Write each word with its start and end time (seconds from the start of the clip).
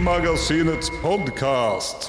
Filmmagasinets 0.00 0.88
podkast. 1.02 2.06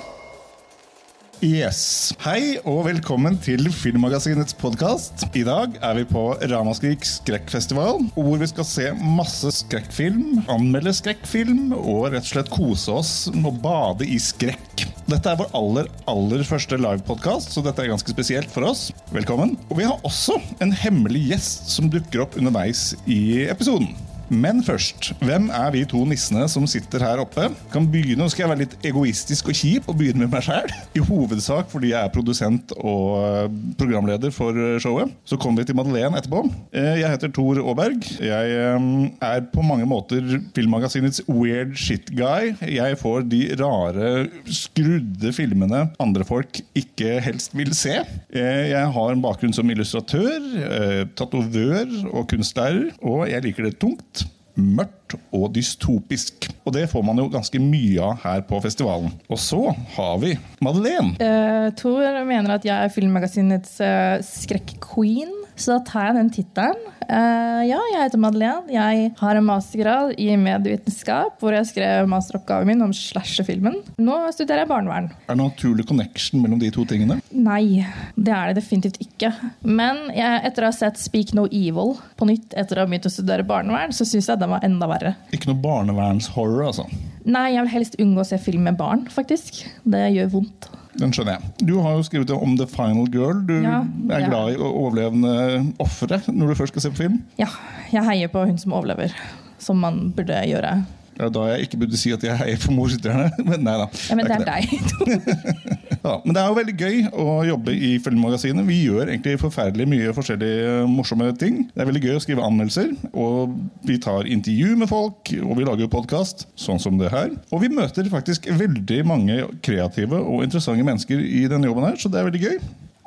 Yes. 1.44 1.82
Hei 2.24 2.56
og 2.64 2.86
velkommen 2.86 3.36
til 3.44 3.66
Filmmagasinets 3.68 4.56
podkast. 4.56 5.26
I 5.36 5.42
dag 5.44 5.74
er 5.84 5.98
vi 5.98 6.06
på 6.08 6.22
Ramaskrik 6.54 7.04
skrekkfestival, 7.04 8.00
hvor 8.16 8.40
vi 8.40 8.48
skal 8.48 8.68
se 8.70 8.86
masse 8.96 9.52
skrekkfilm, 9.58 10.46
anmelde 10.56 10.94
skrekkfilm 10.96 11.74
og 11.76 12.14
rett 12.14 12.24
og 12.24 12.30
slett 12.30 12.54
kose 12.54 12.96
oss 12.96 13.12
og 13.34 13.60
bade 13.60 14.08
i 14.08 14.22
skrekk. 14.24 14.86
Dette 15.12 15.34
er 15.34 15.42
vår 15.42 15.52
aller 15.60 15.90
aller 16.14 16.46
første 16.48 16.80
livepodkast, 16.80 17.52
så 17.52 17.66
dette 17.66 17.84
er 17.84 17.92
ganske 17.92 18.16
spesielt 18.16 18.56
for 18.56 18.70
oss. 18.70 18.86
Velkommen. 19.12 19.58
Og 19.68 19.82
vi 19.82 19.90
har 19.90 20.00
også 20.08 20.40
en 20.64 20.72
hemmelig 20.72 21.26
gjest 21.34 21.76
som 21.76 21.92
dukker 21.92 22.24
opp 22.24 22.40
underveis 22.40 22.94
i 23.04 23.50
episoden. 23.52 23.92
Men 24.32 24.62
først, 24.64 25.10
hvem 25.20 25.50
er 25.52 25.74
vi 25.74 25.82
to 25.92 26.06
nissene 26.08 26.46
som 26.48 26.64
sitter 26.70 27.04
her 27.04 27.20
oppe? 27.20 27.50
Kan 27.74 27.90
begynne, 27.92 28.24
skal 28.32 28.46
jeg 28.46 28.52
være 28.54 28.62
litt 28.62 28.86
egoistisk 28.88 29.50
og 29.52 29.58
kjip 29.60 29.90
og 29.92 29.98
begynne 30.00 30.24
med 30.24 30.32
meg 30.32 30.46
sjæl. 30.46 30.72
I 30.98 31.04
hovedsak 31.04 31.68
fordi 31.72 31.90
jeg 31.92 32.00
er 32.00 32.14
produsent 32.14 32.72
og 32.80 33.18
eh, 33.20 33.58
programleder 33.80 34.32
for 34.32 34.56
showet. 34.80 35.12
Så 35.28 35.36
kommer 35.42 35.66
vi 35.66 35.68
til 35.72 35.76
Madeleine 35.76 36.16
etterpå. 36.22 36.46
Eh, 36.72 37.02
Jeg 37.02 37.12
heter 37.12 37.34
Tor 37.36 37.60
Aaberg. 37.60 38.08
Jeg 38.24 38.56
eh, 38.56 38.88
er 39.34 39.44
på 39.52 39.66
mange 39.68 39.90
måter 39.90 40.24
Filmmagasinets 40.56 41.26
weird 41.28 41.76
shit 41.76 42.08
guy. 42.16 42.54
Jeg 42.72 43.02
får 43.04 43.28
de 43.32 43.42
rare, 43.60 44.14
skrudde 44.48 45.34
filmene 45.36 45.84
andre 46.00 46.24
folk 46.28 46.62
ikke 46.80 47.18
helst 47.28 47.52
vil 47.60 47.76
se. 47.76 47.98
Eh, 48.32 48.72
Jeg 48.72 48.96
har 48.96 49.12
en 49.12 49.28
bakgrunn 49.28 49.60
som 49.60 49.68
illustratør, 49.76 50.40
eh, 50.72 51.04
tatovør 51.20 51.98
og 52.14 52.30
kunstlærer, 52.32 52.94
og 53.04 53.28
jeg 53.28 53.44
liker 53.50 53.68
det 53.68 53.76
tungt 53.84 54.21
mørkt 54.60 55.16
og 55.36 55.52
dystopisk. 55.56 56.50
Og 56.66 56.76
det 56.76 56.88
får 56.92 57.04
man 57.06 57.20
jo 57.22 57.30
ganske 57.32 57.62
mye 57.62 58.02
av 58.04 58.22
her 58.24 58.44
på 58.48 58.60
festivalen. 58.64 59.12
Og 59.32 59.40
så 59.42 59.62
har 59.96 60.18
vi 60.24 60.36
Madeleine. 60.64 61.16
Uh, 61.20 61.70
Tor 61.80 62.22
mener 62.28 62.56
at 62.58 62.68
jeg 62.68 62.76
er 62.76 62.94
filmmagasinets 62.94 63.78
uh, 63.84 64.18
skrekk-queen, 64.26 65.32
så 65.62 65.78
da 65.78 65.84
tar 65.88 66.10
jeg 66.10 66.18
den 66.18 66.32
tittelen. 66.34 66.88
Uh, 67.12 67.62
ja, 67.68 67.80
jeg 67.92 68.06
heter 68.06 68.22
Madeleine. 68.22 68.72
Jeg 68.72 69.12
har 69.20 69.38
en 69.38 69.48
mastergrad 69.48 70.14
i 70.22 70.30
medievitenskap, 70.40 71.36
hvor 71.42 71.56
jeg 71.56 71.68
skrev 71.70 72.10
masteroppgaven 72.12 72.70
min 72.72 72.86
om 72.86 72.94
slasherfilmen. 72.96 73.78
Nå 74.02 74.18
studerer 74.36 74.64
jeg 74.64 74.72
barnevern. 74.72 75.12
Er 75.26 75.34
det 75.34 75.38
noen 75.40 75.52
naturlig 75.52 75.86
connection 75.90 76.44
mellom 76.44 76.62
de 76.62 76.72
to 76.74 76.86
tingene? 76.88 77.20
Nei, 77.36 77.84
det 78.16 78.34
er 78.36 78.52
det 78.52 78.62
definitivt 78.62 79.02
ikke. 79.04 79.34
Men 79.68 80.08
jeg, 80.16 80.42
etter 80.50 80.66
å 80.66 80.72
ha 80.72 80.76
sett 80.76 81.02
Speak 81.02 81.36
No 81.38 81.48
Evil 81.52 81.98
på 82.20 82.30
nytt 82.30 82.56
etter 82.58 82.80
å 82.80 82.86
ha 82.86 82.90
begynt 82.90 83.10
å 83.10 83.14
studere 83.14 83.48
barnevern, 83.48 83.94
så 83.96 84.08
syns 84.08 84.32
jeg 84.32 84.42
den 84.42 84.54
var 84.56 84.66
enda 84.68 84.90
verre. 84.92 85.16
Ikke 85.36 85.52
noe 85.52 85.62
barnevernshorror, 85.62 86.70
altså. 86.72 86.88
Nei, 87.22 87.52
jeg 87.54 87.68
vil 87.68 87.74
helst 87.76 88.00
unngå 88.02 88.24
å 88.24 88.30
se 88.32 88.40
film 88.42 88.66
med 88.66 88.80
barn, 88.80 89.06
faktisk. 89.12 89.62
Det 89.86 90.08
gjør 90.16 90.32
vondt. 90.40 90.71
Den 91.00 91.14
skjønner 91.16 91.38
jeg. 91.38 91.52
Du 91.70 91.78
har 91.80 91.94
jo 91.96 92.04
skrevet 92.04 92.32
om 92.36 92.56
The 92.60 92.68
Final 92.68 93.08
Girl. 93.14 93.40
Du 93.48 93.54
Ja, 93.64 93.78
er 94.12 94.26
glad 94.28 94.54
i 94.54 94.58
overlevende 94.60 95.36
ofre 95.80 96.20
når 96.28 96.52
du 96.52 96.56
først 96.60 96.74
skal 96.76 96.82
se 96.88 96.92
på 96.92 97.04
film. 97.06 97.22
Ja, 97.40 97.48
jeg 97.94 98.04
heier 98.10 98.32
på 98.34 98.44
hun 98.46 98.58
som 98.60 98.74
overlever, 98.76 99.14
som 99.60 99.80
man 99.80 100.10
burde 100.16 100.42
gjøre. 100.50 100.74
Det 101.16 101.28
er 101.28 101.34
da 101.36 101.42
jeg 101.52 101.68
ikke 101.68 101.78
burde 101.84 101.98
si 102.00 102.12
at 102.16 102.24
jeg 102.26 102.38
heier 102.40 102.60
på 102.66 102.74
morderne. 102.76 103.30
Men 103.48 103.64
nei 103.68 103.78
da. 103.78 103.88
Ja, 104.10 104.16
men 104.18 104.26
det 104.26 104.40
ikke 104.40 104.42
er 104.42 104.60
deg. 104.60 105.91
Ja, 106.02 106.16
men 106.26 106.34
det 106.34 106.42
er 106.42 106.50
jo 106.50 106.58
veldig 106.58 106.74
gøy 106.80 106.96
å 107.14 107.26
jobbe 107.46 107.74
i 107.78 107.92
Filmmagasinet. 108.02 108.66
Vi 108.66 108.80
gjør 108.88 109.06
egentlig 109.06 109.38
forferdelig 109.42 109.86
mye 109.92 110.14
forskjellige 110.18 110.88
morsomme 110.90 111.30
ting. 111.38 111.60
Det 111.70 111.84
er 111.84 111.90
veldig 111.92 112.04
gøy 112.08 112.18
å 112.18 112.24
skrive 112.24 112.46
anmeldelser, 112.48 112.96
og 113.14 113.54
vi 113.86 114.00
tar 114.02 114.30
intervju 114.30 114.80
med 114.82 114.90
folk, 114.90 115.34
og 115.46 115.54
vi 115.60 115.68
lager 115.68 115.92
podkast, 115.94 116.48
sånn 116.58 116.82
som 116.82 116.98
det 116.98 117.14
her. 117.14 117.36
Og 117.54 117.62
vi 117.62 117.70
møter 117.74 118.10
faktisk 118.10 118.50
veldig 118.50 119.02
mange 119.06 119.44
kreative 119.62 120.18
og 120.22 120.46
interessante 120.48 120.88
mennesker 120.88 121.22
i 121.22 121.46
denne 121.52 121.70
jobben 121.70 121.92
her, 121.92 122.00
så 122.02 122.10
det 122.10 122.22
er 122.22 122.32
veldig 122.32 122.46
gøy. 122.48 122.58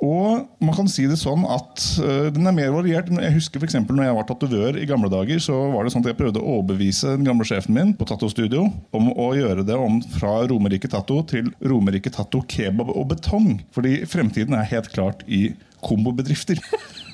Og 0.05 0.45
man 0.61 0.77
kan 0.77 0.89
si 0.91 1.07
det 1.09 1.17
sånn 1.17 1.47
at 1.49 1.85
uh, 2.03 2.29
den 2.35 2.45
er 2.49 2.57
mer 2.57 2.73
variert. 2.75 3.09
Jeg 3.09 3.37
husker 3.39 3.63
for 3.63 3.69
eksempel 3.69 3.97
når 3.97 4.09
jeg 4.09 4.17
var 4.19 4.27
tatovør 4.29 4.81
i 4.81 4.89
gamle 4.89 5.09
dager, 5.13 5.41
så 5.41 5.57
var 5.73 5.87
det 5.87 5.95
sånn 5.95 6.05
at 6.05 6.11
jeg 6.13 6.19
prøvde 6.19 6.43
å 6.43 6.59
overbevise 6.59 7.15
den 7.17 7.29
gamle 7.29 7.47
sjefen 7.49 7.77
min 7.77 7.95
på 7.97 8.09
Tattostudio 8.09 8.67
om 8.95 9.09
å 9.13 9.31
gjøre 9.39 9.65
det 9.67 9.79
om 9.81 10.01
fra 10.17 10.37
Romerike 10.51 10.91
Tatto 10.93 11.23
til 11.31 11.49
Romerike 11.65 12.13
Tatto 12.13 12.43
kebab 12.51 12.93
og 12.93 13.09
betong. 13.15 13.57
Fordi 13.75 14.03
fremtiden 14.11 14.59
er 14.59 14.69
helt 14.75 14.93
klart 14.93 15.25
i 15.25 15.47
kombobedrifter. 15.85 16.61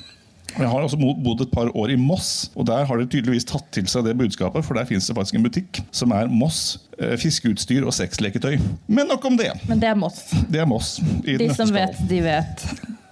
Jeg 0.50 0.67
har 0.67 0.83
også 0.83 0.99
bodd 0.99 1.45
et 1.45 1.53
par 1.55 1.71
år 1.79 1.93
i 1.95 1.99
Moss, 2.00 2.50
og 2.59 2.67
der 2.67 2.83
har 2.89 2.99
de 2.99 3.06
tydeligvis 3.06 3.47
tatt 3.47 3.69
til 3.75 3.87
seg 3.91 4.03
det 4.09 4.17
budskapet, 4.19 4.65
for 4.67 4.75
der 4.75 4.89
finnes 4.89 5.06
det 5.06 5.15
faktisk 5.15 5.39
en 5.39 5.47
butikk 5.47 5.79
som 5.95 6.11
er 6.17 6.27
Moss 6.27 6.75
fiskeutstyr 7.21 7.87
og 7.87 7.94
sexleketøy. 7.97 8.56
Men 8.88 9.11
nok 9.11 9.25
om 9.31 9.37
det. 9.41 9.53
Men 9.69 9.83
det 9.83 9.91
er 9.91 9.99
Moss. 9.99 10.25
Det 10.50 10.62
er 10.62 10.69
Moss. 10.69 10.99
De 11.25 11.53
som 11.56 11.71
vet, 11.75 12.00
de 12.11 12.22
vet. 12.25 12.66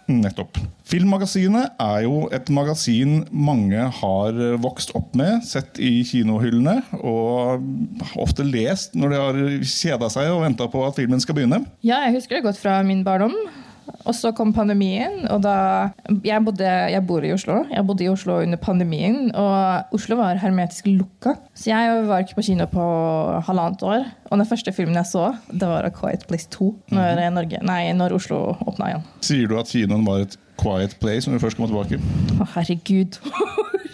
Nettopp. 0.08 0.56
Filmmagasinet 0.88 1.74
er 1.84 2.04
jo 2.06 2.22
et 2.32 2.48
magasin 2.48 3.26
mange 3.28 3.82
har 3.98 4.38
vokst 4.62 4.94
opp 4.96 5.12
med, 5.18 5.42
sett 5.44 5.76
i 5.84 6.00
kinohyllene, 6.08 6.78
og 7.02 7.60
ofte 8.16 8.46
lest 8.46 8.96
når 8.96 9.12
de 9.12 9.18
har 9.20 9.40
kjeda 9.68 10.08
seg 10.12 10.30
og 10.32 10.46
venta 10.46 10.68
på 10.72 10.86
at 10.86 10.96
filmen 10.96 11.20
skal 11.20 11.36
begynne. 11.36 11.60
Ja, 11.84 12.00
jeg 12.06 12.16
husker 12.16 12.38
det 12.38 12.46
godt 12.48 12.60
fra 12.62 12.80
min 12.88 13.04
barndom. 13.04 13.36
Og 14.08 14.14
så 14.16 14.32
kom 14.36 14.52
pandemien, 14.56 15.26
og 15.32 15.42
da 15.44 15.54
jeg, 16.24 16.40
bodde, 16.44 16.68
jeg 16.92 17.04
bor 17.08 17.24
i 17.24 17.32
Oslo. 17.34 17.60
Jeg 17.72 17.84
bodde 17.88 18.06
i 18.06 18.10
Oslo 18.10 18.38
under 18.42 18.60
pandemien, 18.60 19.30
og 19.36 19.94
Oslo 19.96 20.18
var 20.20 20.40
hermetisk 20.40 20.88
lukka. 20.90 21.34
Så 21.58 21.70
jeg 21.72 22.02
var 22.08 22.24
ikke 22.24 22.38
på 22.38 22.46
kino 22.50 22.68
på 22.72 22.86
halvannet 23.48 23.84
år. 23.84 24.06
Og 24.30 24.40
den 24.40 24.48
første 24.48 24.72
filmen 24.76 24.96
jeg 25.00 25.10
så, 25.12 25.30
det 25.50 25.68
var 25.68 25.86
A 25.88 25.92
Quiet 25.94 26.26
Place 26.28 26.48
2. 26.54 26.70
Når, 26.96 27.22
Norge, 27.36 27.62
nei, 27.66 27.82
når 27.96 28.16
Oslo 28.16 28.42
åpna 28.66 28.92
igjen. 28.92 29.08
Sier 29.24 29.50
du 29.50 29.58
at 29.60 29.72
kinoen 29.72 30.06
var 30.08 30.24
et 30.26 30.38
quiet 30.58 30.96
place 31.00 31.28
når 31.28 31.38
du 31.38 31.46
først 31.46 31.60
kom 31.60 31.70
tilbake? 31.70 32.00
Å, 32.38 32.48
herregud. 32.56 33.20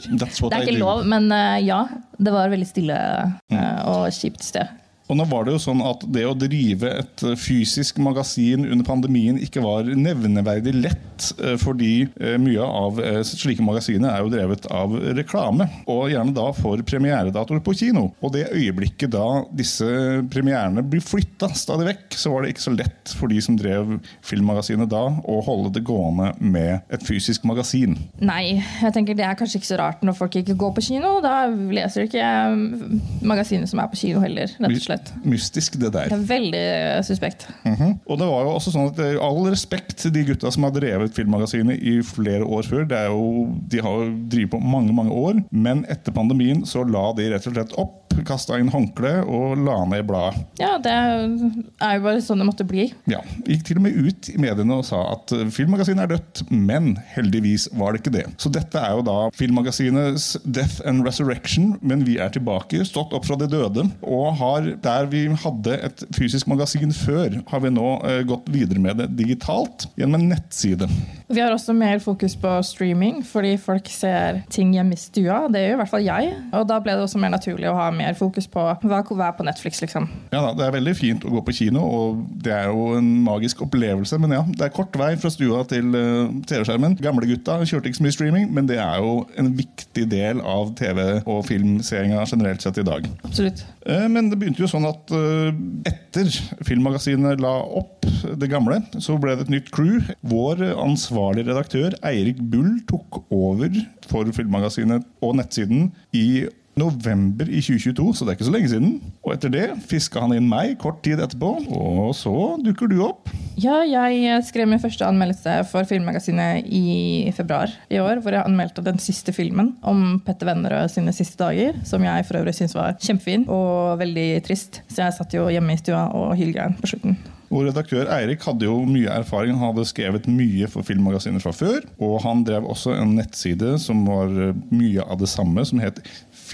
Det 0.05 0.51
er 0.53 0.67
ikke 0.67 0.81
lov, 0.83 1.07
men 1.09 1.31
uh, 1.33 1.57
ja. 1.65 1.87
Det 2.15 2.31
var 2.31 2.51
veldig 2.53 2.67
stille 2.69 2.95
uh, 2.95 3.79
og 3.91 4.03
kjipt 4.15 4.45
sted. 4.45 4.69
Og 5.11 5.19
nå 5.19 5.27
var 5.29 5.45
det 5.45 5.53
jo 5.53 5.61
sånn 5.61 5.83
at 5.85 6.05
det 6.15 6.25
å 6.25 6.37
drive 6.39 6.89
et 7.03 7.25
eh, 7.27 7.37
fysisk 7.37 7.99
magasin 8.03 8.65
under 8.65 8.87
pandemien 8.87 9.37
ikke 9.43 9.61
var 9.65 9.85
nevneverdig 9.85 10.73
lett, 10.79 11.27
eh, 11.45 11.59
fordi 11.61 12.07
eh, 12.17 12.37
mye 12.41 12.65
av 12.65 13.01
slike 13.29 13.65
magasiner 13.65 14.09
er 14.09 14.25
jo 14.25 14.33
drevet 14.33 14.69
av 14.73 14.95
reklame. 15.19 15.67
Og 15.91 16.09
gjerne 16.13 16.33
da 16.37 16.47
for 16.57 16.81
premieredatoer 16.89 17.61
på 17.65 17.75
kino. 17.77 18.07
Og 18.25 18.33
det 18.37 18.47
øyeblikket 18.55 19.13
da 19.13 19.45
disse 19.53 19.85
premierene 20.33 20.85
blir 20.89 21.05
flytta 21.05 21.51
stadig 21.53 21.91
vekk, 21.91 22.17
så 22.17 22.33
var 22.33 22.45
det 22.45 22.55
ikke 22.55 22.65
så 22.65 22.75
lett 22.75 23.15
for 23.19 23.33
de 23.33 23.43
som 23.45 23.59
drev 23.61 23.99
filmmagasinet 24.25 24.89
da, 24.89 25.05
å 25.21 25.39
holde 25.45 25.75
det 25.77 25.85
gående 25.85 26.33
med 26.41 26.81
et 26.95 27.05
fysisk 27.05 27.45
magasin. 27.49 27.99
Nei, 28.25 28.57
jeg 28.81 28.97
tenker 28.97 29.19
det 29.19 29.29
er 29.29 29.37
kanskje 29.37 29.61
ikke 29.61 29.73
så 29.75 29.81
rart 29.83 30.05
når 30.07 30.17
folk 30.17 30.41
ikke 30.41 30.57
går 30.65 30.75
på 30.79 30.89
kino. 30.89 31.19
Da 31.25 31.45
leser 31.53 32.05
de 32.05 32.09
ikke 32.09 33.25
magasinet 33.27 33.69
som 33.69 33.85
er 33.85 33.93
på 33.93 34.01
kino 34.01 34.25
heller, 34.25 34.49
rett 34.57 34.73
og 34.73 34.85
slett. 34.87 34.94
Mystisk, 35.25 35.79
det 35.81 35.93
der. 35.95 36.11
Det 36.13 36.19
er 36.19 36.27
veldig 36.29 36.65
suspekt. 37.05 37.47
suspekt. 37.47 37.49
-hmm. 37.65 37.99
Og 38.07 38.19
det 38.19 38.27
var 38.27 38.43
jo 38.43 38.55
også 38.55 38.71
sånn 38.75 38.91
at 38.93 38.99
eh, 38.99 39.17
All 39.21 39.51
respekt 39.51 39.97
til 39.97 40.13
de 40.15 40.25
gutta 40.25 40.51
som 40.51 40.67
har 40.67 40.75
drevet 40.75 41.15
Filmmagasinet 41.15 41.83
i 41.83 42.03
flere 42.03 42.45
år 42.45 42.63
før. 42.63 42.85
Det 42.89 42.99
er 42.99 43.09
jo, 43.11 43.49
de 43.71 43.81
har 43.81 43.91
jo 43.91 44.13
drevet 44.31 44.51
på 44.51 44.59
mange 44.59 44.93
mange 44.93 45.13
år, 45.13 45.43
men 45.51 45.85
etter 45.89 46.13
pandemien 46.13 46.65
så 46.67 46.85
la 46.85 47.13
de 47.17 47.31
rett 47.33 47.47
og 47.47 47.55
slett 47.55 47.73
opp. 47.79 48.04
Kasta 48.27 48.59
inn 48.61 48.71
håndkle 48.73 49.17
og 49.27 49.59
la 49.65 49.77
ned 49.91 50.07
bladet. 50.09 50.45
Ja, 50.61 50.77
det 50.83 50.93
er 50.95 51.97
jo 51.99 52.05
bare 52.05 52.23
sånn 52.25 52.41
det 52.43 52.49
måtte 52.49 52.67
bli. 52.69 52.87
Ja, 53.11 53.21
Gikk 53.49 53.65
til 53.69 53.81
og 53.81 53.85
med 53.87 53.97
ut 53.99 54.29
i 54.33 54.37
mediene 54.41 54.79
og 54.79 54.87
sa 54.89 55.01
at 55.13 55.33
eh, 55.35 55.47
Filmmagasinet 55.55 56.07
er 56.07 56.13
dødt, 56.15 56.45
men 56.51 56.95
heldigvis 57.15 57.69
var 57.79 57.95
det 57.95 58.03
ikke 58.03 58.15
det. 58.15 58.25
Så 58.41 58.53
dette 58.53 58.81
er 58.81 58.97
jo 58.99 59.05
da 59.07 59.17
Filmmagasinets 59.37 60.35
Death 60.45 60.81
and 60.89 61.05
Resurrection, 61.07 61.75
men 61.83 62.05
vi 62.07 62.19
er 62.23 62.33
tilbake, 62.35 62.85
stått 62.89 63.15
opp 63.17 63.27
fra 63.29 63.39
de 63.41 63.49
døde, 63.51 63.87
og 64.05 64.39
har 64.41 64.71
der 64.85 65.09
vi 65.13 65.27
hadde 65.45 65.79
et 65.91 66.05
fysisk 66.17 66.49
magasin 66.51 66.93
før, 66.95 67.41
har 67.51 67.65
vi 67.65 67.73
nå 67.75 67.91
eh, 68.09 68.23
gått 68.29 68.49
videre 68.53 68.83
med 68.83 69.01
det 69.03 69.11
digitalt 69.19 69.89
gjennom 69.99 70.21
en 70.21 70.31
nettside. 70.35 70.89
Vi 71.29 71.41
har 71.41 71.55
også 71.55 71.75
mer 71.77 71.99
fokus 72.05 72.37
på 72.39 72.51
streaming, 72.67 73.23
fordi 73.27 73.55
folk 73.61 73.89
ser 73.91 74.43
ting 74.53 74.75
hjemme 74.77 74.97
i 74.97 75.01
stua. 75.01 75.45
Det 75.53 75.63
gjør 75.65 75.77
i 75.77 75.81
hvert 75.81 75.93
fall 75.93 76.05
jeg. 76.07 76.33
Og 76.55 76.67
da 76.69 76.79
ble 76.85 76.97
det 76.97 77.07
også 77.07 77.21
mer 77.23 77.33
naturlig 77.35 77.71
å 77.71 77.77
ha 77.79 77.89
mer 78.05 78.17
fokus 78.19 78.47
på 78.51 78.63
hva 78.63 78.77
hva 79.05 79.29
er 79.29 79.37
på 79.37 79.47
Netflix, 79.47 79.81
liksom. 79.83 80.09
Ja 80.33 80.41
da, 80.45 80.53
Det 80.57 80.67
er 80.67 80.77
veldig 80.77 80.95
fint 80.97 81.25
å 81.27 81.33
gå 81.35 81.43
på 81.47 81.55
kino, 81.57 81.83
og 81.85 82.25
det 82.45 82.53
er 82.55 82.71
jo 82.71 82.95
en 82.99 83.11
magisk 83.25 83.63
opplevelse. 83.67 84.19
Men 84.23 84.37
ja, 84.37 84.43
det 84.49 84.69
er 84.69 84.75
kort 84.75 84.95
vei 84.99 85.13
fra 85.21 85.33
stua 85.33 85.63
til 85.71 85.95
eh, 85.99 86.33
TV-skjermen. 86.49 86.99
Gamlegutta 87.05 87.59
kjørte 87.65 87.91
ikke 87.91 88.01
så 88.01 88.07
mye 88.07 88.17
streaming, 88.17 88.49
men 88.55 88.69
det 88.71 88.79
er 88.83 89.03
jo 89.03 89.25
en 89.41 89.53
viktig 89.59 90.07
del 90.13 90.43
av 90.45 90.75
TV- 90.79 91.23
og 91.25 91.45
filmseeringa 91.49 92.25
generelt 92.31 92.65
sett 92.65 92.81
i 92.81 92.87
dag. 92.87 93.09
Absolutt. 93.27 93.65
Eh, 93.87 94.07
Men 94.09 94.31
det 94.31 94.39
begynte 94.41 94.63
jo 94.65 94.71
sånn 94.71 94.87
at 94.89 95.13
eh, 95.15 95.53
etter 95.91 96.31
Filmmagasinet 96.65 97.43
la 97.43 97.55
opp 97.81 98.07
det 98.41 98.51
gamle, 98.53 98.81
så 99.03 99.17
ble 99.21 99.37
det 99.37 99.47
et 99.49 99.55
nytt 99.57 99.71
crew. 99.75 100.01
Vår 100.31 100.63
ansvarlige 100.75 101.51
redaktør 101.51 101.97
Eirik 102.07 102.41
Bull 102.53 102.79
tok 102.91 103.23
over 103.35 103.73
for 104.09 104.29
Filmmagasinet 104.37 105.07
og 105.25 105.39
nettsiden 105.41 105.91
i 106.17 106.45
november 106.81 107.49
i 107.49 107.61
2022, 107.63 108.15
så 108.15 108.25
det 108.25 108.33
er 108.33 108.39
ikke 108.39 108.49
så 108.49 108.55
lenge 108.55 108.71
siden. 108.73 108.93
Og 109.25 109.35
etter 109.35 109.53
det 109.53 109.67
fiska 109.89 110.23
han 110.25 110.35
inn 110.37 110.49
meg 110.51 110.77
kort 110.83 111.03
tid 111.07 111.23
etterpå, 111.23 111.53
og 111.71 112.15
så 112.19 112.35
dukker 112.65 112.91
du 112.91 112.99
opp. 113.07 113.31
Ja, 113.61 113.77
jeg 113.87 114.41
skrev 114.49 114.67
min 114.67 114.83
første 114.83 115.07
anmeldelse 115.07 115.61
for 115.71 115.87
Filmmagasinet 115.87 116.67
i 116.75 117.31
februar 117.37 117.71
i 117.87 118.01
år, 118.03 118.19
hvor 118.23 118.35
jeg 118.35 118.43
anmeldte 118.43 118.83
den 118.83 118.99
siste 119.03 119.35
filmen 119.37 119.77
om 119.87 120.19
Petter 120.27 120.51
Vennerød 120.51 120.91
sine 120.91 121.15
siste 121.15 121.39
dager, 121.39 121.79
som 121.87 122.03
jeg 122.03 122.27
for 122.27 122.41
øvrig 122.41 122.57
syns 122.59 122.75
var 122.75 122.99
kjempefin 122.99 123.47
og 123.47 124.01
veldig 124.03 124.29
trist. 124.47 124.83
Så 124.91 125.05
jeg 125.05 125.17
satt 125.21 125.39
jo 125.39 125.47
hjemme 125.53 125.77
i 125.77 125.81
stua 125.81 126.09
og 126.19 126.35
hylgrein 126.41 126.75
på 126.81 126.91
slutten. 126.91 127.17
Vår 127.55 127.69
redaktør 127.69 128.09
Eirik 128.11 128.43
hadde 128.49 128.67
jo 128.67 128.81
mye 128.89 129.13
erfaring. 129.15 129.55
Han 129.55 129.71
hadde 129.71 129.87
skrevet 129.87 130.27
mye 130.27 130.67
for 130.71 130.87
filmmagasinet 130.87 131.45
fra 131.45 131.53
før. 131.55 131.85
Og 132.03 132.17
han 132.25 132.43
drev 132.47 132.67
også 132.67 132.97
en 132.99 133.15
nettside 133.19 133.77
som 133.83 134.01
var 134.09 134.33
mye 134.75 135.05
av 135.05 135.21
det 135.21 135.31
samme, 135.31 135.63
som 135.63 135.79
het 135.83 136.01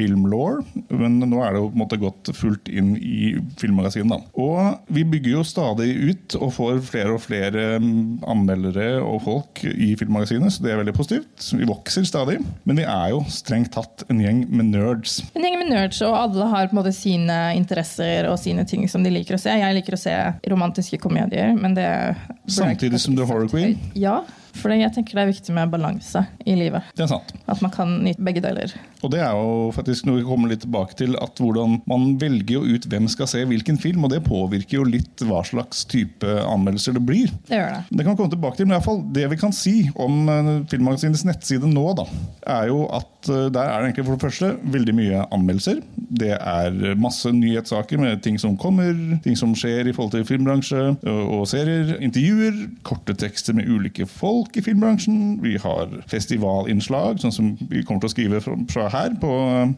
Filmlaw, 0.00 0.62
men 0.88 1.18
nå 1.20 1.42
er 1.44 1.54
det 1.54 1.60
jo 1.60 1.68
på 1.68 1.76
en 1.76 1.82
måte 1.82 2.00
gått 2.00 2.30
fullt 2.36 2.70
inn 2.72 2.94
i 2.96 3.34
filmmagasinet. 3.60 4.10
da. 4.10 4.20
Og 4.40 4.94
vi 4.94 5.04
bygger 5.04 5.36
jo 5.36 5.44
stadig 5.46 5.90
ut 6.00 6.36
og 6.40 6.54
får 6.56 6.80
flere 6.88 7.16
og 7.16 7.22
flere 7.24 7.66
mm, 7.82 8.22
anmeldere 8.30 8.88
og 9.04 9.20
folk 9.26 9.64
i 9.68 9.92
filmmagasinet, 10.00 10.54
så 10.54 10.64
det 10.64 10.72
er 10.72 10.80
veldig 10.80 10.96
positivt. 10.96 11.50
Vi 11.56 11.68
vokser 11.68 12.06
stadig, 12.08 12.38
men 12.64 12.80
vi 12.80 12.86
er 12.88 13.12
jo 13.12 13.22
strengt 13.32 13.74
tatt 13.76 14.06
en 14.08 14.22
gjeng 14.22 14.46
med 14.48 14.72
nerds. 14.72 15.20
En 15.34 15.44
gjeng 15.44 15.58
med 15.60 15.72
nerds, 15.74 16.00
og 16.06 16.16
alle 16.16 16.48
har 16.54 16.70
på 16.70 16.76
en 16.76 16.80
måte 16.80 16.94
sine 16.96 17.38
interesser 17.58 18.28
og 18.30 18.38
sine 18.40 18.64
ting 18.68 18.86
som 18.90 19.04
de 19.04 19.12
liker 19.12 19.36
å 19.36 19.42
se. 19.42 19.52
Jeg 19.60 19.76
liker 19.76 19.96
å 19.96 20.00
se 20.00 20.16
romantiske 20.50 21.00
komedier, 21.02 21.52
men 21.58 21.76
det 21.76 21.88
Samtidig 22.50 23.00
som 23.02 23.14
du 23.16 23.22
er 23.22 23.28
horror 23.30 23.50
queen? 23.50 23.76
Ja, 23.98 24.20
for 24.56 24.72
jeg 24.74 24.92
tenker 24.94 25.18
det 25.18 25.24
er 25.24 25.30
viktig 25.30 25.54
med 25.56 25.72
balanse 25.72 26.22
i 26.48 26.56
livet. 26.58 26.86
Det 26.96 27.04
er 27.04 27.12
sant. 27.12 27.34
At 27.50 27.60
man 27.64 27.72
kan 27.74 27.98
nyte 28.04 28.22
begge 28.24 28.42
deler. 28.44 28.72
Og 29.00 29.12
det 29.14 29.22
er 29.24 29.32
jo 29.36 29.70
faktisk 29.74 30.06
noe 30.06 30.20
vi 30.20 30.26
kommer 30.26 30.50
litt 30.50 30.64
tilbake 30.64 30.96
til, 30.98 31.14
at 31.20 31.40
hvordan 31.40 31.78
man 31.88 32.14
velger 32.20 32.58
jo 32.58 32.76
ut 32.76 32.88
hvem 32.90 33.08
skal 33.10 33.28
se 33.30 33.44
hvilken 33.48 33.78
film, 33.80 34.04
og 34.04 34.12
det 34.12 34.22
påvirker 34.26 34.80
jo 34.80 34.86
litt 34.88 35.24
hva 35.24 35.42
slags 35.46 35.86
type 35.88 36.26
anmeldelser 36.44 36.96
det 36.98 37.04
blir. 37.08 37.32
Det 37.48 37.60
gjør 37.60 37.72
det. 37.76 37.82
Det 37.90 38.04
kan 38.04 38.12
vi 38.12 38.20
komme 38.20 38.34
tilbake 38.34 38.60
til, 38.60 38.68
men 38.68 38.74
i 38.74 38.78
hvert 38.78 38.88
fall 38.88 39.02
det 39.16 39.26
vi 39.32 39.40
kan 39.40 39.56
si 39.56 39.74
om 40.00 40.20
eh, 40.28 40.50
Filmmagasinets 40.70 41.24
nettside 41.28 41.70
nå, 41.70 41.86
da, 42.00 42.06
er 42.58 42.68
jo 42.72 42.84
at 42.96 43.30
eh, 43.30 43.48
der 43.54 43.62
er 43.64 43.80
det 43.80 43.90
egentlig 43.90 44.06
for 44.08 44.16
det 44.16 44.26
første 44.26 44.52
veldig 44.76 44.96
mye 44.98 45.24
anmeldelser. 45.30 45.80
Det 46.20 46.34
er 46.36 46.98
masse 47.00 47.32
nyhetssaker 47.32 48.00
med 48.02 48.20
ting 48.26 48.36
som 48.42 48.58
kommer, 48.60 48.92
ting 49.24 49.38
som 49.38 49.54
skjer 49.56 49.88
i 49.88 49.94
forhold 49.96 50.12
til 50.16 50.26
filmbransje 50.28 50.84
og 51.06 51.46
serier, 51.48 51.94
intervjuer, 52.02 52.66
korte 52.86 53.14
tekster 53.18 53.56
med 53.56 53.70
ulike 53.70 54.06
folk 54.10 54.39
i 54.56 54.62
filmbransjen. 54.64 55.38
Vi 55.44 55.56
har 55.60 55.92
festivalinnslag, 56.10 57.20
sånn 57.22 57.34
som 57.34 57.52
vi 57.70 57.84
kommer 57.84 58.04
til 58.04 58.10
å 58.10 58.14
skrive 58.14 58.40
fra, 58.44 58.88
her 58.92 59.16
på 59.20 59.32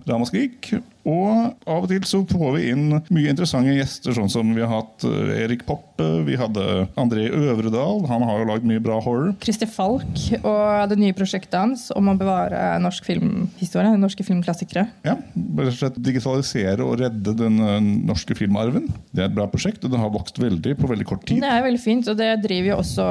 Ramaskrik. 0.09 0.73
Og 1.09 1.55
av 1.67 1.83
og 1.85 1.89
til 1.91 2.05
så 2.07 2.21
får 2.31 2.53
vi 2.57 2.69
inn 2.71 2.85
mye 3.11 3.31
interessante 3.33 3.73
gjester, 3.75 4.15
sånn 4.15 4.31
som 4.31 4.53
vi 4.55 4.63
har 4.63 4.71
hatt 4.71 5.03
eh, 5.09 5.43
Erik 5.45 5.65
Poppe, 5.67 6.07
vi 6.27 6.37
hadde 6.39 6.63
André 6.99 7.25
Øvredal, 7.31 8.05
han 8.11 8.23
har 8.27 8.41
jo 8.43 8.47
lagd 8.49 8.67
mye 8.69 8.83
bra 8.83 9.01
horror. 9.03 9.33
Christer 9.43 9.67
Falk 9.71 10.21
og 10.43 10.89
det 10.93 10.99
nye 11.01 11.15
prosjektet 11.17 11.59
hans 11.59 11.89
om 11.97 12.11
å 12.11 12.15
bevare 12.19 12.77
norsk 12.83 13.07
filmhistorie, 13.09 13.97
norske 13.99 14.25
filmklassikere. 14.27 14.85
Ja, 15.07 15.17
rett 15.59 15.73
og 15.73 15.79
slett 15.79 15.99
digitalisere 16.03 16.87
og 16.87 17.01
redde 17.03 17.35
den 17.39 17.59
eh, 17.63 17.81
norske 18.13 18.37
filmarven. 18.39 18.87
Det 19.11 19.25
er 19.25 19.31
et 19.31 19.37
bra 19.37 19.49
prosjekt, 19.51 19.83
og 19.87 19.93
det 19.95 20.01
har 20.03 20.13
vokst 20.15 20.39
veldig 20.43 20.77
på 20.79 20.91
veldig 20.91 21.09
kort 21.11 21.27
tid. 21.29 21.43
Det 21.43 21.51
er 21.51 21.67
veldig 21.67 21.83
fint, 21.83 22.09
og 22.13 22.19
det 22.21 22.31
driver 22.45 22.73
jo 22.73 22.79
også 22.83 23.09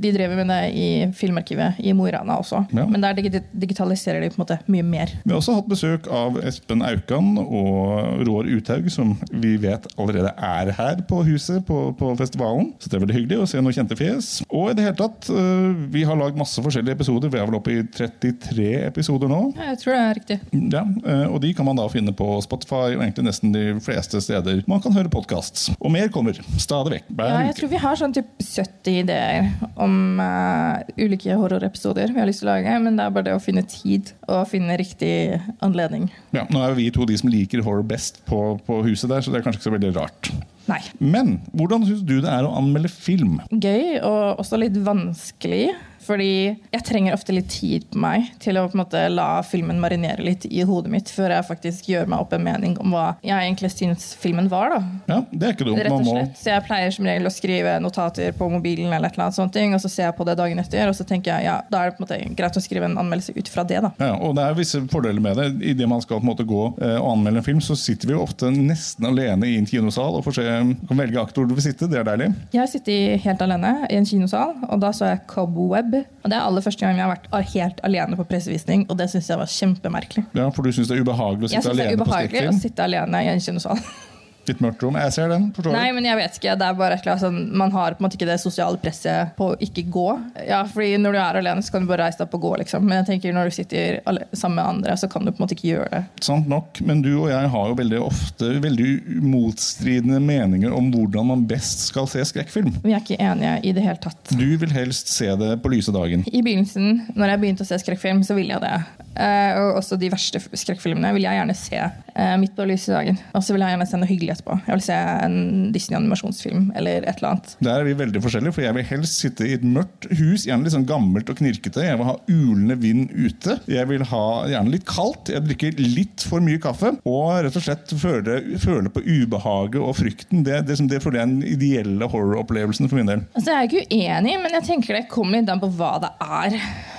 De 0.00 0.12
driver 0.14 0.36
med 0.42 0.50
det 0.52 0.60
i 0.76 0.88
Filmarkivet 1.16 1.80
i 1.84 1.92
Mo 1.96 2.04
i 2.08 2.12
Rana 2.14 2.36
også. 2.40 2.62
Ja. 2.76 2.84
Men 2.90 3.00
der 3.04 3.16
digi- 3.16 3.42
digitaliserer 3.64 4.20
de 4.24 4.30
på 4.32 4.38
en 4.40 4.44
måte 4.44 4.60
mye 4.70 4.84
mer. 4.86 5.12
Vi 5.24 5.32
har 5.32 5.40
også 5.40 5.56
hatt 5.56 5.68
besøk 5.70 6.08
av 6.12 6.36
Espen 6.44 6.84
Aukan 6.86 7.29
og 7.38 8.24
Roar 8.26 8.48
Uthaug, 8.50 8.88
som 8.92 9.14
vi 9.30 9.54
vet 9.62 9.86
allerede 10.00 10.32
er 10.34 10.72
her 10.76 11.02
på 11.08 11.22
huset 11.28 11.64
på, 11.68 11.90
på 11.98 12.12
festivalen. 12.18 12.72
Så 12.80 12.90
det 12.90 12.98
er 12.98 13.04
veldig 13.04 13.18
hyggelig 13.18 13.40
å 13.42 13.48
se 13.50 13.62
noen 13.62 13.76
kjente 13.76 13.98
fjes. 13.98 14.30
Og 14.50 14.70
i 14.70 14.74
det 14.74 14.82
hele 14.82 14.96
tatt, 14.98 15.28
øh, 15.30 15.74
vi 15.94 16.02
har 16.08 16.16
lagd 16.18 16.38
masse 16.38 16.58
forskjellige 16.64 16.96
episoder. 16.98 17.30
Vi 17.30 17.38
er 17.38 17.46
vel 17.46 17.54
oppe 17.60 17.70
i 17.70 17.82
33 17.94 18.64
episoder 18.88 19.30
nå. 19.30 19.38
Ja, 19.54 19.68
Jeg 19.70 19.78
tror 19.82 19.94
det 19.94 20.00
er 20.02 20.16
riktig. 20.18 20.38
Ja, 20.72 20.82
øh, 21.06 21.26
Og 21.34 21.40
de 21.44 21.52
kan 21.54 21.64
man 21.68 21.78
da 21.78 21.86
finne 21.92 22.12
på 22.16 22.26
Spotify 22.42 22.96
og 22.96 23.04
egentlig 23.04 23.28
nesten 23.28 23.52
de 23.54 23.62
fleste 23.84 24.18
steder 24.20 24.64
man 24.70 24.82
kan 24.82 24.92
høre 24.96 25.08
podkast. 25.12 25.68
Og 25.80 25.92
mer 25.94 26.08
kommer 26.10 26.34
stadig 26.58 26.96
vekk. 26.98 27.08
hver 27.14 27.30
Ja, 27.30 27.38
jeg 27.46 27.54
uke. 27.54 27.60
tror 27.60 27.72
vi 27.76 27.82
har 27.84 27.96
sånn 28.02 28.14
typ 28.16 28.26
70 28.42 28.98
ideer 29.04 29.50
om 29.76 30.18
uh, 30.20 30.82
ulike 30.98 31.36
horrorepisoder 31.38 32.10
vi 32.12 32.18
har 32.18 32.26
lyst 32.26 32.42
til 32.42 32.48
å 32.50 32.54
lage, 32.56 32.74
men 32.82 32.96
det 32.98 33.06
er 33.06 33.10
bare 33.14 33.28
det 33.30 33.36
å 33.38 33.42
finne 33.42 33.62
tid 33.70 34.10
og 34.28 34.48
finne 34.50 34.76
riktig 34.80 35.40
anledning. 35.62 36.10
Ja, 36.34 36.46
nå 36.50 36.62
er 36.66 36.74
vi 36.74 36.90
to 36.90 37.06
de 37.06 37.16
som 37.20 37.30
liker 37.30 37.62
horror 37.62 37.86
best 37.86 38.22
på, 38.26 38.58
på 38.66 38.82
huset 38.86 39.10
der, 39.10 39.22
så 39.22 39.30
det 39.30 39.40
er 39.40 39.46
kanskje 39.46 39.60
ikke 39.62 39.70
så 39.70 39.76
veldig 39.78 39.94
rart. 39.96 40.32
Nei. 40.70 40.80
Men 41.02 41.38
hvordan 41.56 41.86
syns 41.88 42.02
du 42.06 42.18
det 42.22 42.30
er 42.30 42.46
å 42.46 42.54
anmelde 42.60 42.90
film? 42.92 43.38
Gøy 43.50 43.98
og 44.06 44.42
også 44.42 44.60
litt 44.60 44.76
vanskelig. 44.86 45.70
Fordi 46.10 46.30
jeg 46.72 46.82
trenger 46.86 47.14
ofte 47.14 47.34
litt 47.34 47.50
tid 47.52 47.84
på 47.92 48.00
meg 48.02 48.32
til 48.42 48.58
å 48.58 48.64
på 48.66 48.74
en 48.74 48.82
måte 48.82 49.02
la 49.12 49.28
filmen 49.46 49.78
marinere 49.82 50.24
litt 50.26 50.46
i 50.50 50.64
hodet 50.66 50.90
mitt 50.90 51.10
før 51.12 51.36
jeg 51.36 51.46
faktisk 51.46 51.90
gjør 51.92 52.08
meg 52.10 52.24
opp 52.24 52.34
en 52.34 52.42
mening 52.42 52.74
om 52.82 52.94
hva 52.96 53.04
jeg 53.22 53.36
egentlig 53.46 53.70
syns 53.76 54.08
filmen 54.18 54.48
var. 54.50 54.74
da. 54.74 54.80
Ja, 55.06 55.18
Det 55.30 55.46
er 55.46 55.54
ikke 55.54 55.68
dumt. 55.68 55.82
Rett 55.84 55.94
og 55.94 56.08
slett. 56.08 56.40
Så 56.40 56.50
jeg 56.50 56.64
pleier 56.66 56.94
som 56.94 57.06
regel 57.06 57.30
å 57.30 57.32
skrive 57.34 57.76
notater 57.82 58.34
på 58.36 58.48
mobilen, 58.50 58.90
eller 58.90 59.10
et 59.10 59.16
eller 59.16 59.28
annet 59.28 59.38
sånt, 59.38 59.54
ting, 59.54 59.74
og 59.76 59.82
så 59.82 59.90
ser 59.92 60.08
jeg 60.08 60.16
på 60.18 60.26
det 60.26 60.36
dagen 60.40 60.58
etter, 60.62 60.90
og 60.90 60.96
så 60.98 61.06
tenker 61.06 61.34
jeg 61.36 61.46
ja, 61.46 61.56
da 61.70 61.84
er 61.84 61.90
det 61.90 61.96
på 61.98 62.02
en 62.02 62.06
måte 62.08 62.34
greit 62.40 62.58
å 62.58 62.64
skrive 62.64 62.88
en 62.90 62.98
anmeldelse 63.00 63.36
ut 63.36 63.50
fra 63.52 63.64
det. 63.70 63.80
da. 63.86 63.92
ja, 64.00 64.12
og 64.18 64.34
det 64.38 64.46
er 64.46 64.58
visse 64.58 64.82
fordeler 64.90 65.22
med 65.22 65.38
det. 65.38 65.48
Idet 65.72 65.88
man 65.90 66.02
skal 66.02 66.18
på 66.18 66.26
en 66.26 66.30
måte 66.32 66.46
gå 66.48 66.62
eh, 66.80 66.96
og 66.98 67.12
anmelde 67.14 67.42
en 67.42 67.46
film, 67.46 67.62
så 67.64 67.78
sitter 67.78 68.10
vi 68.10 68.16
jo 68.16 68.24
ofte 68.24 68.50
nesten 68.54 69.06
alene 69.06 69.48
i 69.48 69.56
en 69.60 69.68
kinosal 69.68 70.18
og 70.18 70.26
får 70.26 70.40
se, 70.40 70.46
kan 70.90 71.02
velge 71.04 71.22
aktor 71.22 71.46
du 71.46 71.54
vil 71.54 71.64
sitte. 71.64 71.88
Det 71.90 72.00
er 72.02 72.08
deilig. 72.10 72.30
Jeg 72.54 72.62
har 72.62 72.70
sittet 72.70 73.20
helt 73.24 73.46
alene 73.46 73.74
i 73.90 73.98
en 74.00 74.08
kinosal, 74.08 74.56
og 74.68 74.82
da 74.82 74.92
så 74.96 75.12
jeg 75.12 75.24
Cobweb. 75.30 75.99
Og 76.22 76.32
det 76.32 76.36
er 76.36 76.44
aller 76.44 76.64
første 76.64 76.84
gang 76.86 76.98
jeg 76.98 77.06
har 77.06 77.14
vært 77.14 77.50
helt 77.54 77.80
alene 77.86 78.18
på 78.18 78.26
pressevisning, 78.28 78.84
og 78.90 78.98
det 79.00 79.08
syns 79.12 79.30
jeg 79.32 79.40
var 79.40 79.50
kjempemerkelig. 79.54 80.26
Ja, 80.36 80.50
For 80.54 80.66
du 80.66 80.74
syns 80.74 80.90
det 80.90 80.98
er 80.98 81.04
ubehagelig 81.06 81.48
å 81.48 81.52
sitte 81.54 81.74
alene 81.74 81.96
på 82.00 82.10
skrekkfilm? 82.10 82.36
Jeg 82.36 82.36
syns 82.36 82.36
det 82.36 82.36
er 82.36 82.36
ubehagelig 82.36 82.52
å 82.52 82.60
sitte 82.60 82.86
alene 82.88 83.24
i 83.24 83.32
en 83.34 83.44
kinosal. 83.48 83.82
Litt 84.50 84.62
mørkt 84.64 84.82
rom. 84.84 84.98
Jeg 84.98 85.14
ser 85.14 85.30
den. 85.32 85.48
forstår 85.56 85.76
Nei, 85.76 85.88
men 85.96 86.06
jeg 86.08 86.18
vet 86.18 86.38
ikke. 86.40 86.56
Det 86.60 86.68
er 86.68 86.78
bare 86.78 86.96
et 86.98 87.04
eller 87.04 87.14
annet 87.16 87.24
sånn, 87.26 87.40
Man 87.60 87.74
har 87.74 87.96
på 87.96 88.02
en 88.02 88.08
måte 88.08 88.18
ikke 88.18 88.28
det 88.30 88.38
sosiale 88.42 88.80
presset 88.82 89.34
på 89.38 89.52
å 89.52 89.58
ikke 89.62 89.86
gå. 89.92 90.08
Ja, 90.48 90.62
fordi 90.68 90.96
Når 91.00 91.16
du 91.16 91.20
er 91.22 91.40
alene, 91.40 91.62
så 91.64 91.74
kan 91.74 91.84
du 91.84 91.90
bare 91.90 92.06
reise 92.08 92.20
deg 92.20 92.28
opp 92.28 92.36
og 92.40 92.44
gå. 92.48 92.52
liksom. 92.64 92.84
Men 92.86 93.00
jeg 93.00 93.08
tenker 93.12 93.36
når 93.36 93.50
du 93.50 93.56
sitter 93.60 94.00
sammen 94.34 94.58
med 94.60 94.64
andre, 94.66 94.96
så 95.00 95.08
kan 95.10 95.24
du 95.24 95.32
på 95.32 95.40
en 95.40 95.46
måte 95.46 95.56
ikke 95.56 95.70
gjøre 95.70 95.90
det. 95.94 96.02
Sant 96.26 96.48
nok, 96.50 96.80
men 96.86 97.02
du 97.04 97.12
og 97.20 97.28
jeg 97.30 97.52
har 97.54 97.70
jo 97.70 97.78
veldig 97.78 98.00
ofte 98.04 98.50
veldig 98.60 98.90
motstridende 99.22 100.20
meninger 100.20 100.72
om 100.74 100.90
hvordan 100.92 101.28
man 101.30 101.44
best 101.50 101.86
skal 101.88 102.08
se 102.10 102.22
skrekkfilm. 102.28 102.72
Vi 102.84 102.94
er 102.94 103.02
ikke 103.02 103.20
enige 103.20 103.54
i 103.66 103.74
det 103.76 103.84
hele 103.84 104.00
tatt. 104.02 104.34
Du 104.36 104.56
vil 104.60 104.72
helst 104.74 105.10
se 105.12 105.28
det 105.40 105.54
på 105.62 105.72
lyse 105.72 105.92
dagen. 105.94 106.24
I 106.26 106.42
begynnelsen, 106.44 107.06
når 107.16 107.34
jeg 107.34 107.42
begynte 107.44 107.66
å 107.66 107.70
se 107.70 107.80
skrekkfilm, 107.82 108.22
så 108.26 108.36
ville 108.38 108.56
jeg 108.56 108.64
det. 108.64 108.74
Eh, 109.20 109.58
og 109.60 109.80
også 109.80 109.98
de 110.00 110.10
verste 110.12 110.40
skrekkfilmene 110.40 111.10
vil 111.16 111.26
jeg 111.26 111.38
gjerne 111.40 111.56
se 111.58 111.80
eh, 111.80 112.36
midt 112.40 112.54
på 112.56 112.66
lyse 112.68 112.92
dagen. 112.94 113.18
Og 113.34 113.44
så 113.44 113.54
vil 113.54 113.64
jeg 113.64 113.74
gjerne 113.74 113.88
se 113.90 114.00
noe 114.00 114.10
hyggelig 114.10 114.36
etterpå. 114.40 114.56
Jeg 114.66 114.74
vil 114.78 114.84
se 114.88 114.96
en 114.96 115.38
Disney-animasjonsfilm 115.74 116.70
eller 116.76 117.04
et 117.06 117.18
eller 117.20 117.30
annet. 117.34 117.54
Der 117.62 117.80
er 117.80 117.86
vi 117.86 117.94
veldig 117.98 118.22
forskjellige, 118.24 118.54
for 118.56 118.64
jeg 118.64 118.76
vil 118.76 118.86
helst 118.90 119.20
sitte 119.22 119.46
i 119.46 119.54
et 119.58 119.64
mørkt 119.66 120.08
hus, 120.18 120.46
gjerne 120.48 120.64
litt 120.66 120.74
sånn 120.74 120.86
gammelt 120.88 121.30
og 121.30 121.38
knirkete. 121.40 121.84
Jeg 121.86 121.98
vil 122.00 122.08
ha 122.08 122.16
ulende 122.30 122.76
vind 122.80 123.12
ute. 123.14 123.58
Jeg 123.70 123.88
vil 123.90 124.04
ha 124.10 124.24
gjerne 124.50 124.74
litt 124.74 124.86
kaldt. 124.88 125.30
Jeg 125.34 125.44
drikker 125.46 125.78
litt 125.80 126.26
for 126.26 126.40
mye 126.44 126.60
kaffe. 126.62 126.94
Og 127.04 127.30
rett 127.46 127.56
og 127.60 127.64
slett 127.66 127.94
føle, 128.00 128.40
føle 128.62 128.92
på 128.92 129.02
ubehaget 129.04 129.80
og 129.82 129.94
frykten. 130.00 130.44
Det, 130.46 130.62
det, 130.68 130.76
som- 130.80 130.88
det 130.90 131.02
føler 131.04 131.20
jeg 131.20 131.28
er 131.28 131.34
den 131.34 131.42
ideelle 131.46 132.08
horroropplevelsen 132.10 132.88
for 132.90 132.96
min 133.00 133.06
del. 133.10 133.24
Altså, 133.36 133.50
jeg 133.52 133.58
er 133.58 133.68
ikke 133.68 133.86
uenig, 133.94 134.36
men 134.42 134.56
jeg 134.58 134.66
tenker 134.66 134.96
det 135.00 135.08
kommer 135.12 135.38
litt 135.40 135.50
an 135.52 135.60
på 135.62 135.70
hva 135.76 135.94
det 136.02 136.10
er 136.20 136.56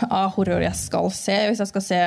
av 0.10 0.32
horror 0.36 0.64
jeg 0.64 0.78
skal 0.78 1.10
se. 1.16 1.38
Hvis 1.50 1.62
jeg 1.64 1.72
skal 1.72 1.86
se 1.86 2.02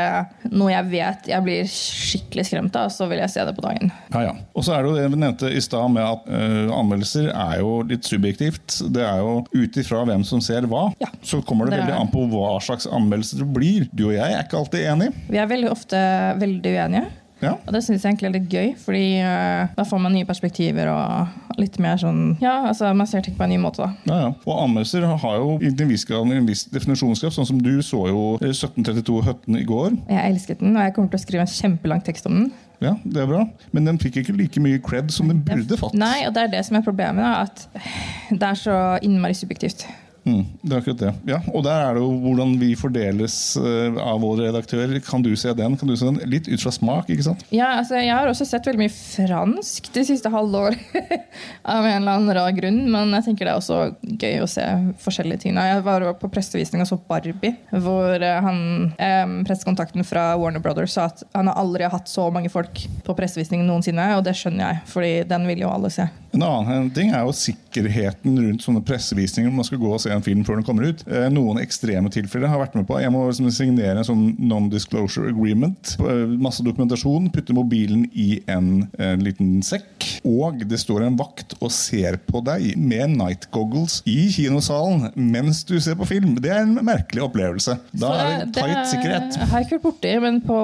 noe 0.53 0.73
jeg 0.73 0.91
vet 0.91 1.31
jeg 1.31 1.47
blir 1.47 1.71
skikkelig 1.71 2.47
skremt 2.49 2.79
av, 2.79 2.93
så 2.93 3.09
vil 3.11 3.23
jeg 3.23 3.33
se 3.33 3.47
det 3.47 3.55
på 3.57 3.65
dagen. 3.65 3.93
Ja, 4.13 4.25
ja. 4.29 4.35
Og 4.55 4.67
så 4.67 4.77
er 4.77 4.85
det 4.85 4.93
jo 4.93 4.97
det 4.99 5.09
vi 5.15 5.21
nevnte 5.23 5.51
i 5.53 5.63
stad 5.65 5.95
med 5.95 6.05
at 6.05 6.29
uh, 6.29 6.75
anmeldelser 6.79 7.31
er 7.31 7.59
jo 7.63 7.79
litt 7.89 8.07
subjektivt. 8.09 8.79
Det 8.95 9.05
er 9.05 9.23
jo 9.23 9.41
ut 9.55 9.81
ifra 9.81 10.05
hvem 10.09 10.25
som 10.27 10.43
ser 10.45 10.69
hva. 10.71 10.87
Ja. 11.03 11.11
Så 11.23 11.43
kommer 11.47 11.69
det, 11.69 11.77
Det 11.77 11.85
veldig 11.85 11.99
an 11.99 12.13
på 12.13 12.27
hva 12.33 12.57
slags 12.65 12.89
anmeldelser 12.91 13.45
det 13.45 13.51
blir. 13.57 13.91
Du 13.93 14.09
og 14.09 14.17
jeg 14.17 14.31
er 14.31 14.47
ikke 14.47 14.63
alltid 14.63 14.89
enige. 14.95 15.27
Vi 15.31 15.41
er 15.41 15.51
veldig 15.51 15.71
ofte 15.73 16.01
veldig 16.41 16.75
uenige. 16.79 17.11
Ja. 17.45 17.55
Og 17.61 17.77
det 17.77 17.85
syns 17.85 18.03
jeg 18.03 18.15
egentlig 18.15 18.31
er 18.31 18.37
litt 18.39 18.51
gøy, 18.53 18.73
fordi 18.81 19.05
uh, 19.21 19.71
da 19.77 19.87
får 19.89 20.03
man 20.03 20.15
nye 20.17 20.29
perspektiver 20.29 20.91
og 20.93 21.61
litt 21.61 21.79
mer 21.83 21.99
sånn 22.01 22.37
Ja, 22.43 22.57
altså 22.71 22.91
man 22.97 23.09
ser 23.11 23.25
ting 23.25 23.37
på 23.39 23.47
en 23.47 23.55
ny 23.55 23.61
måte, 23.63 23.85
da. 23.85 24.11
Ja, 24.11 24.19
ja. 24.25 24.31
Og 24.49 24.63
anmeldelser 24.65 25.07
har 25.07 25.39
jo 25.39 25.59
en 25.61 25.91
viss 25.91 26.07
grad 26.09 26.33
en 26.35 26.49
viss 26.49 26.65
definisjonskraft. 26.73 27.37
Sånn 27.37 27.49
som 27.49 27.61
du 27.63 27.73
så 27.85 28.07
jo 28.11 28.23
eh, 28.41 28.53
1732 28.55 29.23
Høtten 29.29 29.59
i 29.59 29.65
går. 29.69 29.99
Jeg 30.11 30.35
elsket 30.35 30.63
den, 30.63 30.77
og 30.77 30.87
jeg 30.87 30.95
kommer 30.97 31.13
til 31.13 31.21
å 31.21 31.25
skrive 31.25 31.47
en 31.47 31.55
kjempelang 31.55 32.05
tekst 32.07 32.29
om 32.31 32.39
den. 32.41 32.53
Ja, 32.83 32.95
det 33.05 33.23
er 33.23 33.29
bra. 33.31 33.45
Men 33.73 33.89
den 33.89 33.99
fikk 34.03 34.19
ikke 34.21 34.35
like 34.37 34.63
mye 34.63 34.81
cred 34.83 35.13
som 35.15 35.31
den 35.31 35.43
burde 35.47 35.79
fått. 35.81 35.95
Nei, 35.97 36.27
og 36.29 36.35
det 36.37 36.47
er 36.47 36.55
det 36.57 36.65
som 36.67 36.79
er 36.79 36.85
problemet. 36.87 37.23
Da, 37.25 37.45
at 37.47 38.35
det 38.41 38.49
er 38.51 38.59
så 38.61 38.79
innmari 39.05 39.37
subjektivt. 39.39 39.87
Mm, 40.25 40.45
det 40.63 40.73
er 40.73 40.81
akkurat 40.81 41.01
det. 41.03 41.11
Ja, 41.29 41.39
og 41.53 41.65
der 41.67 41.83
er 41.85 41.97
det 41.97 42.03
jo 42.03 42.13
hvordan 42.23 42.55
vi 42.61 42.71
fordeles 42.81 43.35
eh, 43.61 43.99
av 44.01 44.23
vår 44.23 44.47
redaktør. 44.47 44.95
Kan 45.05 45.25
du 45.25 45.35
se 45.37 45.53
den? 45.57 45.77
Kan 45.77 45.91
du 45.91 45.97
se 46.01 46.09
den? 46.09 46.21
Litt 46.31 46.49
ut 46.49 46.63
fra 46.65 46.73
smak, 46.73 47.11
ikke 47.13 47.27
sant? 47.27 47.45
Ja, 47.53 47.75
altså 47.81 48.01
Jeg 48.01 48.15
har 48.15 48.31
også 48.31 48.47
sett 48.49 48.65
veldig 48.69 48.87
mye 48.87 48.95
fransk 48.95 49.91
det 49.93 50.07
siste 50.09 50.33
halvår. 50.33 50.79
av 51.75 51.85
en 51.85 51.99
eller 51.99 52.17
annen 52.17 52.35
rar 52.39 52.57
grunn. 52.57 52.81
Men 52.93 53.13
jeg 53.19 53.29
tenker 53.29 53.51
det 53.51 53.53
er 53.53 53.61
også 53.61 54.17
gøy 54.25 54.41
å 54.45 54.49
se 54.51 54.65
forskjellige 55.05 55.45
ting. 55.45 55.61
Jeg 55.61 55.85
var 55.85 56.09
på 56.21 56.33
pressevisning 56.33 56.85
og 56.85 56.89
så 56.89 57.01
Barbie, 57.11 57.55
hvor 57.85 58.17
eh, 58.17 58.41
han, 58.49 58.65
eh, 58.97 59.39
pressekontakten 59.45 60.09
fra 60.09 60.31
Warner 60.41 60.65
Brothers 60.65 60.97
sa 60.97 61.11
at 61.13 61.25
han 61.37 61.53
har 61.53 61.61
aldri 61.61 61.89
hatt 61.91 62.09
så 62.09 62.31
mange 62.33 62.53
folk 62.53 62.87
på 63.05 63.17
pressevisning 63.19 63.67
noensinne. 63.69 64.15
Og 64.17 64.25
det 64.25 64.39
skjønner 64.41 64.71
jeg, 64.71 64.85
fordi 64.89 65.17
den 65.29 65.49
vil 65.53 65.67
jo 65.67 65.73
alle 65.75 65.93
se. 65.93 66.09
En 66.35 66.43
annen 66.43 66.89
ting 66.95 67.13
er 67.15 67.23
jo 67.27 67.35
sikkerheten 67.37 68.37
rundt 68.41 68.65
sånne 68.65 68.83
pressevisninger 68.87 69.51
om 69.51 69.59
man 69.61 69.67
skal 69.67 69.81
gå 69.83 69.91
og 69.95 70.01
se 70.03 70.11
en 70.15 70.25
film 70.25 70.43
før 70.47 70.59
den 70.61 70.67
kommer 70.67 70.89
ut. 70.91 71.05
Eh, 71.07 71.29
Noen 71.33 71.61
ekstreme 71.63 72.11
tilfeller 72.13 72.51
har 72.51 72.61
vært 72.63 72.75
med 72.79 72.87
på. 72.89 72.99
Jeg 73.03 73.13
må 73.15 73.25
liksom 73.29 73.51
signere 73.55 74.01
en 74.03 74.09
sånn 74.09 74.25
non-disclosure 74.43 75.31
agreement. 75.31 75.95
Eh, 76.03 76.25
Masse 76.45 76.65
dokumentasjon. 76.67 77.31
Putte 77.35 77.55
mobilen 77.57 78.07
i 78.13 78.41
en, 78.51 78.89
en 78.99 79.23
liten 79.25 79.61
sekk. 79.67 80.09
Og 80.27 80.63
det 80.69 80.79
står 80.81 81.07
en 81.07 81.19
vakt 81.21 81.55
og 81.61 81.71
ser 81.75 82.19
på 82.29 82.43
deg 82.47 82.75
med 82.81 83.15
night 83.19 83.49
goggles 83.55 84.01
i 84.09 84.27
kinosalen 84.35 85.11
mens 85.15 85.63
du 85.69 85.77
ser 85.83 85.97
på 85.99 86.07
film. 86.09 86.35
Det 86.43 86.51
er 86.53 86.65
en 86.65 86.79
merkelig 86.85 87.25
opplevelse. 87.29 87.77
Da 87.93 88.11
Så 88.11 88.13
er 88.25 88.35
det 88.45 88.55
tight 88.59 88.91
sikkerhet. 88.91 89.39
Jeg 89.39 89.51
har 89.53 89.65
ikke 89.65 89.77
vært 89.79 89.87
borti, 89.89 90.15
men 90.25 90.41
på 90.45 90.59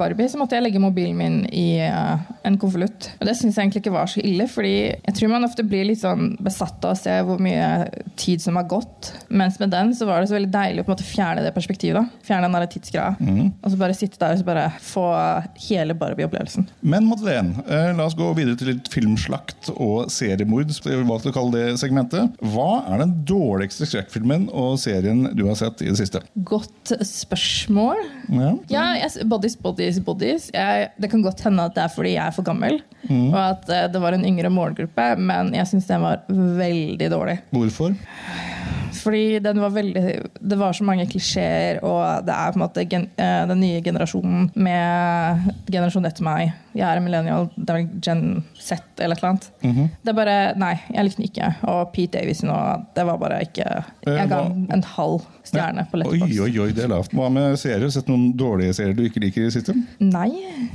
Barbie 0.00 0.30
så 0.32 0.40
måtte 0.40 0.56
jeg 0.58 0.66
legge 0.66 0.82
mobilen 0.82 1.16
min 1.18 1.38
i 1.52 1.78
eh, 1.84 2.26
en 2.46 2.58
konvolutt. 2.60 3.10
Det 3.20 3.36
syns 3.38 3.56
jeg 3.56 3.68
egentlig 3.68 3.84
ikke 3.84 3.94
var 3.94 4.10
så 4.10 4.22
ille, 4.24 4.48
fordi 4.50 4.74
jeg 5.04 5.18
tror 5.18 5.32
man 5.34 5.44
ofte 5.44 5.64
blir 5.66 5.84
litt 5.84 6.00
sånn 6.00 6.32
besatt 6.42 6.84
av 6.86 6.94
å 6.94 6.98
se 6.98 7.12
hvor 7.26 7.40
mye 7.42 7.88
tid 8.20 8.40
som 8.40 8.56
har 8.56 8.64
gått. 8.70 9.10
Mens 9.28 9.58
med 9.60 9.72
den 9.74 9.92
så 9.96 10.08
var 10.08 10.22
det 10.22 10.30
så 10.30 10.38
veldig 10.38 10.52
deilig 10.54 10.80
å 10.80 10.86
på 10.86 10.92
en 10.92 10.96
måte 10.96 11.06
fjerne 11.06 11.44
det 11.44 11.52
perspektivet. 11.56 11.98
da. 11.98 12.24
Fjerne 12.24 12.48
den 12.48 12.56
tidsgreia. 12.72 13.12
Mm. 13.20 13.50
Og 13.60 13.72
så 13.72 13.80
bare 13.80 13.96
sitte 13.96 14.20
der 14.22 14.32
og 14.32 14.40
så 14.40 14.46
bare 14.48 14.64
få 14.80 15.04
hele 15.66 15.96
Barbie-opplevelsen. 16.00 16.68
Men 16.80 17.08
Madeleine, 17.10 17.64
eh, 17.68 17.90
la 17.92 18.06
oss 18.08 18.16
gå 18.16 18.30
videre 18.38 18.56
til 18.56 18.72
litt 18.72 18.88
filmslakt 18.92 19.68
og 19.74 20.08
seriemord. 20.12 20.72
Hva 20.72 21.04
Jeg 21.04 21.26
du 21.26 21.32
å 21.34 21.36
kalle 21.36 21.52
det 21.52 21.76
segmentet. 21.82 22.40
Hva 22.54 22.86
er 22.88 23.04
den 23.04 23.14
dårligste 23.28 23.88
skrekkfilmen 23.90 24.48
og 24.52 24.78
serien 24.80 25.28
du 25.36 25.44
har 25.50 25.60
sett 25.60 25.84
i 25.84 25.90
det 25.92 26.00
siste? 26.00 26.24
Godt 26.48 26.94
spørsmål. 27.04 28.00
Ja. 28.32 28.56
Ja, 28.72 28.88
yes, 29.04 29.20
bodies, 29.28 29.56
bodies, 29.60 30.00
bodies. 30.00 30.48
Jeg, 30.54 30.90
det 30.96 31.12
kan 31.12 31.22
godt 31.24 31.44
hende 31.44 31.68
at 31.68 31.76
det 31.76 31.84
er 31.84 31.92
fordi 31.92 32.16
jeg 32.16 32.24
er 32.24 32.36
for 32.36 32.46
gammel. 32.46 32.80
Og 33.10 33.36
at 33.36 33.68
eh, 33.68 33.86
det 33.92 34.00
var 34.00 34.16
en 34.16 34.24
yngre 34.24 34.50
målgruppe, 34.52 34.93
men 35.18 35.54
jeg 35.56 35.66
syns 35.70 35.88
den 35.90 36.04
var 36.04 36.22
veldig 36.28 37.08
dårlig. 37.12 37.38
Hvorfor? 37.54 37.96
Fordi 39.04 39.38
den 39.42 39.60
var 39.60 39.72
veldig 39.74 40.02
Det 40.40 40.58
var 40.58 40.72
så 40.72 40.84
mange 40.86 41.06
klisjeer, 41.10 41.80
og 41.84 42.24
det 42.26 42.34
er 42.34 42.52
på 42.54 42.58
en 42.60 42.62
måte 42.64 42.84
gen, 42.88 43.08
eh, 43.18 43.42
den 43.50 43.60
nye 43.60 43.82
generasjonen 43.84 44.50
med 44.54 45.50
generasjon 45.70 46.06
etter 46.08 46.24
meg. 46.26 46.52
Jeg 46.74 46.86
er 46.88 47.00
en 47.00 47.04
millennial, 47.06 47.50
det 47.56 47.74
er 47.74 47.88
Gen 48.06 48.24
Z 48.58 48.78
eller 48.98 49.16
et 49.16 49.22
eller 49.22 49.30
annet. 49.32 49.50
Mhm. 49.62 49.90
Det 50.02 50.12
er 50.12 50.18
bare 50.20 50.38
Nei, 50.56 50.74
jeg 50.92 51.04
likte 51.04 51.20
den 51.20 51.28
ikke. 51.30 51.52
Og 51.70 51.92
Pete 51.92 52.18
Davison 52.18 52.50
og 52.50 52.86
Det 52.94 53.06
var 53.06 53.18
bare 53.18 53.42
ikke 53.42 53.84
Jeg 54.06 54.28
ga 54.28 54.40
en 54.74 54.82
halv 54.96 55.26
stjerne 55.44 55.84
på 55.90 56.00
Oi, 56.04 56.20
oi, 56.40 56.50
oi, 56.64 56.70
det 56.74 56.86
er 56.86 56.90
lavt. 56.92 57.12
Hva 57.16 57.28
med 57.32 57.58
serier? 57.60 57.86
Sett 57.92 58.08
noen 58.10 58.32
dårlige 58.38 58.74
serier 58.78 58.96
du 58.96 59.04
ikke 59.06 59.22
liker 59.22 59.46
i 59.46 59.62
det? 59.68 59.74
Nei, 60.02 60.30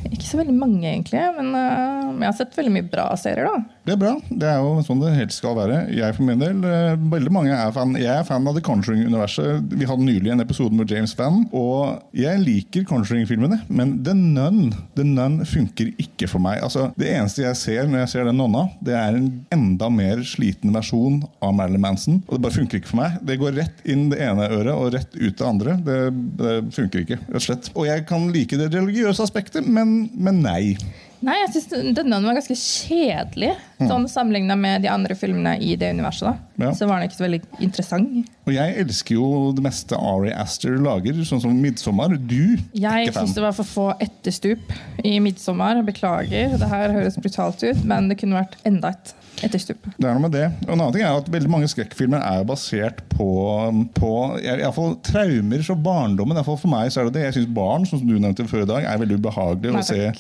ikke 0.10 0.28
så 0.28 0.40
veldig 0.40 0.56
mange, 0.56 0.86
egentlig. 0.88 1.22
Men 1.38 1.52
uh, 1.56 2.14
jeg 2.22 2.28
har 2.28 2.38
sett 2.38 2.58
veldig 2.58 2.74
mye 2.78 2.88
bra 2.90 3.10
serier, 3.20 3.50
da. 3.50 3.78
Det 3.90 3.96
er 3.96 4.02
bra. 4.02 4.14
Det 4.30 4.50
er 4.50 4.62
jo 4.62 4.84
sånn 4.86 5.02
det 5.04 5.16
helst 5.18 5.42
skal 5.42 5.58
være. 5.58 5.82
Jeg 5.96 6.16
for 6.18 6.28
min 6.28 6.42
del, 6.42 6.62
uh, 6.64 6.94
veldig 7.14 7.34
mange 7.34 7.56
er 7.56 7.74
fan. 7.76 7.96
Jeg 8.00 8.14
er 8.14 8.28
fan 8.28 8.48
av 8.50 8.58
The 8.58 8.64
Conjuring-universet. 8.66 9.74
Vi 9.74 9.90
hadde 9.90 10.08
nylig 10.08 10.34
en 10.34 10.46
episode 10.46 10.78
med 10.78 10.92
James 10.94 11.16
Fan, 11.18 11.44
og 11.56 12.16
jeg 12.18 12.42
liker 12.44 12.86
Conjuring-filmene, 12.90 13.62
men 13.68 13.98
The 14.06 14.16
Nun 14.18 14.70
The 14.98 15.06
Nun 15.08 15.42
funker 15.48 15.92
ikke 16.02 16.30
for 16.30 16.44
meg. 16.44 16.62
Altså, 16.66 16.90
det 17.00 17.12
eneste 17.16 17.46
jeg 17.46 17.60
ser 17.60 17.90
når 17.90 18.04
jeg 18.04 18.14
ser 18.14 18.30
den 18.30 18.40
nonna, 18.40 18.68
det 18.86 18.96
er 18.98 19.18
en 19.18 19.30
enda 19.54 19.90
mer 19.94 20.22
sliten 20.28 20.74
versjon 20.76 21.22
av 21.44 21.56
Marilyn 21.58 21.84
Manson. 21.84 22.22
Og 22.28 22.38
det 22.38 22.44
bare 22.46 22.58
funker 22.58 22.82
ikke 22.82 22.92
for 22.92 23.02
meg. 23.02 23.20
Det 23.26 23.40
går 23.42 23.58
rett 23.58 23.84
inn 23.90 24.08
det 24.12 24.22
ene 24.26 24.48
øret 24.50 24.59
og 24.68 24.92
rett 24.96 25.16
ut 25.16 25.38
det 25.40 25.46
andre. 25.46 25.78
Det, 25.86 26.00
det 26.40 26.56
funker 26.76 27.06
ikke, 27.06 27.20
rett 27.28 27.40
og 27.40 27.46
slett. 27.46 27.70
Og 27.76 27.88
jeg 27.88 28.06
kan 28.10 28.28
like 28.34 28.60
det 28.60 28.72
religiøse 28.74 29.24
aspektet, 29.24 29.68
men, 29.68 30.10
men 30.20 30.42
nei. 30.44 30.76
Nei, 31.26 31.36
jeg 31.42 31.52
synes 31.52 31.96
denne 31.98 32.20
var 32.24 32.38
ganske 32.38 32.56
kjedelig. 32.56 33.52
Sånn 33.80 34.08
Sammenligna 34.12 34.56
med 34.60 34.84
de 34.86 34.92
andre 34.92 35.16
filmene 35.20 35.58
i 35.60 35.76
det 35.80 35.92
universet. 35.96 36.30
da. 36.30 36.66
Ja. 36.66 36.72
Så 36.76 36.88
var 36.88 37.00
den 37.00 37.10
ikke 37.10 37.20
så 37.20 37.26
veldig 37.26 37.42
interessant. 37.64 38.30
Og 38.48 38.54
jeg 38.56 38.76
elsker 38.84 39.16
jo 39.16 39.28
det 39.56 39.64
meste 39.64 40.00
Ari 40.00 40.32
Aster 40.36 40.80
lager, 40.80 41.20
sånn 41.28 41.42
som 41.44 41.54
'Midtsommer'. 41.56 42.18
Du 42.20 42.58
Jeg 42.74 43.14
syns 43.14 43.36
det 43.36 43.44
var 43.44 43.54
for 43.54 43.68
få 43.68 43.88
etterstup 44.00 44.74
i 45.04 45.20
'Midtsommer'. 45.20 45.84
Beklager, 45.86 46.58
det 46.58 46.70
her 46.70 46.92
høres 46.92 47.18
brutalt 47.18 47.64
ut, 47.64 47.84
men 47.84 48.10
det 48.10 48.20
kunne 48.20 48.40
vært 48.40 48.56
enda 48.66 48.90
et 48.90 49.14
etterstup. 49.44 49.84
Det 49.98 50.08
er 50.08 50.14
noe 50.14 50.26
med 50.28 50.32
det. 50.36 50.48
Og 50.68 50.74
en 50.74 50.82
annen 50.82 50.94
ting 50.94 51.04
er 51.04 51.18
at 51.18 51.30
Veldig 51.30 51.50
mange 51.50 51.68
skrekkfilmer 51.72 52.24
er 52.26 52.44
basert 52.48 53.04
på, 53.10 53.30
på 53.96 54.12
fall 54.76 54.96
traumer 55.06 55.64
fra 55.64 55.76
barndommen. 55.76 56.34
I 56.34 56.40
hvert 56.40 56.46
fall 56.46 56.58
for 56.58 56.72
meg 56.72 56.92
så 56.92 57.02
er 57.02 57.10
det 57.10 57.14
det. 57.14 57.26
Jeg 57.28 57.38
syns 57.40 57.54
barn 57.54 57.86
som 57.86 58.00
du 58.00 58.18
nevnte 58.18 58.48
før 58.50 58.64
i 58.64 58.72
dag, 58.72 58.84
er 58.84 59.04
veldig 59.04 59.20
ubehagelig 59.20 59.76
Nei, 59.76 59.80
å 59.80 59.86
se. 59.86 60.12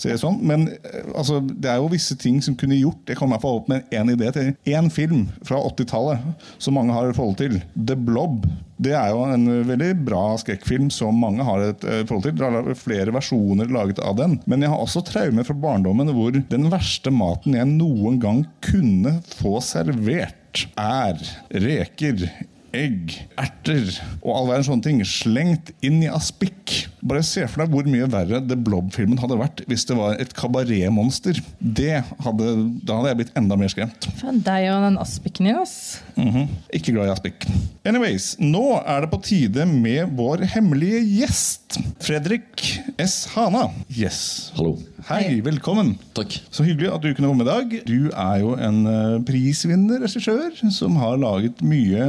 Se 0.00 0.14
sånn. 0.20 0.40
Men 0.46 0.68
eh, 0.72 1.08
altså, 1.14 1.40
det 1.44 1.70
er 1.70 1.80
jo 1.80 1.90
visse 1.92 2.16
ting 2.20 2.40
som 2.44 2.56
kunne 2.58 2.78
gjort 2.78 3.10
Jeg 3.10 3.18
kom 3.18 3.32
i 3.32 3.36
hvert 3.36 3.44
fall 3.44 3.60
opp 3.60 3.70
med 3.70 3.90
én 3.94 4.12
idé 4.12 4.30
til 4.34 4.52
én 4.70 4.90
film 4.92 5.26
fra 5.46 5.60
80-tallet 5.70 6.46
som 6.62 6.76
mange 6.78 6.94
har 6.94 7.12
forhold 7.14 7.38
til. 7.40 7.58
The 7.74 7.96
Blob. 7.98 8.46
Det 8.84 8.94
er 8.96 9.12
jo 9.14 9.22
en 9.30 9.46
veldig 9.68 9.92
bra 10.06 10.22
skrekkfilm 10.40 10.88
som 10.92 11.20
mange 11.22 11.46
har 11.46 11.62
et 11.68 11.84
eh, 11.86 12.02
forhold 12.08 12.26
til. 12.26 12.38
Det 12.38 12.48
er 12.48 12.78
flere 12.78 13.14
versjoner 13.14 13.70
laget 13.72 14.02
av 14.02 14.18
den. 14.18 14.38
Men 14.50 14.64
jeg 14.64 14.72
har 14.72 14.82
også 14.82 15.04
traumer 15.06 15.46
fra 15.46 15.56
barndommen 15.66 16.10
hvor 16.14 16.34
den 16.34 16.70
verste 16.72 17.12
maten 17.14 17.56
jeg 17.58 17.70
noen 17.70 18.18
gang 18.22 18.42
kunne 18.64 19.18
få 19.38 19.60
servert, 19.64 20.66
er 20.78 21.18
reker. 21.64 22.26
Egg, 22.74 23.12
erter 23.38 23.86
og 24.24 24.30
all 24.34 24.48
verdens 24.48 24.66
sånne 24.66 24.82
ting 24.82 25.02
slengt 25.06 25.70
inn 25.86 26.00
i 26.02 26.10
aspikk. 26.10 26.88
Bare 27.04 27.20
se 27.26 27.42
for 27.50 27.60
deg 27.60 27.74
hvor 27.74 27.88
mye 27.90 28.06
verre 28.08 28.38
The 28.48 28.56
Blob-filmen 28.56 29.18
hadde 29.20 29.36
vært 29.36 29.60
hvis 29.68 29.84
det 29.90 29.96
var 29.98 30.16
et 30.22 30.32
kabaretmonster. 30.36 31.36
Da 31.60 32.00
hadde 32.24 33.10
jeg 33.10 33.18
blitt 33.18 33.34
enda 33.36 33.58
mer 33.60 33.68
skremt. 33.72 34.08
Faen, 34.20 34.40
deg 34.44 34.70
og 34.72 34.86
den 34.86 34.96
aspikken 35.02 35.50
din, 35.50 35.58
ass. 35.60 36.00
Mhm. 36.16 36.48
Ikke 36.72 36.94
glad 36.94 37.10
i 37.10 37.12
aspik. 37.12 37.44
Anyways, 37.84 38.30
nå 38.40 38.64
er 38.80 39.04
det 39.04 39.10
på 39.12 39.20
tide 39.26 39.66
med 39.68 40.14
vår 40.16 40.46
hemmelige 40.54 41.02
gjest. 41.20 41.76
Fredrik 42.00 42.64
S. 43.02 43.26
Hana. 43.34 43.66
Yes. 43.92 44.50
Hallo. 44.56 44.78
Hei, 45.04 45.42
velkommen. 45.44 45.98
Takk. 46.16 46.38
Så 46.54 46.64
hyggelig 46.64 46.88
at 46.94 47.02
du 47.04 47.10
kunne 47.12 47.28
komme 47.28 47.44
i 47.44 47.48
dag. 47.50 47.74
Du 47.84 48.08
er 48.08 48.38
jo 48.40 48.54
en 48.56 48.78
eh, 48.88 49.18
prisvinner 49.28 50.00
regissør 50.00 50.54
som 50.72 50.96
har 51.02 51.18
laget 51.20 51.60
mye 51.60 52.06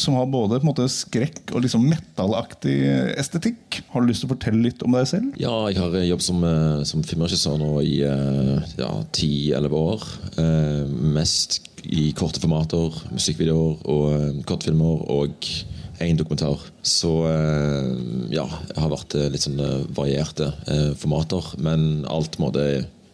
som 0.00 0.16
har 0.16 0.30
både 0.32 0.56
på 0.56 0.64
en 0.64 0.70
måte 0.70 0.86
skrekk 0.88 1.52
og 1.52 1.66
liksom 1.66 1.84
metallaktig 1.90 2.78
estetikk. 3.20 3.82
Har 3.92 4.00
du 4.00 4.13
lyst 4.14 4.24
til 4.24 4.30
å 4.30 4.34
fortelle 4.34 4.62
litt 4.64 4.82
om 4.86 4.94
deg 4.94 5.06
selv? 5.10 5.34
Ja, 5.40 5.52
jeg 5.70 5.80
har 5.82 5.94
eh, 5.98 6.08
jobbet 6.08 6.26
som, 6.26 6.40
eh, 6.46 6.80
som 6.88 7.04
filmregissør 7.06 7.58
nå 7.60 7.70
i 7.84 7.98
eh, 8.06 8.74
ja, 8.80 8.90
10-11 9.10 9.78
år. 9.80 10.08
Mest 11.14 11.60
i 11.84 12.08
korte 12.16 12.40
formater, 12.40 12.94
musikkvideoer 13.12 13.82
og 13.92 14.42
kortfilmer 14.48 15.04
og 15.12 15.50
én 16.02 16.16
dokumentar. 16.18 16.62
Så 16.82 17.12
ja, 18.32 18.46
jeg 18.48 18.80
har 18.80 18.90
vært 18.90 19.14
litt 19.30 19.44
sånn 19.44 19.60
varierte 19.94 20.48
formater. 20.98 21.52
Men 21.62 22.02
alt 22.10 22.40
måte 22.42 22.64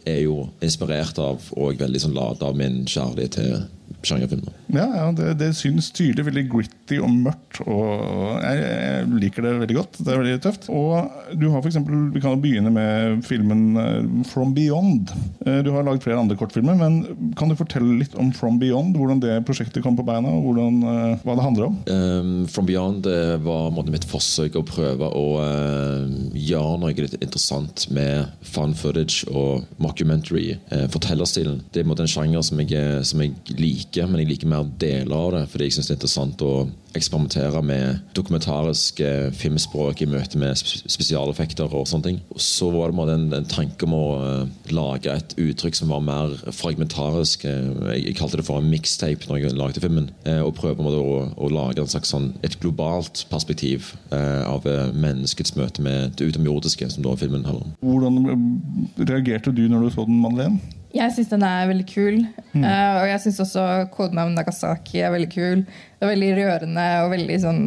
er 0.09 0.21
jo 0.23 0.47
inspirert 0.65 1.19
av 1.21 1.51
og 1.59 1.83
veldig 1.83 2.05
sånn 2.07 2.17
ladet 2.17 2.47
av 2.47 2.57
min 2.57 2.85
kjærlighet 2.89 3.37
til 3.37 3.59
sjangerfilmer. 4.07 4.55
Ja, 4.73 4.87
ja 4.95 5.07
det, 5.17 5.33
det 5.41 5.51
syns 5.59 5.91
tydelig. 5.97 6.27
Veldig 6.31 6.45
gritty 6.53 6.99
og 7.03 7.11
mørkt. 7.13 7.61
Og 7.67 8.41
jeg, 8.45 8.61
jeg 8.63 9.09
liker 9.25 9.45
det 9.47 9.55
veldig 9.65 9.77
godt. 9.77 9.99
Det 10.01 10.13
er 10.13 10.21
veldig 10.23 10.37
tøft. 10.45 10.69
Og 10.73 11.35
du 11.41 11.49
har 11.51 11.61
for 11.61 11.71
eksempel, 11.71 12.07
Vi 12.15 12.23
kan 12.23 12.41
begynne 12.41 12.73
med 12.75 13.25
filmen 13.27 13.65
eh, 13.81 14.25
From 14.31 14.55
Beyond. 14.57 15.13
Eh, 15.47 15.61
Du 15.67 15.73
har 15.75 15.85
laget 15.87 16.05
flere 16.07 16.21
andre 16.21 16.37
kortfilmer, 16.39 16.79
men 16.79 17.33
kan 17.39 17.51
du 17.51 17.57
fortelle 17.59 17.99
litt 18.01 18.15
om 18.21 18.33
From 18.37 18.59
Beyond? 18.63 18.97
Hvordan 18.97 19.21
det 19.23 19.41
prosjektet 19.49 19.85
kom 19.85 19.99
på 19.99 20.07
beina, 20.07 20.31
og 20.31 20.49
hvordan, 20.49 20.81
eh, 20.87 21.25
hva 21.25 21.37
det 21.37 21.47
handler 21.47 21.69
om? 21.69 21.79
Um, 21.91 22.47
From 22.51 22.69
Beyond 22.71 23.09
var 23.45 23.71
måte, 23.75 23.93
mitt 23.93 24.07
forsøk 24.09 24.57
å 24.59 24.65
prøve 24.67 25.09
å 25.17 25.27
uh, 25.41 26.07
gjøre 26.37 26.79
noe 26.81 26.95
litt 26.95 27.17
interessant 27.21 27.89
med 27.95 28.31
fun 28.47 28.75
footage 28.77 29.25
og 29.31 29.67
mockumentary. 29.83 30.59
uh, 30.73 30.87
fortellerstilen. 30.93 31.63
Det 31.73 31.81
er 31.81 31.87
en 31.87 31.91
måte 31.93 32.05
en 32.07 32.11
sjanger 32.11 32.45
som 32.47 32.61
jeg, 32.63 33.05
som 33.07 33.23
jeg 33.25 33.35
liker 33.59 33.80
liker, 33.81 34.07
men 34.07 34.23
jeg 34.23 34.31
liker 34.35 34.51
mer 34.51 34.69
deler 34.81 35.17
av 35.17 35.35
det. 35.35 35.43
Fordi 35.51 35.69
jeg 35.69 35.77
syns 35.77 35.91
det 35.91 35.97
er 35.97 36.01
interessant 36.01 36.47
å 36.47 36.55
eksperimentere 36.97 37.61
med 37.63 38.01
dokumentarisk 38.17 39.01
eh, 39.05 39.29
filmspråk 39.37 40.03
i 40.03 40.09
møte 40.11 40.39
med 40.41 40.59
spesialeffekter 40.59 41.71
og 41.71 41.87
sånne 41.87 42.09
ting. 42.09 42.19
Så 42.35 42.71
var 42.75 42.91
det 42.91 43.15
en, 43.15 43.29
en 43.37 43.47
tanke 43.51 43.87
om 43.87 43.95
å 43.95 44.07
uh, 44.19 44.49
lage 44.75 45.13
et 45.15 45.37
uttrykk 45.39 45.79
som 45.79 45.93
var 45.95 46.03
mer 46.03 46.35
fragmentarisk. 46.55 47.47
Jeg, 47.47 48.01
jeg 48.09 48.17
kalte 48.19 48.41
det 48.41 48.47
for 48.49 48.59
en 48.59 48.71
mixtape 48.71 49.31
når 49.31 49.45
jeg 49.45 49.59
lagde 49.59 49.85
filmen. 49.85 50.11
Uh, 50.27 50.43
og 50.49 50.57
prøve 50.59 50.83
å, 50.83 51.21
å, 51.37 51.53
lage 51.53 51.87
slags, 51.91 52.11
sånn, 52.11 52.33
et 52.47 52.59
globalt 52.63 53.25
perspektiv 53.31 53.95
av 54.11 54.65
menneskets 54.97 55.55
møte 55.59 55.83
med 55.85 56.17
det 56.19 56.29
utomjordiske, 56.31 56.89
som 56.93 57.05
da 57.05 57.15
filmen 57.19 57.47
handler 57.47 57.69
om. 57.69 57.75
Hvordan 57.85 59.07
reagerte 59.09 59.55
du 59.55 59.65
når 59.71 59.87
du 59.87 59.95
så 59.95 60.07
den, 60.09 60.21
Madeleine? 60.23 60.80
Jeg 60.95 61.15
syns 61.15 61.31
den 61.31 61.45
er 61.47 61.69
veldig 61.71 61.87
kul. 61.91 62.19
Mm. 62.53 62.65
Uh, 62.65 62.97
og 63.03 63.07
jeg 63.13 63.23
syns 63.25 63.45
også 63.45 63.67
kodenavn 63.95 64.35
Nagasaki 64.39 65.05
er 65.05 65.15
veldig 65.15 65.31
kul. 65.31 65.63
Det 65.63 66.07
er 66.07 66.13
veldig 66.15 66.33
rørende 66.41 66.89
og 67.05 67.15
veldig 67.15 67.39
sånn 67.45 67.63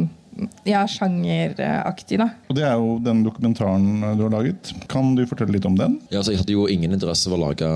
ja, 0.66 0.82
sjangeraktig. 0.90 2.18
da. 2.20 2.30
Og 2.50 2.58
Det 2.58 2.66
er 2.66 2.74
jo 2.82 2.98
den 3.06 3.22
dokumentaren 3.26 4.18
du 4.18 4.26
har 4.26 4.34
laget. 4.34 4.74
Kan 4.92 5.14
du 5.16 5.24
fortelle 5.30 5.56
litt 5.56 5.68
om 5.70 5.78
den? 5.80 6.00
Ja, 6.10 6.20
altså, 6.20 6.34
jeg 6.34 6.42
hadde 6.42 6.56
jo 6.56 6.68
ingen 6.68 6.96
interesse 6.96 7.30
av 7.30 7.38
å 7.38 7.44
lage 7.46 7.70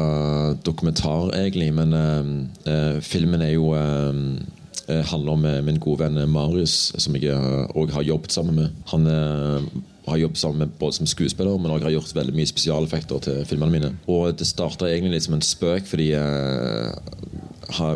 dokumentar, 0.68 1.30
egentlig. 1.38 1.70
Men 1.78 1.94
uh, 1.94 2.32
uh, 2.68 2.98
filmen 3.06 3.46
er 3.46 3.56
jo 3.56 3.74
handler 4.88 5.34
om 5.34 5.42
min 5.68 5.82
gode 5.84 6.06
venn 6.06 6.30
Marius, 6.32 6.94
som 6.96 7.16
jeg 7.20 7.36
òg 7.76 7.90
har 7.92 8.06
jobbet 8.08 8.32
sammen 8.32 8.56
med. 8.56 8.76
Han 8.94 9.04
har 10.08 10.18
jobbet 10.22 10.40
sammen 10.40 10.64
med 10.64 10.76
både 10.80 10.98
som 10.98 11.10
skuespiller, 11.10 11.58
men 11.58 11.72
også 11.72 11.90
har 11.90 11.96
gjort 11.98 12.16
veldig 12.16 12.36
mye 12.38 12.50
spesialeffekter 12.50 13.24
til 13.28 13.46
filmene 13.50 13.74
mine. 13.74 13.92
Og 14.08 14.32
det 14.40 14.48
starta 14.48 14.88
egentlig 14.88 15.18
litt 15.18 15.28
som 15.28 15.38
en 15.38 15.46
spøk, 15.46 15.88
fordi 15.90 16.12
eh, 16.16 16.94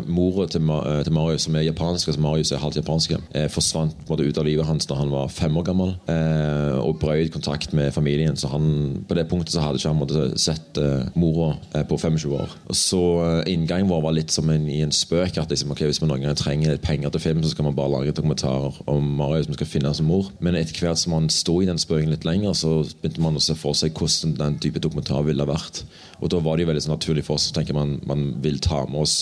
Mora 0.06 0.46
til, 0.46 0.68
eh, 0.68 1.02
til, 1.04 1.12
Marius, 1.12 1.46
som 1.46 1.56
er 1.56 1.64
japansk, 1.64 2.08
altså 2.08 2.20
Marius 2.20 2.52
er 2.52 2.60
halvt 2.60 2.76
japansk, 2.76 3.12
eh, 3.34 3.48
forsvant 3.48 3.94
på 4.06 4.18
ut 4.20 4.38
av 4.38 4.44
livet 4.44 4.66
hans 4.66 4.86
da 4.86 4.94
han 4.94 5.10
var 5.10 5.28
fem 5.28 5.56
år 5.56 5.64
gammel. 5.64 5.94
Eh, 6.08 6.78
og 6.78 6.98
brøt 7.00 7.32
kontakt 7.32 7.72
med 7.72 7.92
familien. 7.92 8.36
Så 8.36 8.48
han, 8.48 9.04
på 9.08 9.14
det 9.14 9.28
punktet 9.28 9.54
så 9.54 9.60
hadde 9.60 9.80
ikke 9.80 9.88
han 9.88 9.98
måtte, 9.98 10.38
sett 10.38 10.78
eh, 10.78 11.08
mora 11.14 11.56
eh, 11.74 11.84
på 11.84 11.96
25 11.96 12.32
år. 12.36 12.56
Og 12.68 12.76
så 12.76 13.02
eh, 13.24 13.52
Inngangen 13.52 13.88
vår 13.88 14.02
var 14.02 14.16
litt 14.16 14.30
som 14.30 14.48
en, 14.50 14.68
i 14.68 14.82
en 14.82 14.92
spøk. 14.92 15.38
at 15.38 15.50
liksom, 15.50 15.70
okay, 15.70 15.86
Hvis 15.86 16.00
man 16.00 16.12
noen 16.12 16.26
gang 16.26 16.36
trenger 16.36 16.72
litt 16.72 16.82
penger 16.82 17.10
til 17.10 17.20
film, 17.20 17.42
så 17.42 17.50
skal 17.50 17.64
man 17.64 17.76
bare 17.76 17.92
lage 17.96 18.16
dokumentarer 18.16 18.82
om 18.86 19.02
Marius 19.16 19.46
som 19.46 19.54
skal 19.54 19.66
finne 19.70 19.94
som 19.94 20.06
mor. 20.06 20.30
Men 20.40 20.56
etter 20.56 20.76
hvert 20.78 21.00
som 21.00 21.16
han 21.16 21.30
sto 21.30 21.60
i 21.62 21.68
den 21.68 21.80
spøken 21.80 22.12
litt 22.12 22.26
lenger, 22.28 22.52
så 22.52 22.82
begynte 23.00 23.24
man 23.24 23.38
å 23.38 23.42
se 23.42 23.56
for 23.58 23.76
seg 23.78 23.96
hvordan 23.96 24.36
den 24.38 24.60
type 24.62 24.82
dokumentar 24.82 25.24
ville 25.26 25.42
ha 25.42 25.48
vært. 25.48 25.84
Og 26.20 26.30
da 26.30 26.42
var 26.42 26.56
det 26.56 26.66
jo 26.66 26.72
veldig 26.72 26.84
så 26.84 26.92
naturlig 26.92 27.24
for 27.26 27.38
oss 27.38 27.50
å 27.50 27.56
tenke 27.56 27.74
man, 27.76 27.98
man 28.06 28.28
vil 28.42 28.60
ta 28.62 28.84
med 28.86 29.02
oss 29.02 29.16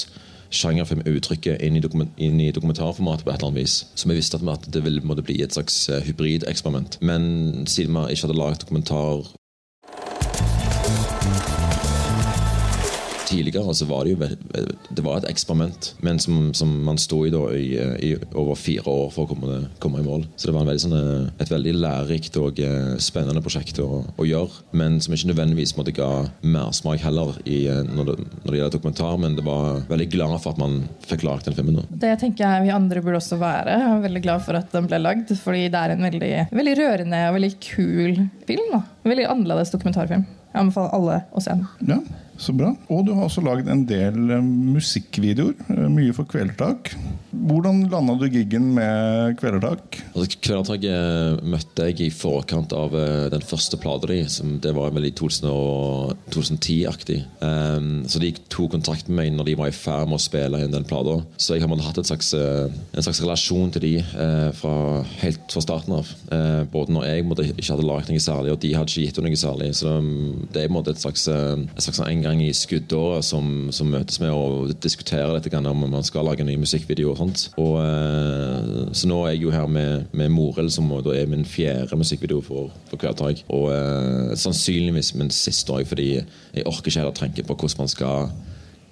sjangerfilmuttrykket 0.50 1.62
inn, 1.62 1.78
inn, 2.16 2.40
i 2.40 2.50
dokumentarformatet 2.54 3.24
på 3.24 3.32
et 3.32 3.38
eller 3.38 3.50
annet 3.50 3.62
vis. 3.62 3.76
Så 3.94 4.08
vi 4.10 4.18
visste 4.18 4.40
at 4.52 4.66
det 4.72 4.84
ville 4.84 5.04
måtte 5.06 5.24
bli 5.26 5.40
et 5.42 5.54
slags 5.54 5.88
eh, 5.88 6.02
hybrideksperiment. 6.06 6.98
Men 7.02 7.66
siden 7.66 7.94
vi 7.94 8.14
ikke 8.14 8.28
hadde 8.28 8.38
laget 8.38 8.64
dokumentar 8.64 9.30
tidligere 13.30 13.74
så 13.76 13.86
var 13.88 14.06
det 14.06 14.14
jo 14.14 14.20
det 14.90 15.04
var 15.04 15.20
et 15.20 15.28
eksperiment, 15.30 15.92
men 16.04 16.18
som, 16.22 16.50
som 16.56 16.70
man 16.84 16.98
sto 17.00 17.22
i 17.26 17.32
da 17.32 17.42
i, 17.54 17.68
i, 18.02 18.10
over 18.34 18.58
fire 18.58 18.84
år 18.90 19.10
for 19.14 19.24
å 19.24 19.30
komme, 19.30 19.58
komme 19.82 20.02
i 20.02 20.06
mål. 20.06 20.26
Så 20.36 20.48
det 20.48 20.54
var 20.56 20.66
veldig, 20.68 20.82
sånn, 20.82 20.96
eh, 20.98 21.42
et 21.42 21.52
veldig 21.52 21.74
lærerikt 21.78 22.38
og 22.40 22.60
eh, 22.64 22.94
spennende 23.02 23.42
prosjekt 23.44 23.80
å, 23.82 24.02
å, 24.10 24.26
gjøre. 24.26 24.64
Men 24.76 24.98
som 25.02 25.14
ikke 25.14 25.30
nødvendigvis 25.32 25.76
måtte 25.78 25.94
ga 25.96 26.10
mersmak 26.42 27.02
heller 27.04 27.36
i, 27.44 27.62
eh, 27.70 27.82
når, 27.86 28.12
det, 28.12 28.16
når, 28.24 28.48
det, 28.50 28.56
gjelder 28.60 28.74
dokumentar. 28.76 29.20
Men 29.22 29.36
det 29.38 29.46
var 29.46 29.84
veldig 29.90 30.08
glad 30.14 30.36
for 30.38 30.54
at 30.54 30.62
man 30.62 30.80
fikk 31.06 31.26
laget 31.26 31.50
den 31.50 31.58
filmen. 31.58 31.80
Da. 31.80 32.00
Det 32.06 32.16
tenker 32.24 32.46
jeg 32.46 32.66
vi 32.66 32.74
andre 32.74 33.04
burde 33.04 33.20
også 33.20 33.40
være. 33.40 33.76
Jeg 33.76 33.92
er 33.92 34.02
veldig 34.08 34.24
glad 34.26 34.46
for 34.46 34.60
at 34.60 34.74
den 34.74 34.90
ble 34.90 35.02
lagd. 35.02 35.34
Fordi 35.40 35.68
det 35.70 35.84
er 35.84 35.94
en 35.94 36.08
veldig, 36.08 36.32
veldig 36.54 36.76
rørende 36.80 37.22
og 37.28 37.38
veldig 37.38 37.54
kul 37.70 38.24
film. 38.48 38.74
Da. 38.74 38.82
Veldig 39.06 39.30
annerledes 39.30 39.72
dokumentarfilm. 39.74 40.26
Jeg 40.50 40.64
anbefaler 40.64 40.96
alle 40.96 41.22
å 41.30 41.44
se 41.44 41.54
den. 41.54 41.94
Ja. 41.94 42.02
Så 42.40 42.54
bra. 42.56 42.70
Og 42.88 43.04
du 43.04 43.12
har 43.12 43.26
også 43.26 43.42
laget 43.44 43.68
en 43.68 43.82
del 43.88 44.30
eh, 44.32 44.40
musikkvideoer. 44.40 45.54
Eh, 45.74 45.88
mye 45.92 46.12
for 46.16 46.24
Kvelertak. 46.28 46.94
Hvordan 47.30 47.88
landa 47.92 48.14
du 48.18 48.26
giggen 48.32 48.74
med 48.76 49.36
Kvelertak? 49.40 50.00
Altså, 50.14 50.38
Kvelertak 50.40 50.84
eh, 50.88 51.36
møtte 51.44 51.86
jeg 51.90 52.00
i 52.06 52.10
forkant 52.14 52.72
av 52.76 52.90
den 53.30 53.42
første 53.44 53.76
plata 53.80 54.06
di. 54.08 54.26
Det 54.64 54.72
var 54.76 54.90
vel 54.96 55.06
i 55.10 55.16
2010-aktig. 55.16 57.18
Um, 57.44 58.04
så 58.08 58.18
de 58.22 58.30
tok 58.52 58.70
kontakt 58.74 59.08
med 59.08 59.16
meg 59.20 59.28
når 59.36 59.44
de 59.50 59.58
var 59.60 59.68
i 59.68 59.76
ferd 59.76 60.06
med 60.08 60.16
å 60.16 60.22
spille 60.22 60.60
inn 60.64 60.72
den 60.72 60.88
plata. 60.88 61.14
Så 61.36 61.54
jeg 61.54 61.62
har 61.64 61.84
hatt 61.84 62.08
slags, 62.08 62.28
en 62.34 63.04
slags 63.04 63.22
relasjon 63.22 63.70
til 63.74 63.82
de 63.84 63.94
fra, 64.56 64.74
helt 65.20 65.52
fra 65.52 65.60
starten 65.64 65.92
av. 65.98 66.06
Både 66.72 66.92
når 66.94 67.02
jeg 67.08 67.26
måtte, 67.28 67.48
ikke 67.52 67.72
hadde 67.74 67.88
lagd 67.88 68.08
noe 68.10 68.22
særlig, 68.22 68.50
og 68.54 68.62
de 68.62 68.76
hadde 68.76 68.90
ikke 68.92 69.06
gitt 69.06 69.20
noe 69.24 69.40
særlig. 69.40 69.68
Så 69.80 69.88
um, 70.00 70.10
det 70.54 70.60
er 70.64 70.70
et 70.80 71.04
slags, 71.04 71.22
et 71.28 71.84
slags 71.84 72.00
en 72.06 72.24
gang 72.30 72.42
i 72.44 72.52
skuddåret 72.56 73.26
som, 73.26 73.68
som, 73.74 73.90
møtes 73.90 74.20
med 74.22 74.32
og 74.32 74.72
diskuterer 74.82 75.34
dette 75.36 75.52
om 75.58 75.84
man 75.84 76.06
skal 76.06 76.26
lage 76.26 76.44
en 76.44 76.50
ny 76.50 76.56
musikkvideo. 76.62 77.12
og 77.12 77.18
sånt. 77.20 77.44
Og, 77.60 77.76
eh, 77.82 78.88
så 78.96 79.10
nå 79.10 79.20
er 79.24 79.34
jeg 79.34 79.44
jo 79.44 79.54
her 79.54 79.66
med, 79.66 80.06
med 80.12 80.32
Morel, 80.32 80.70
som 80.72 80.88
da 80.90 81.14
er 81.16 81.30
min 81.30 81.44
fjerde 81.44 81.98
musikkvideo 81.98 82.40
for, 82.46 82.72
for 82.90 83.02
Hverdag. 83.02 83.44
Og 83.48 83.68
eh, 83.74 84.32
sannsynligvis 84.38 85.14
min 85.18 85.30
siste 85.34 85.74
òg, 85.74 85.86
fordi 85.90 86.10
jeg 86.20 86.66
orker 86.66 86.90
ikke 86.90 87.02
heller 87.02 87.16
tenke 87.16 87.46
på 87.46 87.56
hvordan 87.56 87.84
man 87.84 87.92
skal 87.92 88.32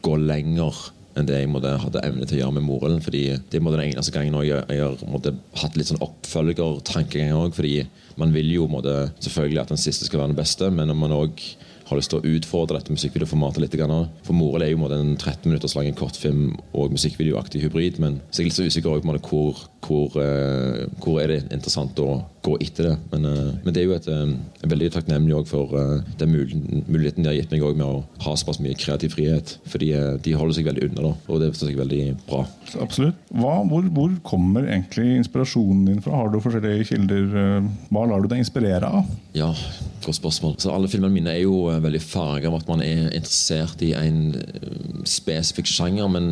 gå 0.03 0.15
lenger 0.21 0.93
enn 1.19 1.27
det 1.27 1.41
jeg 1.41 1.51
måtte, 1.51 1.73
hadde 1.83 2.03
evne 2.07 2.27
til 2.29 2.39
å 2.39 2.43
gjøre 2.45 2.57
med 2.59 2.67
Morild. 2.67 3.01
fordi 3.03 3.23
Det 3.51 3.59
er 3.59 3.65
den 3.65 3.87
eneste 3.89 4.15
gangen 4.15 4.37
jeg, 4.47 4.63
jeg 4.71 5.09
måtte, 5.11 5.35
hatt 5.59 5.77
litt 5.77 5.91
sånn 5.91 6.03
oppfølgertankegang 6.05 7.35
òg. 7.35 7.57
Fordi 7.57 7.83
man 8.21 8.35
vil 8.35 8.53
jo 8.55 8.69
måtte, 8.71 9.11
selvfølgelig 9.19 9.63
at 9.63 9.73
den 9.75 9.83
siste 9.83 10.07
skal 10.07 10.23
være 10.23 10.33
den 10.35 10.39
beste, 10.39 10.71
men 10.71 10.91
når 10.91 10.99
man 10.99 11.17
òg 11.17 11.43
har 11.89 11.99
lyst 11.99 12.13
til 12.13 12.21
å 12.21 12.35
utfordre 12.37 12.79
dette 12.79 12.93
musikkvideoformatet 12.93 13.63
litt. 13.63 13.77
For 14.27 14.37
Morel 14.37 14.67
er 14.67 14.73
jo 14.73 14.89
en 14.93 15.15
13 15.17 15.49
minutters 15.49 15.77
lang 15.79 15.89
kortfilm 15.97 16.57
og 16.77 16.93
musikkvideoaktig 16.95 17.63
hybrid. 17.65 18.01
Men 18.03 18.21
så 18.29 18.43
er 18.43 18.47
jeg 18.47 18.51
litt 18.51 18.59
så 18.59 18.69
usikker 18.69 19.01
på 19.05 19.19
hvor, 19.31 19.63
hvor, 19.87 20.19
uh, 20.21 20.85
hvor 21.03 21.23
er 21.23 21.33
det 21.33 21.41
interessant 21.49 21.99
å 22.05 22.21
gå 22.49 22.57
etter 22.65 22.91
det. 22.91 22.95
Men, 23.13 23.27
uh, 23.29 23.51
men 23.65 23.75
det 23.75 23.83
er 23.83 23.89
jo 23.89 23.97
et, 23.97 24.09
uh, 24.09 24.69
veldig 24.69 24.91
takknemlig 24.95 25.45
for 25.49 25.73
den 26.19 26.33
muligheten 26.35 27.23
de 27.23 27.31
har 27.31 27.37
gitt 27.37 27.53
meg 27.53 27.65
med 27.79 27.87
å 27.87 28.03
ha 28.25 28.35
såpass 28.37 28.61
mye 28.65 28.77
kreativ 28.79 29.15
frihet. 29.15 29.55
Fordi 29.69 29.91
de 30.25 30.35
holder 30.37 30.57
seg 30.57 30.69
veldig 30.69 30.89
unna, 30.89 31.11
da, 31.11 31.13
og 31.29 31.43
det 31.43 31.53
synes 31.55 31.71
jeg 31.71 31.77
er 31.77 31.83
veldig 31.85 32.03
bra. 32.27 32.43
Absolutt. 32.83 33.21
Hva, 33.33 33.55
hvor, 33.69 33.87
hvor, 33.95 34.17
kommer 34.27 34.67
egentlig 34.67 35.19
inspirasjonen 35.21 35.87
din 35.89 36.03
fra? 36.05 36.17
Har 36.19 36.33
du 36.33 36.41
forskjellige 36.43 36.89
kilder? 36.91 37.29
Hva 37.93 38.05
lar 38.11 38.25
du 38.25 38.29
deg 38.31 38.43
inspirere 38.43 38.91
av? 38.99 39.09
Ja, 39.37 39.51
godt 40.05 40.19
spørsmål. 40.19 40.57
Så 40.63 40.73
alle 40.75 40.91
filmene 40.91 41.15
mine 41.15 41.35
er 41.35 41.45
jo 41.45 41.69
veldig 41.71 42.03
farga 42.03 42.51
av 42.51 42.59
at 42.61 42.71
man 42.71 42.83
er 42.85 43.09
interessert 43.09 43.83
i 43.87 43.95
en 43.97 44.35
spesifikk 45.09 45.71
sjanger, 45.71 46.11
men, 46.13 46.29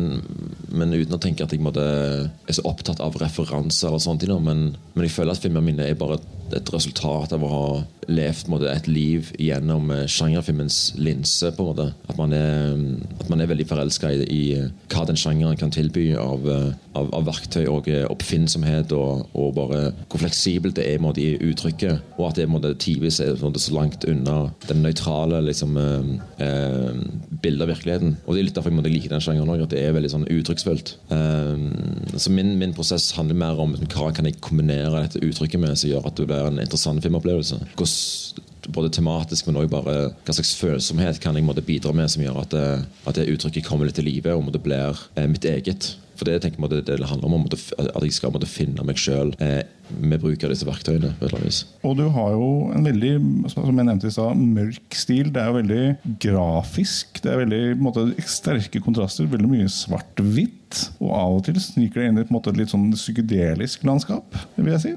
men 0.77 0.93
uten 0.95 1.17
å 1.17 1.21
tenke 1.21 1.45
at 1.45 1.53
jeg 1.53 1.63
måtte, 1.63 1.83
er 1.83 2.55
så 2.55 2.65
opptatt 2.69 3.01
av 3.03 3.17
referanser. 3.19 3.93
og 3.93 4.03
sånt, 4.03 4.25
men, 4.27 4.69
men 4.93 5.07
jeg 5.07 5.15
føler 5.15 5.33
at 5.33 5.43
filmene 5.43 5.65
mine 5.71 5.87
er 5.87 5.99
bare 5.99 6.19
et 6.55 6.73
resultat 6.73 7.33
av 7.35 7.43
å 7.43 7.51
ha 7.51 7.67
levd 8.07 8.47
måte, 8.51 8.69
et 8.71 8.87
liv 8.87 9.31
gjennom 9.41 9.91
eh, 9.91 10.05
sjangerfilmens 10.07 10.95
linse. 10.99 11.51
på 11.51 11.63
en 11.63 11.69
måte. 11.71 11.87
At 12.07 12.17
man 12.19 12.33
er, 12.33 12.77
at 13.19 13.29
man 13.29 13.41
er 13.41 13.49
veldig 13.51 13.67
forelska 13.67 14.11
i, 14.15 14.21
i, 14.31 14.43
eh, 14.55 14.69
hva 14.91 15.05
den 15.07 15.19
sjangeren 15.19 15.59
kan 15.59 15.73
tilby 15.73 16.09
av, 16.19 16.47
eh, 16.47 16.69
av, 16.97 17.09
av 17.15 17.27
verktøy 17.27 17.65
og 17.67 17.89
oppfinnsomhet, 18.07 18.93
og, 18.95 19.27
og, 19.33 19.51
bare 19.57 19.81
hvor 20.07 20.21
fleksibelt 20.23 20.77
det 20.79 20.87
er 20.87 21.03
måte, 21.03 21.23
i 21.23 21.35
uttrykket. 21.49 22.15
Og 22.17 22.29
at 22.29 22.39
det 22.39 22.77
tidvis 22.83 23.19
er 23.23 23.35
måte, 23.43 23.61
så 23.63 23.75
langt 23.75 24.07
unna 24.07 24.53
den 24.69 24.83
nøytrale 24.85 25.41
liksom, 25.49 25.77
eh, 25.77 27.03
bildet 27.43 27.67
av 27.67 27.73
virkeligheten. 27.73 28.15
Og 28.25 28.33
Det 28.33 28.39
er 28.39 28.47
litt 28.49 28.55
derfor 28.55 28.71
jeg 28.77 28.93
liker 28.93 29.15
den 29.15 29.23
sjangeren 29.23 29.51
òg, 29.51 29.65
at 29.65 29.75
det 29.75 29.83
er 29.83 29.95
veldig 29.97 30.13
sånn 30.13 30.27
uttrykksfullt. 30.31 30.95
Eh, 31.11 32.15
så 32.15 32.31
min, 32.31 32.55
min, 32.59 32.75
prosess 32.77 33.11
handler 33.17 33.35
mer 33.35 33.59
om 33.59 33.73
hva 33.89 34.11
kan 34.13 34.27
jeg 34.27 34.39
kombinere 34.43 35.01
dette 35.03 35.21
uttrykket 35.25 35.59
med 35.59 35.77
som 35.79 35.89
gjør 35.89 36.07
at 36.07 36.19
det 36.19 36.27
blir 36.29 36.36
en 36.45 36.61
interessant 36.61 37.01
filmopplevelse. 37.03 37.59
Hvordan 37.75 38.45
både 38.67 38.89
tematisk, 38.91 39.47
men 39.47 39.59
også 39.61 39.71
bare 39.71 39.95
hva 40.11 40.35
slags 40.35 40.55
følsomhet 40.59 41.21
kan 41.23 41.37
jeg 41.37 41.45
måtte 41.47 41.63
bidra 41.65 41.93
med 41.95 42.11
som 42.11 42.23
gjør 42.23 42.41
at 42.43 42.51
det, 42.51 42.65
at 43.07 43.19
det 43.19 43.29
uttrykket 43.31 43.67
kommer 43.67 43.87
litt 43.87 43.97
til 43.99 44.07
live 44.07 44.33
og 44.35 44.43
måtte 44.47 44.61
blir 44.63 44.97
eh, 45.15 45.27
mitt 45.29 45.47
eget. 45.47 45.93
For 46.17 46.27
det 46.27 46.39
tenker 46.41 46.63
jeg 46.63 46.73
det, 46.73 46.97
det 46.97 47.09
handler 47.09 47.37
om, 47.37 47.45
at 47.45 48.03
jeg 48.03 48.15
skal 48.15 48.33
måtte 48.33 48.49
finne 48.49 48.83
meg 48.87 48.99
sjøl 48.99 49.35
eh, 49.43 49.61
med 49.89 50.21
bruk 50.21 50.43
av 50.43 50.53
disse 50.53 50.67
verktøyene. 50.67 51.13
på 51.17 51.25
et 51.25 51.29
eller 51.29 51.39
annet 51.39 51.51
vis. 51.51 51.63
Og 51.87 51.97
du 51.99 52.05
har 52.13 52.35
jo 52.35 52.49
en 52.75 52.87
veldig 52.87 53.13
som 53.51 53.65
jeg 53.65 53.87
nevnte 53.87 54.09
i 54.09 54.13
sted, 54.13 54.45
mørk 54.57 54.97
stil. 54.97 55.31
Det 55.33 55.41
er 55.41 55.51
jo 55.51 55.57
veldig 55.61 56.17
grafisk. 56.27 57.21
Det 57.23 57.33
er 57.33 57.41
veldig 57.43 57.63
på 57.73 57.79
en 57.79 57.87
måte, 57.87 58.29
sterke 58.29 58.83
kontraster. 58.83 59.29
Veldig 59.31 59.51
mye 59.51 59.71
svart-hvitt. 59.71 60.55
Og 60.99 61.11
av 61.15 61.33
og 61.37 61.43
til 61.45 61.57
sniker 61.63 62.01
det 62.01 62.07
inn 62.09 62.17
i 62.19 62.23
et 62.25 62.31
måte, 62.33 62.51
litt 62.55 62.71
sånn 62.73 62.89
psykedelisk 62.91 63.85
landskap. 63.87 64.35
vil 64.57 64.73
jeg 64.73 64.83
si. 64.83 64.91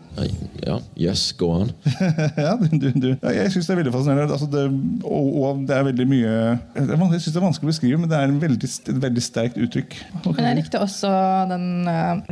Ja, 0.67 0.81
yes, 0.99 1.29
go 1.39 1.53
on. 1.61 1.71
ja, 2.45 2.57
du, 2.59 2.89
du. 2.91 3.11
Ja, 3.13 3.35
jeg 3.37 3.53
syns 3.55 3.69
det 3.69 3.77
er 3.77 3.81
veldig 3.83 3.95
fascinerende. 3.95 4.35
Altså 4.35 4.49
det, 4.51 4.65
og, 5.07 5.29
og 5.45 5.63
det 5.69 5.77
er 5.77 5.87
veldig 5.87 6.07
mye 6.11 6.33
Jeg 6.75 7.21
syns 7.21 7.31
det 7.31 7.39
er 7.39 7.47
vanskelig 7.47 7.69
å 7.69 7.73
beskrive, 7.73 8.01
men 8.03 8.11
det 8.11 8.19
er 8.19 8.27
en 8.27 8.41
veldig, 8.43 8.71
et 8.91 9.03
veldig 9.07 9.25
sterkt 9.25 9.61
uttrykk. 9.63 9.97
Men 10.27 10.49
jeg 10.51 10.59
likte 10.61 10.83
også 10.83 11.13
den 11.51 11.69
eh, 11.91 12.25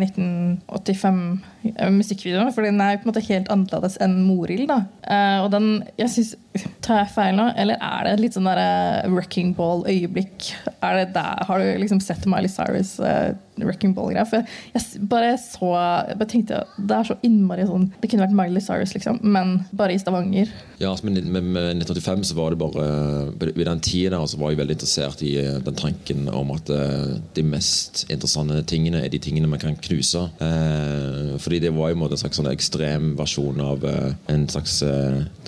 1985-musikkvideoen, 2.48 2.54
for 2.54 2.62
den 2.66 2.80
er 2.80 2.92
jo 2.92 3.00
på 3.00 3.06
en 3.06 3.12
måte 3.12 3.24
helt 3.28 3.50
annerledes 3.52 3.98
enn 4.04 4.16
Morild. 4.26 4.68
da. 4.68 4.78
Eh, 5.08 5.38
og 5.44 5.50
den, 5.54 5.84
jeg 5.98 6.10
synes, 6.10 6.36
Tar 6.82 7.04
jeg 7.04 7.12
feil 7.14 7.36
nå, 7.38 7.52
eller 7.54 7.78
er 7.78 8.04
det 8.04 8.12
et 8.12 8.20
litt 8.24 8.34
sånn 8.34 8.48
der, 8.48 8.58
eh, 8.58 9.10
wrecking 9.12 9.54
ball-øyeblikk? 9.54 10.48
Har 10.82 11.58
du 11.58 11.78
liksom 11.78 12.00
sett 12.00 12.26
Miley 12.26 12.50
Cyrus 12.50 12.96
uh, 12.98 13.30
wrecking 13.66 13.94
ball-greia? 13.96 14.26
For 14.28 14.44
jeg, 14.74 15.02
bare 15.10 15.34
så 15.42 15.72
jeg 16.08 16.18
bare 16.20 16.30
tenkte, 16.30 16.62
Det 16.78 16.96
er 16.96 17.08
så 17.08 17.18
innmari 17.26 17.66
sånn 17.68 17.88
Det 17.98 18.10
kunne 18.10 18.26
vært 18.26 18.36
Miley 18.36 18.62
Cyrus, 18.64 18.94
liksom, 18.96 19.20
men 19.22 19.58
bare 19.76 19.96
i 19.96 20.00
Stavanger. 20.00 20.52
Ja, 20.78 20.92
altså, 20.92 21.08
med, 21.08 21.24
med, 21.24 21.42
med 21.42 21.82
1985 21.82 22.28
så 22.30 22.38
var 22.38 22.54
det 22.54 22.60
bare 22.62 22.88
Ved 23.40 23.64
den 23.66 23.82
tida 23.84 24.14
der 24.14 24.26
så 24.30 24.38
var 24.40 24.52
jeg 24.52 24.60
veldig 24.60 24.76
interessert 24.76 25.22
i 25.26 25.34
eh, 25.40 25.58
den 25.64 25.78
tanken 25.78 26.28
om 26.32 26.52
at 26.54 26.70
eh, 26.72 27.16
de 27.36 27.44
mest 27.46 28.04
interessante 28.08 28.60
tingene 28.68 29.02
er 29.04 29.12
de 29.12 29.20
tingene 29.22 29.50
man 29.50 29.60
kan 29.62 29.76
knuse. 29.88 30.24
Eh, 30.44 31.34
fordi 31.42 31.60
det 31.64 31.74
var 31.76 31.92
jo 31.92 32.00
en 32.06 32.16
slags 32.20 32.40
sånn 32.40 32.50
ekstrem 32.50 33.12
versjon 33.18 33.60
av 33.62 33.84
en 33.88 34.48
slags 34.50 34.80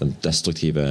den 0.01 0.15
destruktive 0.25 0.85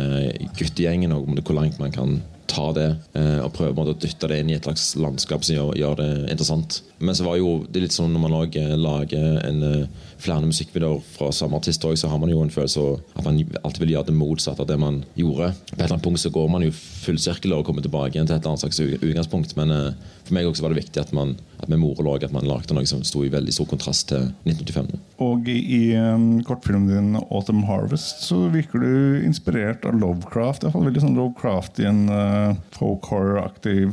guttegjengen, 0.58 1.14
og 1.16 1.30
hvor 1.44 1.58
langt 1.58 1.80
man 1.82 1.94
kan 1.94 2.20
ta 2.50 2.70
det 2.76 2.88
eh, 3.18 3.40
og 3.44 3.54
prøve 3.56 3.86
å 3.86 3.94
dytte 3.94 4.30
det 4.32 4.42
inn 4.42 4.52
i 4.52 4.58
et 4.58 4.66
slags 4.66 4.92
landskap 5.00 5.46
som 5.46 5.56
gjør, 5.56 5.74
gjør 5.80 6.00
det 6.02 6.10
interessant. 6.34 6.82
Men 7.00 7.16
så 7.16 7.26
var 7.28 7.38
jo 7.40 7.60
det 7.68 7.80
er 7.80 7.86
litt 7.86 7.96
sånn 7.96 8.12
når 8.14 8.24
man 8.26 8.34
lager, 8.36 8.74
lager 8.80 9.40
en, 9.46 9.62
eh, 9.64 10.08
flere 10.20 10.50
musikkvideoer 10.50 11.04
fra 11.14 11.30
samme 11.36 11.60
artist 11.60 11.86
også, 11.88 12.04
så 12.04 12.12
har 12.12 12.20
man 12.20 12.32
jo 12.34 12.42
en 12.44 12.52
følelse 12.52 12.82
av 12.84 13.22
at 13.22 13.28
man 13.28 13.40
alltid 13.64 13.86
vil 13.86 13.94
gjøre 13.96 14.10
det 14.10 14.18
motsatte 14.20 14.66
av 14.66 14.68
det 14.68 14.80
man 14.82 15.02
gjorde. 15.16 15.54
På 15.70 15.78
et 15.78 15.86
eller 15.86 15.96
annet 15.96 16.08
punkt 16.10 16.24
så 16.26 16.34
går 16.36 16.50
man 16.52 16.66
jo 16.66 16.74
full 16.76 17.20
sirkel 17.22 17.56
og 17.56 17.66
kommer 17.68 17.86
tilbake 17.86 18.18
igjen 18.18 18.28
til 18.28 18.36
et 18.36 18.44
eller 18.44 18.58
annet 18.58 18.66
slags 18.66 18.82
utgangspunkt. 19.00 19.56
Men 19.60 19.76
eh, 19.76 20.16
for 20.26 20.38
meg 20.38 20.50
også 20.50 20.66
var 20.66 20.76
det 20.76 20.84
viktig 20.84 21.06
at 21.06 21.16
man 21.16 21.38
med 21.68 21.82
moro 21.82 22.06
lag 22.06 22.24
at 22.24 22.34
man 22.36 22.48
lagde 22.48 22.76
noe 22.76 22.88
som 22.90 23.04
sto 23.08 23.24
i 23.26 23.32
veldig 23.34 23.54
stor 23.56 23.68
kontrast 23.70 24.10
til 24.12 24.30
1985. 24.48 24.92
Og 25.26 25.50
i, 25.52 25.96
um, 26.00 26.40
kortfilmen 26.48 26.88
din 26.88 27.16
'Autumn 27.20 27.66
Harvest' 27.68 28.24
så 28.24 28.48
virker 28.54 28.80
du 28.80 29.26
inspirert 29.26 29.86
av 29.86 30.00
Lovecraft. 30.00 30.64
Iallfall 30.64 30.88
veldig 30.88 31.04
sånn 31.04 31.18
Lovecraft 31.18 31.82
i 31.84 31.88
en 31.90 32.06
uh, 32.08 32.56
folk 32.76 33.10
horror-aktig 33.12 33.90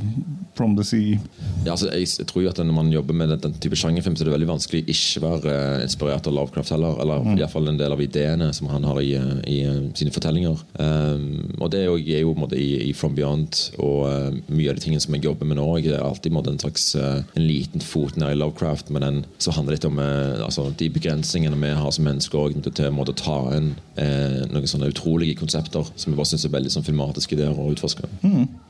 From 0.56 0.76
the 0.76 0.84
Sea. 0.84 1.18
Ja, 1.64 1.74
altså, 1.74 1.90
jeg, 1.90 2.08
jeg 2.18 2.26
tror 2.30 2.44
jo 2.44 2.50
at 2.50 2.60
Når 2.62 2.72
man 2.72 2.92
jobber 2.92 3.14
med 3.14 3.28
den, 3.28 3.40
den 3.42 3.56
type 3.60 3.76
sjangerfilm, 3.76 4.16
så 4.16 4.24
er 4.24 4.30
det 4.30 4.36
veldig 4.36 4.48
vanskelig 4.48 4.84
ikke 4.86 5.22
være 5.24 5.56
uh, 5.56 5.82
inspirert 5.84 6.26
av 6.30 6.36
Lovecraft 6.36 6.72
heller. 6.76 7.00
Eller 7.02 7.26
i 7.34 7.40
hvert 7.42 7.52
fall 7.52 7.68
en 7.68 7.80
del 7.80 7.92
av 7.92 8.02
ideene 8.02 8.52
som 8.56 8.70
han 8.72 8.86
har 8.86 9.00
i, 9.02 9.12
eh, 9.18 9.34
i 9.50 9.58
uh, 9.66 9.82
sine 9.98 10.14
fortellinger. 10.14 10.62
Um, 10.78 11.56
og 11.58 11.70
det 11.74 11.82
er 11.82 11.90
jo, 11.90 11.98
er 11.98 12.22
jo 12.22 12.36
måte, 12.38 12.58
i, 12.60 12.88
i 12.88 12.94
From 12.96 13.16
Beyond 13.16 13.58
og 13.82 14.06
mye 14.48 14.70
av 14.70 14.78
de 14.78 14.84
tingene 14.84 15.02
som 15.02 15.14
jeg 15.16 15.26
jobber 15.26 15.48
med 15.48 15.58
nå. 15.58 15.66
Jeg 15.80 15.96
er 15.96 16.06
alltid 16.06 16.34
måte, 16.34 16.54
en 16.54 16.62
slags 16.62 16.94
en 16.96 17.44
liten 17.56 17.84
fot 17.84 18.16
ned 18.20 18.34
i 18.34 18.38
Lovecraft, 18.38 18.90
men 18.94 19.04
den, 19.04 19.20
så 19.42 19.54
handler 19.56 19.74
det 19.74 19.80
litt 19.80 19.88
om 19.88 20.00
eh, 20.02 20.44
altså, 20.44 20.68
de 20.78 20.88
begrensningene 20.92 21.58
vi 21.60 21.72
har 21.76 21.94
som 21.94 22.06
mennesker 22.06 22.38
også, 22.38 22.70
til 22.70 22.90
å 22.90 22.94
måte, 22.94 23.16
ta 23.16 23.38
inn 23.56 23.72
eh, 24.00 24.44
noen 24.52 24.68
sånne 24.70 24.90
utrolige 24.92 25.38
konsepter 25.40 25.86
som 25.94 26.12
jeg 26.12 26.18
bare 26.18 26.30
syns 26.30 26.46
er 26.46 26.54
veldig 26.54 26.74
sånn, 26.74 26.86
filmatiske 26.86 27.36
ideer 27.36 27.56
å 27.56 27.70
utforske. 27.72 28.08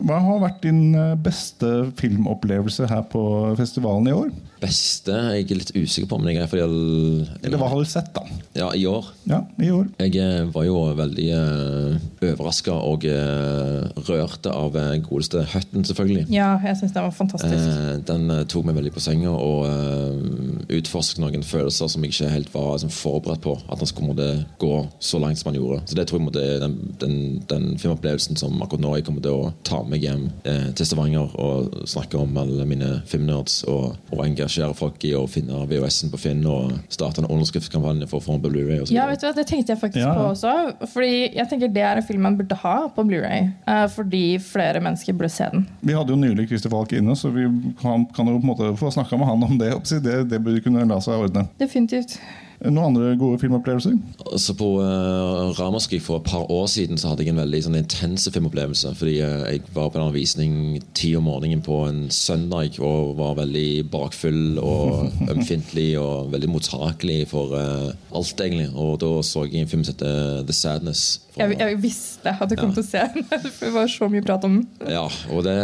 Hva 0.07 0.21
har 0.23 0.43
vært 0.43 0.63
din 0.65 0.95
uh, 0.97 1.15
beste 1.19 1.91
filmopplevelse 1.99 2.89
her 2.91 3.05
på 3.13 3.23
festivalen 3.59 4.11
i 4.11 4.17
år? 4.17 4.31
Beste 4.67 5.15
jeg 5.37 5.47
er 5.47 5.61
litt 5.61 5.73
usikker 5.77 6.09
på 6.11 6.19
om 6.19 6.27
jeg 6.29 6.41
er 6.43 6.51
fordi 6.51 6.65
jeg, 6.65 7.29
Eller 7.47 7.61
hva 7.61 7.71
har 7.73 7.83
du 7.83 7.89
sett, 7.89 8.11
da? 8.15 8.25
Ja, 8.57 8.71
i 8.75 8.87
år. 8.89 9.11
Ja, 9.29 9.43
i 9.63 9.71
år. 9.71 9.87
Jeg 10.01 10.17
eh, 10.23 10.47
var 10.53 10.65
jo 10.67 10.79
veldig 10.97 11.27
uh, 11.37 12.07
overraska 12.25 12.75
og 12.75 13.05
uh, 13.05 13.87
rørte 14.09 14.53
av 14.53 14.77
eh, 14.81 14.97
godeste 15.05 15.43
Hutton, 15.53 15.85
selvfølgelig. 15.85 16.27
Ja, 16.33 16.55
jeg 16.65 16.79
syns 16.81 16.95
den 16.95 17.05
var 17.05 17.15
fantastisk. 17.15 17.67
Uh, 17.69 17.97
den 18.09 18.31
eh, 18.33 18.45
tok 18.49 18.67
meg 18.69 18.79
veldig 18.79 18.93
på 18.95 19.03
senga 19.05 19.33
og 19.35 19.67
uh, 19.69 20.67
utforsket 20.73 21.21
noen 21.23 21.45
følelser 21.47 21.91
som 21.93 22.05
jeg 22.05 22.15
ikke 22.15 22.33
helt 22.33 22.53
var 22.55 22.73
liksom, 22.75 22.93
forberedt 22.95 23.45
på. 23.45 23.57
At 23.69 23.83
han 23.83 23.91
skulle 23.91 24.13
måtte 24.13 24.31
gå 24.63 24.73
så 24.99 25.21
langt 25.23 25.41
som 25.41 25.53
han 25.53 25.61
gjorde. 25.61 25.83
Så 25.87 25.99
det 25.99 26.07
tror 26.09 26.21
jeg 26.21 26.29
måtte, 26.29 26.47
den, 26.63 26.77
den, 27.03 27.19
den 27.51 27.69
filmopplevelsen 27.83 28.41
som 28.41 28.57
akkurat 28.65 28.85
nå 28.85 28.95
jeg 28.97 29.07
kommer 29.09 29.25
til 29.25 29.37
å 29.37 29.53
ta 29.67 29.83
meg 29.87 30.05
hjem 30.07 30.27
eh, 30.49 30.71
til 30.77 30.89
Stavanger 30.89 31.37
og 31.43 31.83
snakke 31.89 32.21
om 32.21 32.37
alle 32.41 32.67
mine 32.69 32.93
filmnerds 33.11 33.63
og, 33.71 33.97
og 34.13 34.25
engasjere 34.57 34.77
folk 34.77 35.05
i 35.05 35.13
å 35.17 35.25
finne 35.29 35.65
VHS-en 35.69 36.11
på 36.13 36.21
Finn 36.21 36.45
og 36.49 36.73
starte 36.93 37.23
en 37.23 37.29
underskriftskampanje 37.29 38.09
for 38.11 38.21
å 38.21 38.25
få 38.25 38.37
den 38.37 38.45
på 38.45 38.53
Blu-ray. 38.55 38.81
Ja, 38.95 39.07
vet 39.11 39.21
du 39.21 39.27
hva, 39.29 39.35
Det 39.37 39.47
tenkte 39.49 39.75
jeg 39.75 39.81
faktisk 39.81 40.03
Ja, 40.03 40.13
ja. 40.13 40.17
på 40.17 40.31
også. 40.33 40.89
Fordi 40.93 41.35
jeg 41.37 41.49
tenker 41.51 41.69
Det 41.73 41.83
er 41.83 42.01
en 42.01 42.07
film 42.07 42.23
man 42.23 42.37
burde 42.39 42.57
ha 42.63 42.77
på 42.89 43.05
Blu-ray 43.07 43.51
eh, 43.67 43.87
Fordi 43.93 44.39
flere 44.43 44.81
mennesker 44.81 45.17
burde 45.17 45.33
se 45.33 45.49
den. 45.53 45.67
Vi 45.81 45.97
hadde 45.97 46.15
jo 46.15 46.19
nylig 46.21 46.49
Christer 46.49 46.73
Falk 46.73 46.93
inne, 46.97 47.17
så 47.17 47.31
vi 47.35 47.47
kan, 47.81 48.07
kan 48.17 48.29
jo 48.31 48.39
på 48.39 48.45
en 48.45 48.51
måte 48.53 48.73
få 48.81 48.91
snakka 48.95 49.19
med 49.21 49.29
han 49.29 49.47
om 49.47 49.59
det. 49.61 49.73
Det, 50.03 50.17
det 50.31 50.41
burde 50.43 50.63
kunne 50.65 50.87
la 50.89 51.01
seg 51.03 51.27
ordne. 51.27 51.47
Definitivt. 51.61 52.19
Noen 52.67 52.91
andre 52.91 53.15
gode 53.19 53.39
filmopplevelser? 53.43 53.97
Altså 54.27 54.55
På 54.59 54.69
uh, 54.81 55.53
Ramaskrik 55.59 56.03
for 56.05 56.21
et 56.21 56.29
par 56.29 56.51
år 56.53 56.67
siden 56.71 56.99
så 56.99 57.13
hadde 57.13 57.27
jeg 57.27 57.35
en 57.35 57.41
veldig 57.41 57.63
sånn, 57.67 57.79
intense 57.79 58.33
filmopplevelse. 58.35 58.95
Fordi 58.99 59.17
uh, 59.23 59.45
jeg 59.51 59.65
var 59.77 59.93
på 59.93 60.03
en 60.03 60.15
visning 60.15 60.57
ti 60.97 61.13
om 61.19 61.29
morgenen 61.29 61.65
på 61.65 61.83
en 61.89 62.07
søndag 62.15 62.81
og 62.81 63.17
var 63.21 63.39
veldig 63.43 63.87
bakfull 63.93 64.59
og 64.63 65.13
ømfintlig 65.33 65.93
og 66.01 66.33
veldig 66.35 66.51
mottakelig 66.55 67.21
for 67.33 67.55
uh, 67.57 67.93
alt, 68.17 68.41
egentlig. 68.41 68.71
Og 68.75 68.99
da 69.03 69.13
så 69.27 69.47
jeg 69.47 69.63
en 69.63 69.71
film 69.71 69.87
som 69.87 69.97
heter 69.97 70.43
The 70.47 70.57
Sadness. 70.57 71.07
Fra- 71.37 71.47
Jeg, 71.47 71.59
jeg 71.61 71.79
visste 71.83 72.33
at 72.33 72.51
jeg 72.51 72.59
kom 72.59 72.73
Ja. 72.73 72.75
til 72.79 72.83
å 72.83 72.89
se 72.89 73.03
den. 73.15 73.27
Det 73.61 73.73
var 73.75 73.87
så 73.93 74.09
mye 74.11 74.25
prat 74.27 74.45
om 74.49 74.57
den. 74.63 74.91
Ja, 74.93 75.05
og 75.31 75.45
det 75.47 75.57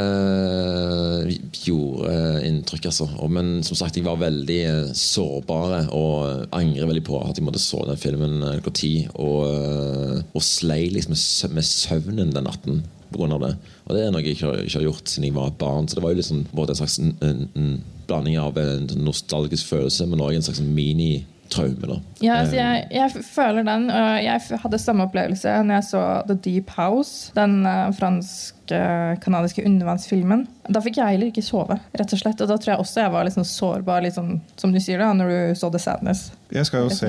gjorde 1.66 2.12
eh, 2.12 2.46
inntrykk, 2.48 2.88
altså. 2.90 3.06
Men 3.32 3.62
som 3.66 3.78
sagt, 3.78 3.96
jeg 3.98 4.06
var 4.06 4.18
veldig 4.20 4.60
sårbar 4.96 5.30
sårbare 5.32 5.80
og 5.96 6.46
angrer 6.56 6.88
veldig 6.88 7.04
på 7.06 7.18
at 7.22 7.38
jeg 7.38 7.44
måtte 7.46 7.60
så 7.62 7.82
den 7.88 8.00
filmen 8.00 8.38
eh, 8.42 8.58
klokka 8.62 8.74
ti. 8.82 8.92
Og, 9.14 9.46
eh, 9.48 10.22
og 10.32 10.44
slei 10.46 10.86
liksom 10.94 11.16
med 11.54 11.66
søvnen 11.68 12.32
den 12.34 12.46
natten 12.48 12.82
på 13.12 13.20
grunn 13.20 13.34
av 13.36 13.42
det. 13.44 13.52
Og 13.86 13.96
det 13.96 14.04
er 14.06 14.12
noe 14.14 14.22
jeg 14.24 14.36
ikke 14.38 14.48
har, 14.48 14.62
ikke 14.64 14.78
har 14.80 14.86
gjort 14.88 15.10
siden 15.12 15.26
jeg 15.28 15.36
var 15.36 15.50
barn. 15.60 15.88
Så 15.88 15.98
det 15.98 16.04
var 16.06 16.14
jo 16.14 16.20
liksom 16.22 16.44
både 16.56 16.72
en 16.74 16.80
slags 16.80 16.98
en, 17.02 17.12
en, 17.26 17.42
en 17.60 17.72
blanding 18.08 18.38
av 18.40 18.56
en 18.60 18.86
nostalgisk 19.04 19.68
følelse, 19.72 20.06
men 20.10 20.20
også 20.24 20.38
en 20.40 20.46
slags 20.48 20.62
mini-traume. 21.58 21.86
da. 21.94 22.00
Ja, 22.22 22.34
altså 22.40 22.54
Eh, 22.56 22.58
jeg, 22.58 22.86
jeg 22.90 23.24
føler 23.24 23.62
den. 23.62 23.88
Jeg 23.90 24.40
hadde 24.62 24.78
samme 24.78 25.02
opplevelse 25.02 25.48
når 25.62 25.74
jeg 25.74 25.84
så 25.84 26.22
The 26.28 26.34
Deep 26.44 26.70
House. 26.70 27.32
Den 27.34 27.66
uh, 28.72 29.12
fransk-kanadiske 29.22 29.64
undervannsfilmen. 29.66 30.46
Da 30.72 30.80
fikk 30.82 30.96
jeg 31.00 31.16
heller 31.16 31.30
ikke 31.32 31.42
sove. 31.44 31.76
rett 31.98 32.12
og 32.14 32.18
slett. 32.20 32.40
Og 32.40 32.48
da 32.48 32.56
tror 32.56 32.72
jeg 32.74 32.80
også 32.82 33.00
jeg 33.02 33.12
var 33.12 33.24
litt 33.26 33.34
sånn 33.34 33.46
sårbar, 33.48 34.02
litt 34.04 34.14
sånn, 34.14 34.40
som 34.56 34.72
du 34.72 34.78
sier 34.80 34.98
da, 35.02 35.10
når 35.16 35.28
du 35.32 35.58
så 35.58 35.70
The 35.74 35.80
Sadness. 35.82 36.30
Jeg 36.52 36.66
skal 36.68 36.84
jo 36.84 36.90
se. 36.92 37.08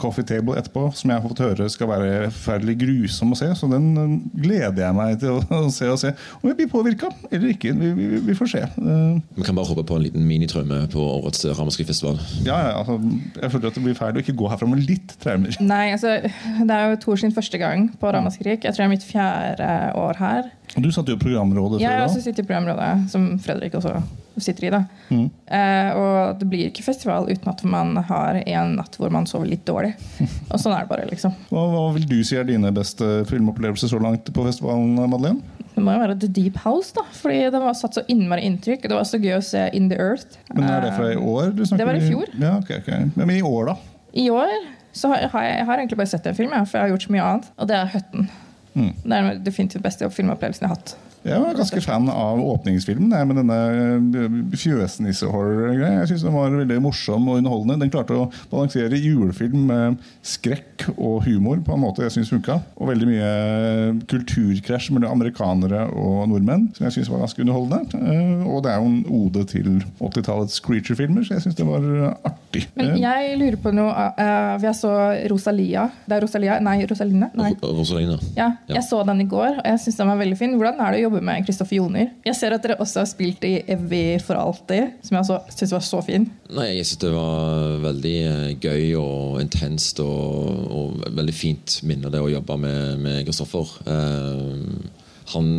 Coffee 0.00 0.24
Table 0.24 0.56
etterpå, 0.58 0.86
som 0.96 1.10
jeg 1.12 1.20
har 1.20 1.28
fått 1.28 1.42
høre 1.44 1.66
skal 1.70 1.90
være 1.90 2.30
forferdelig 2.32 2.76
grusom 2.80 3.34
å 3.34 3.38
se. 3.38 3.50
Så 3.58 3.68
den 3.70 3.88
eh, 4.00 4.14
gleder 4.40 4.86
jeg 4.86 4.96
meg 4.96 5.18
til 5.20 5.36
å, 5.36 5.60
se. 5.78 5.88
og 5.92 5.98
se 6.00 6.14
Om 6.40 6.48
jeg 6.50 6.56
blir 6.62 6.70
påvirka 6.72 7.10
eller 7.30 7.52
ikke. 7.52 7.74
Vi, 7.76 7.92
vi, 7.98 8.08
vi 8.30 8.36
får 8.38 8.52
se. 8.54 8.62
Eh, 8.64 9.20
Vi 9.36 9.44
kan 9.46 9.58
bare 9.58 9.68
håpe 9.68 9.84
på 9.88 9.98
en 10.00 10.06
liten 10.08 10.24
minitraume 10.28 10.80
på 10.92 11.04
årets 11.18 11.44
Ramaskrik-festival. 11.58 12.18
ja, 12.48 12.56
ja, 12.70 12.74
altså, 12.80 12.96
jeg 13.42 13.52
føler 13.52 13.68
at 13.70 13.76
det 13.78 13.84
blir 13.84 13.98
feil 13.98 14.16
å 14.18 14.24
ikke 14.24 14.36
gå 14.40 14.48
herfra 14.50 14.68
med 14.72 14.84
litt 14.88 15.14
traumer. 15.22 15.54
Nei, 15.60 15.92
altså, 15.94 16.16
Det 16.24 16.74
er 16.80 16.90
jo 16.94 17.00
Tor 17.04 17.20
sin 17.20 17.32
første 17.36 17.60
gang 17.60 17.90
på 18.00 18.10
Ramaskrik. 18.12 18.64
Jeg 18.64 18.72
tror 18.74 18.82
det 18.82 18.88
er 18.88 18.94
mitt 18.96 19.04
fjerde 19.06 19.68
år 20.00 20.18
her. 20.18 20.48
Og 20.78 20.86
du 20.86 20.92
satt 20.94 21.10
jo 21.10 21.16
i 21.18 21.20
programrådet 21.20 21.80
Jeg 21.82 21.90
før 21.90 22.06
også 22.06 22.22
sitter 22.24 22.44
i 22.44 22.48
programrådet, 22.48 23.10
som 23.10 23.28
Fredrik 23.42 23.74
også 23.74 23.96
sitter 24.38 24.68
i. 24.68 24.70
da. 24.70 24.80
Mm. 25.10 25.24
Eh, 25.50 25.90
og 25.98 26.38
det 26.38 26.46
blir 26.48 26.68
ikke 26.70 26.84
festival 26.86 27.26
uten 27.26 27.50
at 27.50 27.64
man 27.66 27.96
har 28.06 28.38
en 28.46 28.76
natt 28.78 28.94
hvor 29.00 29.10
man 29.10 29.26
sover 29.26 29.50
litt 29.50 29.64
dårlig. 29.66 29.96
Og 30.52 30.60
sånn 30.62 30.76
er 30.76 30.84
det 30.86 30.90
bare, 30.92 31.08
liksom. 31.10 31.34
Hva, 31.50 31.64
hva 31.74 31.82
vil 31.96 32.06
du 32.06 32.20
si 32.24 32.38
er 32.38 32.46
dine 32.46 32.70
beste 32.76 33.24
filmopplevelser 33.28 33.90
så 33.90 33.98
langt 34.02 34.30
på 34.30 34.46
festivalen, 34.46 34.94
Madeleine? 35.10 35.42
Det 35.74 35.82
må 35.86 35.92
jo 35.94 36.00
være 36.04 36.16
The 36.22 36.30
Deep 36.34 36.56
House, 36.64 36.94
da. 36.94 37.02
Fordi 37.18 37.40
det 37.54 37.60
var 37.62 37.74
satt 37.78 37.98
så 37.98 38.02
innmari 38.10 38.46
inntrykk. 38.46 38.86
Det 38.90 38.94
var 38.98 39.06
så 39.06 39.18
gøy 39.22 39.36
å 39.36 39.42
se 39.46 39.66
In 39.78 39.90
the 39.90 39.98
Earth. 39.98 40.38
Men 40.54 40.64
Er 40.70 40.86
det 40.86 40.94
fra 40.96 41.10
i 41.10 41.14
Eh, 41.18 41.28
år? 41.34 41.52
det 41.58 41.86
var 41.86 41.94
i 41.98 42.02
fjor. 42.06 42.26
Ja, 42.38 42.56
ok, 42.62 42.70
ok. 42.80 42.90
Men 43.18 43.30
i 43.34 43.42
år, 43.42 43.72
da? 43.72 43.76
I 44.14 44.30
år 44.30 44.54
så 44.98 45.10
har 45.12 45.42
jeg, 45.44 45.64
har 45.66 45.78
egentlig 45.78 45.98
bare 46.00 46.10
sett 46.10 46.26
en 46.26 46.34
film, 46.34 46.50
ja, 46.54 46.64
for 46.66 46.78
jeg 46.78 46.86
har 46.88 46.94
gjort 46.96 47.06
så 47.06 47.12
mye 47.14 47.26
annet. 47.26 47.50
Og 47.58 47.68
det 47.70 47.76
er 47.78 47.90
Høtten. 47.94 48.28
Det 49.04 49.18
er 49.18 49.38
definitivt 49.44 49.80
den 49.80 49.86
beste 49.88 50.10
filmopplevelsen 50.14 50.66
jeg 50.66 50.72
har 50.72 50.80
hatt. 50.80 50.96
Jeg 51.28 51.40
var 51.44 51.54
ganske 51.58 51.82
fan 51.84 52.08
av 52.12 52.40
åpningsfilmen 52.40 53.12
jeg, 53.14 53.28
med 53.30 53.36
denne 53.42 53.58
eh, 54.18 54.36
fjøsnisse-horror-greia. 54.58 56.00
Jeg 56.02 56.08
synes 56.12 56.24
Den 56.28 56.34
var 56.36 56.54
veldig 56.56 56.78
morsom 56.84 57.28
og 57.30 57.38
underholdende. 57.40 57.78
Den 57.84 57.92
klarte 57.92 58.16
å 58.16 58.28
balansere 58.52 58.98
julefilm 59.00 59.66
med 59.68 59.98
skrekk 60.26 60.88
og 60.96 61.22
humor 61.26 61.60
på 61.66 61.74
en 61.76 61.82
måte 61.82 62.04
jeg 62.06 62.14
synes 62.16 62.32
funka. 62.32 62.58
Og 62.78 62.90
veldig 62.92 63.08
mye 63.10 63.30
kulturkrasj 64.10 64.90
mellom 64.94 65.16
amerikanere 65.18 65.84
og 65.92 66.28
nordmenn 66.30 66.68
som 66.76 66.86
jeg 66.88 66.96
synes 66.98 67.10
var 67.12 67.22
ganske 67.24 67.42
underholdende. 67.44 67.98
Eh, 67.98 68.46
Og 68.48 68.62
det 68.64 68.72
er 68.72 68.78
jo 68.80 68.88
en 68.88 69.04
ode 69.20 69.44
til 69.50 69.68
80-tallets 70.00 70.60
creature-filmer, 70.64 71.24
så 71.26 71.36
jeg 71.36 71.46
syns 71.46 71.58
det 71.58 71.66
var 71.68 71.84
artig. 72.28 72.64
Men 72.76 72.88
Eh, 72.88 73.00
jeg 73.02 73.34
lurer 73.38 73.56
på 73.60 73.72
noe 73.74 73.92
Vi 74.58 74.66
Jeg 74.68 74.74
så 74.78 74.90
Rosalia. 75.30 75.88
Det 76.08 76.16
er 76.16 76.22
Rosalia? 76.24 76.58
Nei, 76.64 76.84
Rosaline? 76.88 77.28
Nei. 77.36 77.52
Rosaline. 77.62 78.18
Ja, 78.36 78.48
Ja. 78.68 78.74
jeg 78.78 78.82
så 78.88 79.04
den 79.06 79.20
i 79.20 79.24
går, 79.28 79.58
og 79.58 79.64
jeg 79.64 79.78
syns 79.80 79.96
den 79.96 80.06
var 80.08 80.16
veldig 80.16 80.38
fin. 80.38 80.54
Hvordan 80.58 80.80
er 80.80 80.92
det 80.92 81.00
å 81.00 81.10
jobbe 81.10 81.17
med 81.24 81.46
Kristoffer 81.46 81.78
Joner? 81.78 82.12
Jeg 82.26 82.36
ser 82.38 82.54
at 82.54 82.64
dere 82.64 82.78
også 82.82 83.02
har 83.02 83.08
spilt 83.10 83.44
i 83.46 83.54
Evy 83.70 84.18
for 84.24 84.38
alltid, 84.38 84.98
som 85.06 85.18
jeg 85.18 85.40
syns 85.56 85.74
var 85.76 85.84
så 85.86 86.02
fin. 86.04 86.28
Nei, 86.54 86.68
jeg 86.78 86.86
synes 86.88 87.02
det 87.04 87.14
var 87.14 87.74
veldig 87.86 88.14
eh, 88.28 88.52
gøy 88.58 88.94
og 89.00 89.40
intenst 89.42 90.02
og, 90.04 90.62
og 90.68 91.02
veldig 91.18 91.36
fint 91.36 91.80
minne 91.88 92.12
det 92.12 92.22
å 92.22 92.30
jobbe 92.32 92.58
med, 92.64 93.02
med 93.04 93.20
Kristoffer. 93.28 93.74
Uh, 93.88 94.64
han, 95.34 95.50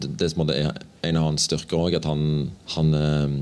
det, 0.00 0.12
det 0.20 0.30
som 0.32 0.46
er 0.46 0.70
en 1.02 1.18
av 1.20 1.28
hans 1.30 1.48
styrker 1.48 1.76
òg, 1.78 1.98
at 1.98 2.06
han, 2.08 2.50
han 2.76 2.94
eh, 2.96 3.34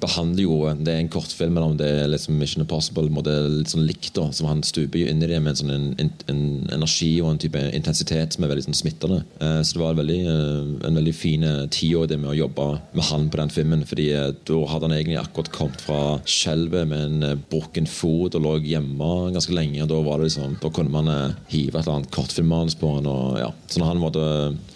behandler 0.00 0.42
jo 0.44 0.56
Det 0.76 0.92
er 0.92 1.00
en 1.00 1.12
kortfilm, 1.12 1.56
om 1.60 1.76
det 1.78 1.86
er 1.88 2.10
liksom 2.10 2.36
Mission 2.38 2.64
Impossible 2.64 3.08
må 3.12 3.22
det 3.24 3.32
er 3.32 3.48
litt 3.48 3.72
sånn 3.72 3.86
likt. 3.88 4.12
da, 4.16 4.28
som 4.32 4.48
Han 4.50 4.62
stuper 4.66 5.00
jo 5.00 5.10
inn 5.10 5.22
i 5.22 5.30
det 5.30 5.40
med 5.40 5.54
en 5.54 5.60
sånn 5.60 5.74
en, 5.74 5.86
en, 6.02 6.10
en 6.32 6.42
energi 6.76 7.14
og 7.22 7.32
en 7.32 7.40
type 7.42 7.62
intensitet 7.76 8.36
som 8.36 8.44
er 8.44 8.52
veldig 8.52 8.66
sånn 8.68 8.76
smittende. 8.76 9.22
Eh, 9.40 9.60
så 9.62 9.76
det 9.76 9.82
var 9.82 9.94
en 9.94 10.00
veldig, 10.02 10.20
eh, 10.32 10.74
en 10.88 11.00
veldig 11.00 11.14
fin 11.16 11.46
tiår 11.72 12.06
tid 12.06 12.16
det 12.16 12.18
med 12.22 12.32
å 12.32 12.36
jobbe 12.36 12.66
med 12.96 13.08
han 13.10 13.28
på 13.30 13.40
den 13.40 13.52
filmen. 13.52 13.84
fordi 13.88 14.10
eh, 14.14 14.32
da 14.48 14.60
hadde 14.70 14.88
han 14.88 14.96
egentlig 14.96 15.18
akkurat 15.20 15.52
kommet 15.54 15.82
fra 15.84 16.00
skjelvet 16.28 16.88
med 16.88 17.04
en 17.06 17.22
eh, 17.30 17.38
brukken 17.50 17.88
fot 17.90 18.36
og 18.36 18.44
lå 18.44 18.56
hjemme 18.66 19.32
ganske 19.34 19.54
lenge. 19.54 19.82
og 19.82 19.90
Da 19.92 20.00
var 20.06 20.18
det 20.18 20.30
liksom, 20.30 20.58
da 20.62 20.70
kunne 20.70 20.92
man 20.92 21.08
eh, 21.12 21.36
hive 21.52 21.78
et 21.78 21.86
eller 21.86 22.00
annet 22.00 22.12
kortfilmmanus 22.14 22.78
på 22.78 22.96
han. 22.96 23.06
og 23.10 23.40
ja, 23.40 23.50
Så 23.66 23.80
når 23.80 23.92
han 23.92 24.02
måtte, 24.02 24.26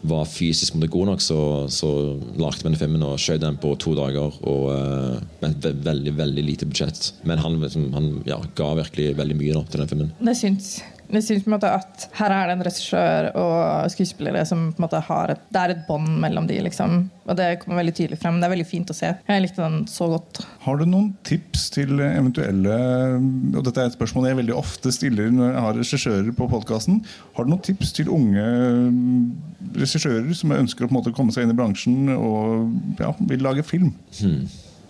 var 0.02 0.28
fysisk 0.30 0.74
måtte 0.76 0.92
god 0.92 1.12
nok, 1.12 1.24
så, 1.24 1.40
så 1.68 2.09
lagde 2.40 2.62
vi 2.62 2.68
den 2.68 2.78
filmen 2.80 3.04
og 3.06 3.18
skjøt 3.20 3.42
den 3.44 3.58
på 3.60 3.74
to 3.80 3.94
dager. 3.98 4.38
og 4.42 4.70
eh, 4.74 5.20
med 5.40 5.50
et 5.50 5.64
ve 5.64 5.74
veldig 5.90 6.14
veldig 6.18 6.44
lite 6.46 6.68
budsjett. 6.68 7.12
Men 7.28 7.42
han, 7.42 7.58
liksom, 7.62 7.90
han 7.96 8.10
ja, 8.28 8.40
ga 8.58 8.72
virkelig 8.78 9.12
veldig 9.18 9.36
mye 9.38 9.58
da, 9.58 9.64
til 9.70 9.82
den 9.82 9.92
filmen. 9.92 10.12
Det 10.20 10.36
syns, 10.38 10.72
det 11.10 11.22
syns 11.26 11.46
at 11.66 12.04
her 12.18 12.32
er 12.34 12.48
det 12.48 12.54
en 12.54 12.64
regissør 12.66 13.28
og 13.38 13.90
skuespillere 13.92 14.44
som 14.46 14.68
på 14.70 14.80
en 14.80 14.84
måte 14.86 15.00
har 15.06 15.32
et, 15.34 15.42
Det 15.50 15.60
er 15.60 15.74
et 15.74 15.82
bånd 15.88 16.08
mellom 16.22 16.46
de, 16.46 16.60
liksom. 16.62 17.10
Og 17.26 17.36
det 17.38 17.60
kommer 17.62 17.80
veldig 17.80 17.94
tydelig 17.94 18.18
frem. 18.20 18.38
Det 18.40 18.46
er 18.46 18.54
veldig 18.54 18.68
fint 18.68 18.90
å 18.90 18.96
se. 18.96 19.10
Jeg 19.28 19.42
likte 19.44 19.62
den 19.62 19.84
så 19.90 20.08
godt. 20.12 20.42
Har 20.64 20.78
du 20.78 20.86
noen 20.86 21.10
tips 21.26 21.68
til 21.74 22.00
eventuelle 22.02 22.78
Og 23.56 23.62
dette 23.66 23.82
er 23.82 23.90
et 23.90 23.96
spørsmål 23.96 24.30
jeg 24.30 24.40
veldig 24.40 24.56
ofte 24.58 24.94
stiller 24.94 25.30
når 25.34 25.52
jeg 25.52 25.66
har 25.66 25.78
regissører 25.80 26.32
på 26.36 26.48
podkasten. 26.54 27.02
Har 27.36 27.46
du 27.46 27.54
noen 27.54 27.66
tips 27.66 27.94
til 27.98 28.10
unge 28.14 28.46
regissører 29.76 30.32
som 30.36 30.56
ønsker 30.56 30.86
å 30.86 30.90
på 30.90 30.94
en 30.94 31.00
måte 31.00 31.14
komme 31.16 31.34
seg 31.34 31.46
inn 31.46 31.54
i 31.54 31.58
bransjen 31.58 32.10
og 32.16 32.98
ja, 33.02 33.14
vil 33.30 33.46
lage 33.46 33.66
film? 33.66 33.92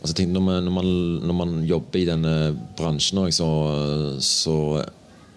Altså, 0.00 0.14
tenk, 0.16 0.32
når, 0.32 0.44
man, 0.44 0.64
når, 0.64 0.72
man, 0.72 0.94
når 1.28 1.36
man 1.42 1.58
jobber 1.68 2.00
i 2.00 2.08
denne 2.08 2.34
bransjen 2.78 3.20
så, 3.36 3.50
så 4.24 4.56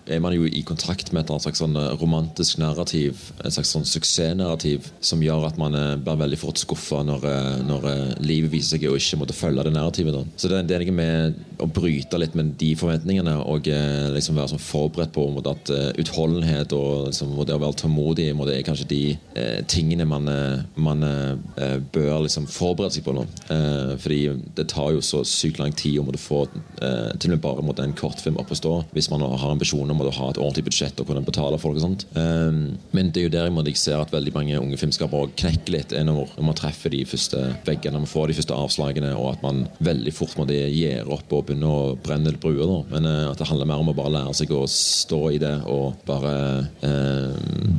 er 0.08 0.20
man 0.24 0.36
jo 0.36 0.48
i 0.48 0.64
kontakt 0.68 1.14
med 1.16 1.24
et 1.24 1.44
slags 1.46 1.62
sånn 1.62 1.78
romantisk 2.02 2.60
narrativ, 2.62 3.20
et 3.44 3.56
slags 3.56 3.72
sånn 3.76 3.88
suksessnarrativ, 3.88 4.90
som 5.04 5.22
gjør 5.24 5.48
at 5.48 5.60
man 5.62 5.78
eh, 5.78 5.96
blir 6.02 6.20
veldig 6.24 6.40
fort 6.42 6.60
skuffa 6.62 7.04
når, 7.08 7.28
eh, 7.30 7.62
når 7.68 7.88
eh, 7.92 8.14
livet 8.26 8.54
viser 8.54 8.78
seg 8.78 8.88
å 8.90 8.98
ikke 9.00 9.22
måtte 9.22 9.38
følge 9.38 9.68
det 9.68 9.74
narrativet. 9.76 10.16
Da. 10.16 10.24
Så 10.40 10.52
det, 10.52 10.64
det 10.70 10.78
er 10.78 10.86
noe 10.86 10.98
med 10.98 11.64
å 11.64 11.70
bryte 11.72 12.20
litt 12.20 12.36
med 12.38 12.54
de 12.60 12.74
forventningene 12.80 13.36
og 13.44 13.70
eh, 13.72 14.10
liksom 14.16 14.38
være 14.40 14.54
sånn 14.54 14.64
forberedt 14.64 15.14
på 15.16 15.28
måte, 15.34 15.54
at 15.56 15.72
eh, 15.74 15.90
utholdenhet 16.04 16.76
og, 16.78 17.10
liksom, 17.10 17.34
det 17.48 17.56
å 17.56 17.62
være 17.64 17.80
tålmodig 17.84 18.30
måte, 18.38 18.56
er 18.58 18.66
kanskje 18.68 18.90
de 18.92 19.02
eh, 19.40 19.60
tingene 19.72 20.08
man, 20.10 20.28
eh, 20.32 20.64
man 20.76 21.06
eh, 21.08 21.78
bør 21.94 22.26
liksom, 22.28 22.48
forberede 22.52 22.98
seg 22.98 23.08
på 23.08 23.16
nå. 23.16 23.26
Eh, 23.54 23.94
fordi 24.04 24.22
det 24.58 24.68
tar 24.74 24.94
jo 24.96 25.04
så 25.06 25.24
sykt 25.28 25.62
lang 25.62 25.76
tid 25.78 26.00
å 26.02 26.08
måtte 26.08 26.22
få 26.22 26.44
eh, 26.46 27.12
til 27.18 27.32
og 27.32 27.36
med 27.36 27.44
bare 27.46 27.66
måtte, 27.66 27.84
en 27.84 27.96
kortfilm 27.98 28.38
opp 28.40 28.52
å 28.54 28.58
stå 28.58 28.74
hvis 28.94 29.10
man 29.12 29.24
har 29.26 29.52
ambisjoner 29.52 29.93
om 29.94 30.04
å 30.04 30.12
ha 30.12 30.30
et 30.32 30.40
ordentlig 30.42 30.66
budsjett 30.70 31.00
og 31.02 31.10
kunne 31.10 31.24
betale 31.26 31.60
folk. 31.62 31.78
og 31.78 31.86
sånt. 31.86 32.06
Um, 32.18 32.78
men 32.96 33.12
det 33.14 33.24
er 33.24 33.28
jo 33.28 33.34
der 33.34 33.48
jeg, 33.48 33.56
måtte, 33.56 33.74
jeg 33.74 33.82
ser 33.82 34.02
at 34.02 34.14
veldig 34.14 34.34
mange 34.36 34.60
unge 34.60 34.80
filmskapere 34.82 35.32
knekker 35.40 35.76
litt 35.78 35.96
når, 36.06 36.36
når 36.38 36.48
man 36.50 36.58
treffer 36.58 36.94
de 36.94 37.04
første 37.08 37.42
veggene, 37.68 37.96
når 37.96 38.06
man 38.06 38.14
får 38.14 38.30
de 38.30 38.38
første 38.40 38.58
avslagene, 38.58 39.14
og 39.18 39.32
at 39.34 39.46
man 39.46 39.64
veldig 39.84 40.14
fort 40.16 40.36
må 40.40 40.48
gjøre 40.50 41.08
opp 41.14 41.34
og 41.34 41.48
begynne 41.48 41.70
å 41.70 41.94
brenne 42.04 42.36
bruer. 42.44 42.76
Men 42.92 43.08
uh, 43.10 43.32
at 43.32 43.42
det 43.42 43.50
handler 43.50 43.70
mer 43.70 43.84
om 43.84 43.94
å 43.94 43.98
bare 43.98 44.16
lære 44.18 44.36
seg 44.42 44.54
å 44.56 44.66
stå 44.70 45.22
i 45.34 45.42
det 45.42 45.56
og 45.70 46.04
bare 46.08 46.34
uh, 46.84 47.34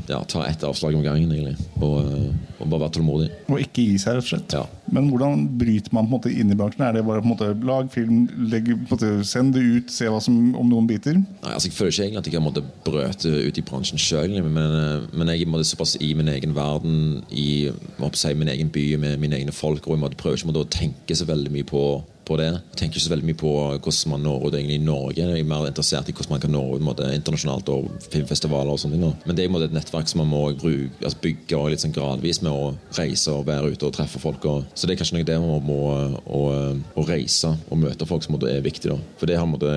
ja, 0.09 0.23
ta 0.29 0.47
ett 0.49 0.65
avslag 0.67 0.97
om 0.97 1.05
gangen, 1.05 1.33
egentlig. 1.35 1.57
Og, 1.81 2.01
uh, 2.01 2.59
og 2.61 2.67
bare 2.69 2.87
være 2.87 2.97
tålmodig. 2.99 3.31
Og 3.51 3.61
ikke 3.61 3.89
gi 3.91 4.01
seg, 4.01 4.19
rett 4.19 4.25
og 4.25 4.33
slett. 4.33 4.59
Ja. 4.59 4.67
Men 4.93 5.09
hvordan 5.09 5.47
bryter 5.59 5.93
man 5.97 6.05
på 6.05 6.11
en 6.11 6.15
måte 6.19 6.33
inn 6.33 6.53
i 6.53 6.57
bransjen? 6.59 6.85
Er 6.85 6.99
det 6.99 7.05
bare 7.07 7.23
på 7.23 7.29
en 7.29 7.33
måte 7.33 7.51
lag 7.67 7.91
film, 7.93 8.25
legg, 8.51 8.69
måte, 8.91 9.11
send 9.27 9.55
det 9.57 9.65
ut, 9.65 9.93
se 9.93 10.11
som, 10.27 10.39
om 10.61 10.69
noen 10.69 10.89
biter? 10.89 11.17
Nei, 11.17 11.53
altså 11.53 11.71
Jeg 11.71 11.77
føler 11.79 11.95
ikke 11.95 12.05
egentlig 12.05 12.23
at 12.23 12.31
jeg 12.31 12.39
har 12.39 12.45
måttet 12.45 12.73
brøte 12.87 13.33
ut 13.49 13.61
i 13.61 13.65
bransjen 13.65 14.01
sjøl, 14.01 14.37
men, 14.45 14.79
eh, 14.81 15.07
men 15.15 15.33
jeg 15.33 15.49
er 15.49 15.69
såpass 15.69 15.97
i 16.01 16.13
min 16.19 16.29
egen 16.35 16.55
verden, 16.57 17.23
i 17.31 17.71
si, 18.13 18.35
min 18.35 18.53
egen 18.53 18.73
by, 18.75 18.87
med 19.01 19.23
mine 19.23 19.41
egne 19.41 19.55
folk, 19.55 19.89
og 19.89 19.97
jeg 19.97 20.03
prøver 20.05 20.21
prøve 20.25 20.43
ikke 20.43 20.65
å 20.65 20.73
tenke 20.73 21.17
så 21.17 21.29
veldig 21.29 21.53
mye 21.55 21.69
på 21.69 21.85
på 22.27 22.39
det. 22.41 22.51
Jeg 22.53 22.79
tenker 22.81 22.99
ikke 22.99 23.07
så 23.07 23.13
veldig 23.15 23.29
mye 23.31 23.41
på 23.41 23.53
hvordan 23.55 24.13
man 24.15 24.25
når 24.25 24.47
ut 24.47 24.57
egentlig 24.59 24.79
i 24.81 24.85
Norge. 24.85 25.21
Jeg 25.21 25.41
er 25.45 25.49
mer 25.49 25.69
interessert 25.69 26.09
i 26.11 26.15
hvordan 26.17 26.35
man 26.35 26.43
kan 26.45 26.55
nå 26.55 26.63
ut 26.75 27.03
internasjonalt 27.05 27.71
og 27.75 28.09
filmfestivaler 28.13 28.75
og 28.75 28.81
sånne 28.81 28.99
ting. 28.99 29.17
Men 29.25 29.37
det 29.37 29.45
er 29.45 29.53
måte, 29.53 29.69
et 29.71 29.77
nettverk 29.77 30.11
som 30.11 30.23
man 30.23 30.31
må 30.33 30.43
bruke, 30.61 30.93
altså 31.03 31.21
bygge 31.25 31.63
litt 31.73 31.85
sånn 31.85 31.95
gradvis 31.95 32.41
med 32.45 32.53
å 32.53 32.73
reise 32.99 33.33
og 33.33 33.47
være 33.49 33.75
ute 33.75 33.89
og 33.89 33.95
treffe 33.97 34.21
folk. 34.23 34.47
Og, 34.51 34.69
så 34.75 34.89
det 34.89 34.95
er 34.95 35.03
kanskje 35.03 35.19
noe 35.19 35.29
det 35.29 35.39
med 35.41 35.75
å, 35.75 36.01
å, 36.25 36.43
å 37.01 37.07
reise 37.09 37.55
og 37.69 37.81
møte 37.81 38.09
folk 38.09 38.27
som 38.27 38.39
er 38.41 38.65
viktig. 38.65 38.93
da. 38.93 38.99
For 39.21 39.31
det 39.31 39.39
har, 39.41 39.49
måte, 39.49 39.71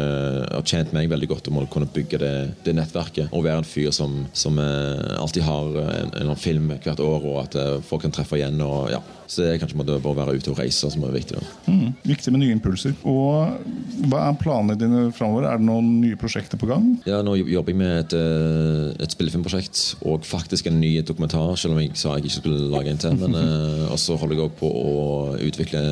har 0.52 0.66
tjent 0.68 0.94
meg 0.96 1.12
veldig 1.12 1.32
godt 1.34 1.52
om 1.52 1.62
å 1.62 1.68
kunne 1.72 1.90
bygge 1.94 2.22
det, 2.24 2.34
det 2.66 2.76
nettverket. 2.78 3.32
Og 3.32 3.46
være 3.48 3.64
en 3.64 3.68
fyr 3.68 3.94
som, 3.96 4.24
som 4.38 4.60
eh, 4.62 5.16
alltid 5.18 5.46
har 5.48 5.80
en, 5.84 6.14
en 6.24 6.36
film 6.40 6.72
hvert 6.74 7.04
år, 7.04 7.28
og 7.28 7.40
at 7.46 7.60
eh, 7.60 7.78
folk 7.86 8.06
kan 8.06 8.16
treffe 8.16 8.40
igjen. 8.40 8.62
og 8.64 8.92
ja. 8.94 9.02
Så 9.28 9.44
det 9.44 9.50
er 9.52 9.60
kanskje 9.62 9.78
måte, 9.80 9.98
bare 10.04 10.16
å 10.16 10.18
være 10.18 10.38
ute 10.40 10.52
og 10.54 10.60
reise 10.62 10.90
som 10.92 11.04
er 11.04 11.16
viktig. 11.16 11.40
Mm, 11.68 11.92
viktig 12.08 12.32
med 12.34 12.44
nye 12.44 12.56
impulser. 12.56 12.96
Og 13.08 13.60
Hva 14.08 14.22
er 14.30 14.38
planene 14.40 14.78
dine 14.80 15.08
framover? 15.16 15.50
Er 15.50 15.60
det 15.60 15.68
noen 15.68 15.90
nye 16.02 16.18
prosjekter 16.20 16.60
på 16.60 16.70
gang? 16.70 16.86
Ja, 17.08 17.20
Nå 17.26 17.36
jobber 17.40 17.74
jeg 17.74 17.80
med 17.82 17.94
et, 18.06 18.16
eh, 18.16 19.04
et 19.04 19.12
spillefilmprosjekt 19.12 19.84
og 20.08 20.26
faktisk 20.28 20.70
en 20.70 20.80
ny 20.80 20.94
dokumentar, 21.02 21.58
selv 21.60 21.76
om 21.76 21.82
jeg 21.82 21.92
sa 22.00 22.16
jeg 22.16 22.28
ikke 22.28 22.38
skulle 22.40 22.70
lage 22.72 22.94
en 22.94 23.02
til. 23.04 23.18
Men 23.20 23.36
eh, 23.42 23.86
også 23.92 24.18
holder 24.22 24.38
jeg 24.38 24.48
også 24.48 24.60
på 24.62 24.72
å 24.72 24.96
utvikle 25.48 25.84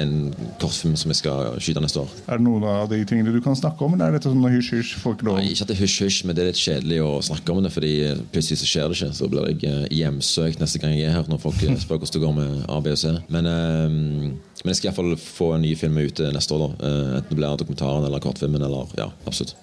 en 0.00 0.14
kortfilm 0.60 0.96
som 0.96 1.12
jeg 1.12 1.20
skal 1.20 1.58
skyte 1.60 1.82
neste 1.82 2.00
år. 2.00 2.12
Er 2.30 2.40
det 2.40 2.46
noen 2.46 2.64
av 2.64 2.88
de 2.90 3.02
tingene 3.08 3.34
du 3.34 3.40
kan 3.44 3.58
snakke 3.58 3.84
om, 3.84 3.96
eller 3.96 4.14
er 4.14 4.18
dette 4.18 4.30
sånn 4.30 4.46
hysj-hysj? 4.46 4.96
Nei, 5.26 5.50
Ikke 5.50 5.66
at 5.66 5.72
det 5.72 5.76
er 5.76 5.82
hysj-hysj, 5.82 6.22
men 6.24 6.36
det 6.36 6.44
er 6.44 6.50
litt 6.52 6.60
kjedelig 6.62 7.00
å 7.04 7.12
snakke 7.24 7.52
om 7.52 7.62
det. 7.64 7.72
fordi 7.74 7.92
plutselig 8.32 8.60
så 8.62 8.70
skjer 8.70 8.88
det 8.88 8.98
ikke. 8.98 9.12
Så 9.18 9.28
blir 9.30 9.50
jeg 9.50 9.68
eh, 9.68 9.88
hjemsøkt 10.00 10.62
neste 10.62 10.80
gang 10.82 10.96
jeg 10.96 11.10
er 11.10 11.18
her, 11.18 11.28
når 11.30 11.42
folk 11.42 11.60
spør 11.60 12.00
hvordan 12.00 12.14
det 12.16 12.24
går 12.24 12.36
med 12.38 12.69
A, 12.70 12.80
B 12.80 12.92
og. 12.94 13.20
Men, 13.28 13.46
eh, 13.46 13.88
men 13.90 14.72
jeg 14.72 14.76
skal 14.76 14.90
iallfall 14.90 15.16
få 15.20 15.54
en 15.56 15.62
ny 15.64 15.74
film 15.78 15.98
ute 15.98 16.30
neste 16.34 16.54
år. 16.56 16.66
da. 16.66 16.86
Eh, 16.88 17.16
Enten 17.20 17.28
det 17.32 17.38
blir 17.40 17.56
dokumentaren 17.56 18.04
eller 18.06 18.22
kortfilmen. 18.22 18.62
eller 18.62 18.86
ja, 18.98 19.10
absolutt. 19.26 19.56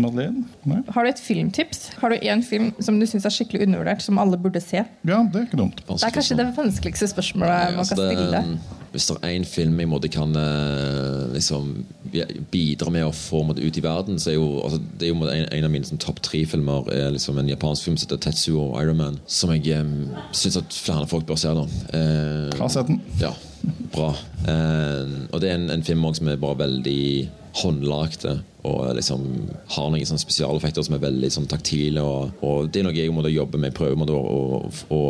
Madeleine? 0.00 0.44
Nei? 0.68 0.80
Har 0.94 1.04
du 1.04 1.10
et 1.10 1.20
filmtips? 1.22 1.88
Har 2.00 2.10
du 2.14 2.16
en 2.22 2.42
film 2.42 2.70
som 2.80 2.98
du 3.00 3.06
syns 3.06 3.26
er 3.28 3.34
skikkelig 3.34 3.66
undervurdert, 3.66 4.02
som 4.04 4.18
alle 4.22 4.38
burde 4.40 4.60
se? 4.62 4.84
Ja, 5.08 5.20
det 5.32 5.42
er 5.42 5.46
ikke 5.48 5.60
dumt. 5.60 5.82
Det 5.86 6.02
er 6.02 6.14
kanskje 6.14 6.36
det 6.40 6.48
vanskeligste 6.56 7.08
spørsmålet 7.12 7.74
man 7.76 7.78
Altså, 7.84 7.96
kan 7.96 8.32
det- 8.32 8.58
Hvis 8.92 9.06
det 9.10 9.16
er 9.22 9.28
én 9.36 9.44
film 9.46 9.78
jeg 9.80 9.88
måtte 9.88 10.08
kan 10.10 10.34
eh, 10.34 11.34
liksom, 11.34 11.84
bidra 12.50 12.90
med 12.90 13.04
å 13.04 13.12
få 13.12 13.42
måtte, 13.44 13.60
ut 13.62 13.76
i 13.76 13.82
verden, 13.84 14.16
så 14.18 14.30
er 14.30 14.34
jo, 14.38 14.62
altså, 14.64 14.78
det 14.98 15.02
er 15.08 15.12
jo 15.12 15.18
måtte, 15.20 15.34
en, 15.36 15.48
en 15.52 15.64
av 15.64 15.70
mine 15.70 15.84
sånn, 15.84 16.00
topp 16.00 16.22
tre-filmer 16.24 16.88
er 16.94 17.10
liksom 17.12 17.38
en 17.38 17.48
japansk 17.50 17.84
film 17.84 17.98
som 18.00 18.08
heter 18.08 18.22
Tetsuo 18.30 18.70
Iron 18.80 18.96
Man, 18.96 19.18
som 19.26 19.52
jeg 19.52 19.76
um, 19.80 20.08
syns 20.32 20.56
at 20.56 20.72
flere 20.72 21.06
folk 21.06 21.26
bør 21.28 21.36
se. 21.36 21.52
da. 21.52 21.66
Uh, 21.92 22.58
Har 22.58 22.68
sett 22.72 22.86
den. 22.88 23.02
Ja, 23.20 23.34
bra. 23.94 24.12
Eh, 24.48 25.16
og 25.32 25.42
det 25.42 25.50
er 25.50 25.58
en, 25.58 25.70
en 25.74 25.84
film 25.86 26.06
også 26.08 26.22
som 26.22 26.32
er 26.32 26.40
bare 26.42 26.62
veldig 26.64 27.02
håndlagte 27.58 28.38
og 28.68 28.94
liksom 28.98 29.24
har 29.74 29.90
noen 29.90 30.08
sånne 30.08 30.22
spesialeffekter 30.22 30.84
som 30.84 30.96
er 30.96 31.04
veldig 31.04 31.30
sånn, 31.32 31.50
taktile. 31.50 32.02
Og, 32.04 32.40
og 32.44 32.70
det 32.72 32.82
er 32.82 32.88
noe 32.88 32.96
jeg 32.96 33.14
måtte 33.14 33.32
jobbe 33.32 33.60
med. 33.60 33.76
Prøve 33.76 33.98
med 33.98 34.10
å, 34.12 34.20
å, 34.94 35.02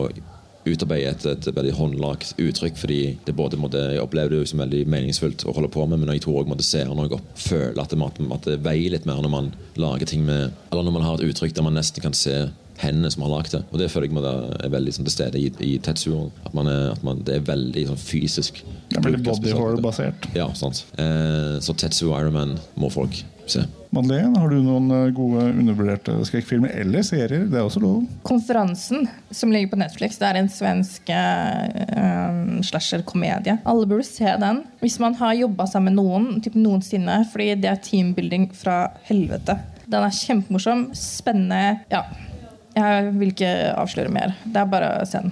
utarbeide 0.68 1.14
et, 1.14 1.24
et 1.30 1.48
veldig 1.56 1.72
håndlagt 1.78 2.34
uttrykk. 2.36 2.76
fordi 2.76 3.00
det 3.24 3.34
både 3.36 3.56
måtte, 3.56 3.80
Jeg 3.94 4.02
opplever 4.02 4.34
det 4.34 4.40
jo 4.42 4.50
som 4.50 4.60
veldig 4.60 4.84
meningsfullt 4.90 5.46
å 5.48 5.54
holde 5.56 5.70
på 5.72 5.86
med, 5.86 6.02
men 6.02 6.12
jeg 6.12 6.26
tror 6.26 6.42
også 6.42 6.66
seerne 6.66 7.06
og 7.06 7.20
føle 7.34 7.80
at 7.80 7.94
det, 7.94 8.10
at 8.36 8.48
det 8.50 8.58
veier 8.66 8.92
litt 8.92 9.06
mer 9.08 9.22
når 9.24 9.32
man 9.32 9.52
lager 9.76 10.06
ting 10.06 10.26
med 10.26 10.52
Eller 10.70 10.84
når 10.84 10.98
man 10.98 11.06
har 11.06 11.16
et 11.16 11.30
uttrykk 11.30 11.56
der 11.56 11.64
man 11.64 11.78
nesten 11.78 12.04
kan 12.04 12.16
se 12.16 12.50
hendene 12.82 13.10
som 13.12 13.24
har 13.26 13.32
lagd 13.36 13.54
det. 13.56 13.62
Og 13.72 13.78
det 13.82 13.90
føler 13.92 14.08
jeg 14.08 14.16
må 14.16 14.22
være- 14.24 14.64
er 14.64 14.74
veldig 14.74 14.92
sånn, 14.94 15.04
til 15.08 15.16
stede 15.16 15.38
i, 15.40 15.48
i 15.60 15.78
Tetsuo. 15.78 16.30
At, 16.46 16.54
man 16.54 16.66
er, 16.66 16.92
at 16.92 17.02
man, 17.04 17.22
det 17.26 17.36
er 17.40 17.48
veldig 17.48 17.86
sånn, 17.90 17.98
fysisk. 18.02 18.62
Det 18.88 18.98
er 18.98 19.02
veldig 19.02 19.22
bruk 19.24 19.34
av 19.34 19.40
body 19.40 19.48
spesialeffekter. 19.48 19.64
horror-basert. 19.64 20.28
Ja, 20.38 20.46
sant. 20.54 20.84
Eh, 20.98 21.58
så 21.64 21.74
Tetsuo 21.76 22.14
Ironman 22.18 22.58
må 22.78 22.90
folk 22.92 23.22
se. 23.48 23.64
Madeleine, 23.90 24.36
har 24.36 24.50
du 24.52 24.58
noen 24.60 24.90
eh, 24.92 25.10
gode 25.16 25.46
undervurderte 25.56 26.12
skrekkfilmer 26.28 26.74
eller 26.82 27.00
serier? 27.06 27.46
Det 27.48 27.56
er 27.56 27.64
også 27.64 27.80
lov. 27.80 28.02
Konferansen, 28.28 29.06
som 29.32 29.50
ligger 29.54 29.70
på 29.72 29.78
Netflix, 29.80 30.18
det 30.20 30.28
er 30.28 30.36
en 30.42 30.50
svensk 30.52 31.08
uh, 31.08 32.60
slasher-komedie. 32.68 33.56
Alle 33.64 33.88
burde 33.88 34.04
se 34.04 34.28
den. 34.42 34.60
Hvis 34.82 34.98
man 35.00 35.16
har 35.16 35.32
jobba 35.40 35.64
sammen 35.70 35.96
med 35.96 36.04
noen 36.04 36.42
typ 36.44 36.58
noensinne, 36.60 37.22
fordi 37.32 37.54
det 37.62 37.70
er 37.72 37.80
teambuilding 37.82 38.50
fra 38.52 38.90
helvete. 39.08 39.56
Den 39.88 40.04
er 40.04 40.12
kjempemorsom, 40.12 40.90
spennende. 40.92 41.78
Ja. 41.88 42.02
Jeg 42.78 43.10
vil 43.18 43.32
ikke 43.32 43.50
avsløre 43.74 44.12
mer. 44.14 44.36
Det 44.46 44.62
er 44.62 44.70
bare 44.70 44.92
å 45.00 45.08
se. 45.08 45.24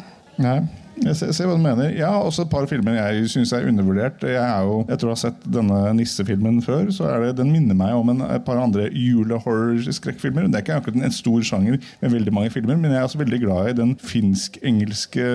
Nei. 0.42 0.58
Jeg 1.04 1.16
ser, 1.18 1.32
ser 1.36 1.48
hva 1.48 1.56
du 1.58 1.62
mener. 1.62 1.90
Ja, 1.96 2.10
også 2.18 2.46
et 2.46 2.52
par 2.52 2.66
filmer 2.70 2.96
jeg 2.96 3.28
syns 3.30 3.52
er 3.54 3.66
undervurdert. 3.68 4.22
Jeg 4.24 4.40
er 4.40 4.64
jo, 4.66 4.78
jeg 4.88 5.00
tror 5.00 5.10
jeg 5.10 5.16
har 5.16 5.22
sett 5.22 5.46
denne 5.56 5.80
nissefilmen 5.98 6.60
før. 6.64 6.88
så 6.94 7.10
det, 7.22 7.34
Den 7.38 7.52
minner 7.52 7.76
meg 7.78 7.94
om 7.96 8.10
en, 8.14 8.24
et 8.30 8.44
par 8.46 8.60
andre 8.62 8.88
julehorror-skrekkfilmer. 8.90 10.48
Det 10.48 10.60
er 10.60 10.64
ikke 10.64 10.78
akkurat 10.80 11.06
en 11.06 11.14
stor 11.14 11.44
sjanger 11.46 11.78
med 12.00 12.14
veldig 12.14 12.34
mange 12.34 12.52
filmer, 12.54 12.78
men 12.80 12.94
jeg 12.94 13.00
er 13.00 13.08
også 13.10 13.20
veldig 13.20 13.40
glad 13.44 13.70
i 13.70 13.76
den 13.82 13.94
finsk-engelske 14.00 15.26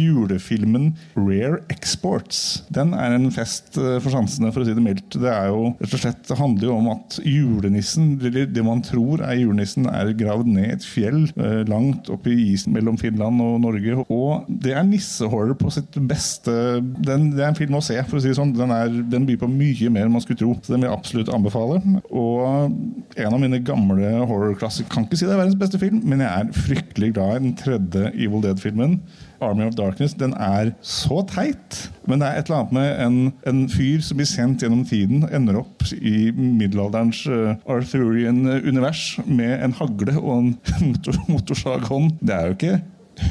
julefilmen 0.00 0.90
Rare 1.16 1.60
Exports. 1.72 2.64
Den 2.74 2.94
er 2.98 3.14
en 3.16 3.30
fest 3.34 3.78
eh, 3.78 3.98
for 4.02 4.12
sansene, 4.14 4.52
for 4.54 4.64
å 4.64 4.68
si 4.68 4.76
det 4.76 4.84
mildt. 4.84 5.18
Det 5.20 5.30
er 5.30 5.50
jo 5.52 5.72
rett 5.80 5.96
og 5.96 6.04
slett, 6.04 6.22
det 6.28 6.40
handler 6.40 6.70
jo 6.70 6.76
om 6.80 6.90
at 6.96 7.20
julenissen, 7.24 8.16
det 8.20 8.66
man 8.66 8.82
tror 8.86 9.22
er 9.26 9.38
julenissen, 9.38 9.88
er 9.90 10.12
gravd 10.18 10.50
ned 10.50 10.74
et 10.74 10.86
fjell 10.86 11.24
eh, 11.36 11.62
langt 11.70 12.10
oppe 12.12 12.32
i 12.34 12.50
isen 12.52 12.74
mellom 12.74 12.98
Finland 13.00 13.42
og 13.44 13.60
Norge. 13.64 13.99
Og 14.08 14.46
det 14.48 14.74
er 14.76 14.86
nissehorror 14.86 15.56
på 15.58 15.70
sitt 15.74 15.96
beste. 16.08 16.52
Den, 16.80 17.30
det 17.34 17.44
er 17.44 17.50
en 17.50 17.58
film 17.58 17.78
å 17.78 17.82
se, 17.84 17.96
for 18.08 18.18
å 18.18 18.22
si 18.22 18.30
det 18.30 18.38
sånn. 18.38 18.54
Den, 18.56 18.72
er, 18.74 18.92
den 19.12 19.26
byr 19.28 19.40
på 19.42 19.50
mye 19.50 19.92
mer 19.92 20.08
enn 20.08 20.14
man 20.14 20.24
skulle 20.24 20.40
tro. 20.40 20.54
Så 20.60 20.74
den 20.74 20.84
vil 20.84 20.90
jeg 20.90 20.98
absolutt 20.98 21.32
anbefale. 21.34 21.80
Og 22.10 23.16
en 23.20 23.32
av 23.32 23.40
mine 23.42 23.62
gamle 23.64 24.12
horrorklassikere 24.26 24.90
Kan 24.90 25.06
ikke 25.06 25.18
si 25.20 25.26
det 25.26 25.34
er 25.34 25.42
verdens 25.42 25.58
beste 25.60 25.78
film, 25.80 26.00
men 26.08 26.22
jeg 26.24 26.30
er 26.30 26.54
fryktelig 26.66 27.12
glad 27.16 27.36
i 27.36 27.42
den 27.44 27.58
tredje 27.58 28.12
Evil 28.14 28.42
Dead-filmen. 28.44 29.00
Army 29.40 29.64
of 29.64 29.74
Darkness 29.74 30.14
den 30.20 30.34
er 30.36 30.72
så 30.84 31.22
teit, 31.28 31.78
men 32.08 32.20
det 32.20 32.28
er 32.28 32.40
et 32.40 32.50
eller 32.50 32.60
annet 32.60 32.74
med 32.76 32.88
en, 33.06 33.18
en 33.48 33.62
fyr 33.72 34.02
som 34.04 34.20
blir 34.20 34.28
sendt 34.28 34.64
gjennom 34.64 34.84
tiden, 34.88 35.24
ender 35.32 35.62
opp 35.62 35.84
i 35.96 36.30
middelalderens 36.36 37.22
uh, 37.30 37.56
Arthurian-univers 37.70 39.04
med 39.26 39.56
en 39.64 39.76
hagle 39.80 40.16
og 40.20 40.32
en 40.36 40.50
motor, 40.90 41.20
motorsaghånd. 41.30 42.18
Det 42.20 42.36
er 42.36 42.50
jo 42.50 42.58
ikke 42.58 42.80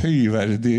høyverdig, 0.03 0.75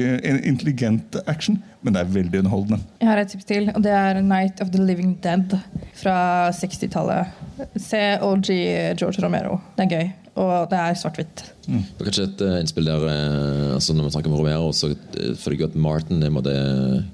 intelligent 0.47 1.17
action, 1.27 1.59
men 1.83 1.95
det 1.95 2.03
er 2.03 2.15
veldig 2.15 2.43
underholdende. 2.43 2.81
Jeg 3.01 3.09
har 3.09 3.21
et 3.23 3.33
tips 3.33 3.49
til, 3.49 3.71
og 3.75 3.83
det 3.85 3.93
er 3.93 4.21
Night 4.23 4.63
of 4.63 4.71
the 4.75 4.83
Living 4.85 5.17
Dead 5.25 5.57
fra 6.03 6.17
60-tallet. 6.57 7.27
Se 7.77 8.03
OG 8.23 8.49
George 9.01 9.25
Romero. 9.25 9.59
Det 9.77 9.87
er 9.87 9.95
gøy. 9.97 10.11
Og 10.39 10.71
det 10.71 10.79
er 10.79 10.95
svart-hvitt. 10.95 11.43
er 11.67 12.07
kanskje 12.07 12.25
et 12.29 12.43
eh, 12.47 12.59
innspill 12.63 12.87
der 12.87 13.03
eh, 13.11 13.73
altså 13.75 13.95
Når 13.95 14.07
vi 14.07 14.13
snakker 14.15 14.31
om 14.31 14.37
Romero, 14.39 14.71
så 14.75 14.93
eh, 14.93 15.33
føler 15.39 15.57
jeg 15.57 15.71
at 15.71 15.79
Martin 15.79 16.23
er 16.23 16.33
måte, 16.35 16.55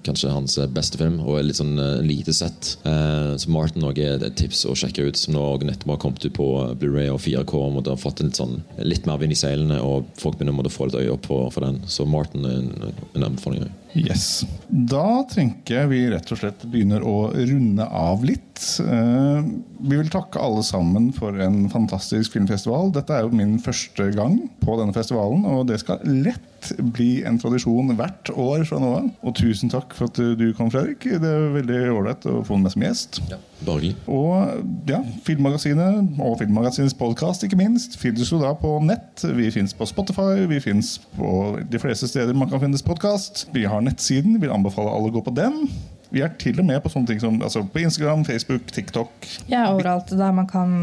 kanskje 0.07 0.33
hans 0.33 0.59
beste 0.76 1.00
film, 1.00 1.18
og 1.24 1.38
er 1.38 1.46
litt 1.48 1.61
sånn 1.61 1.74
lite 2.05 2.35
sett. 2.37 2.74
Eh, 2.87 3.33
så 3.40 3.52
Martin 3.52 3.87
også 3.88 4.05
er 4.05 4.26
et 4.29 4.37
tips 4.38 4.66
å 4.68 4.76
sjekke 4.76 5.09
ut, 5.09 5.20
som 5.20 5.37
nå 5.37 5.46
nettopp 5.64 5.94
har 5.94 6.02
kommet 6.05 6.29
ut 6.29 6.37
på 6.37 6.50
Blu-ray 6.81 7.09
og 7.12 7.22
4K. 7.24 7.57
og 7.57 7.81
har 7.81 7.94
ha 7.94 7.98
fått 8.00 8.20
en 8.20 8.31
litt, 8.31 8.40
sånn, 8.40 8.61
litt 8.85 9.09
mer 9.09 9.20
vind 9.22 9.33
i 9.33 9.40
seilene, 9.40 9.81
og 9.81 10.12
folk 10.20 10.38
begynner 10.38 10.68
å 10.68 10.76
få 10.76 10.90
litt 10.90 11.00
øye 11.00 11.16
opp 11.16 11.31
for, 11.31 11.50
for 11.55 11.66
den. 11.66 11.81
Så 11.88 12.05
Martin 12.09 12.44
er 12.44 12.61
en, 12.61 12.94
en 13.16 13.29
anbefaling. 13.31 13.66
Yes. 13.96 14.44
Da 14.68 15.24
tenker 15.31 15.81
jeg 15.81 15.90
vi 15.92 16.00
rett 16.12 16.31
og 16.33 16.40
slett 16.40 16.64
begynner 16.68 17.05
å 17.07 17.31
runde 17.33 17.87
av 17.87 18.24
litt. 18.26 18.61
Eh, 18.83 19.46
vi 19.81 19.96
vil 19.96 20.11
takke 20.12 20.40
alle 20.42 20.64
sammen 20.66 21.09
for 21.16 21.37
en 21.40 21.64
fantastisk 21.72 22.37
filmfestival. 22.37 22.92
Dette 22.96 23.06
er 23.14 23.25
jo 23.25 23.35
min 23.37 23.57
første 23.62 24.11
gang 24.16 24.38
på 24.62 24.77
denne 24.81 24.95
festivalen, 24.97 25.45
og 25.49 25.66
det 25.71 25.81
skal 25.83 26.03
lett 26.05 26.73
bli 26.81 27.21
en 27.29 27.38
tradisjon 27.38 27.92
hvert 27.99 28.31
år 28.33 28.64
fra 28.66 28.81
nå 28.83 28.92
av. 28.99 29.09
Og 29.27 29.37
tusen 29.38 29.71
takk 29.71 29.95
for 29.95 30.11
at 30.11 30.19
du 30.38 30.47
kom, 30.57 30.71
Fredrik. 30.73 31.05
Det 31.07 31.31
er 31.31 31.53
veldig 31.55 31.81
ålreit 31.95 32.27
å 32.27 32.40
få 32.47 32.57
deg 32.57 32.64
med 32.66 32.75
som 32.75 32.87
gjest. 32.87 33.21
Bare 33.66 33.85
hyggelig. 33.85 33.97
Og 34.12 34.90
ja, 34.90 35.01
Filmmagasinet 35.27 36.21
og 36.23 36.38
Filmmagasinets 36.40 36.97
podkast 36.99 37.47
ikke 37.47 37.61
minst 37.61 37.99
finnes 38.01 38.33
jo 38.33 38.40
da 38.42 38.53
på 38.59 38.77
nett. 38.85 39.25
Vi 39.37 39.51
finnes 39.55 39.77
på 39.77 39.88
Spotify, 39.88 40.47
vi 40.51 40.62
finnes 40.64 40.97
på 41.16 41.31
de 41.62 41.83
fleste 41.83 42.11
steder 42.11 42.37
man 42.37 42.51
kan 42.51 42.62
finnes 42.64 42.85
podkast. 42.87 43.47
Vi 43.55 43.66
har 43.69 43.85
nettsiden, 43.85 44.40
vil 44.42 44.55
anbefale 44.55 44.92
alle 44.92 45.12
å 45.12 45.19
gå 45.19 45.25
på 45.29 45.37
den. 45.37 45.69
Vi 46.14 46.23
er 46.23 46.31
til 46.40 46.59
og 46.62 46.66
med 46.69 46.79
på 46.85 46.90
sånne 46.92 47.09
ting 47.11 47.21
som 47.23 47.38
altså 47.42 47.64
på 47.73 47.81
Instagram, 47.83 48.25
Facebook, 48.29 48.69
TikTok. 48.75 49.11
Er 49.51 49.73
overalt 49.73 50.11
der 50.14 50.33
man 50.37 50.47
kan 50.51 50.75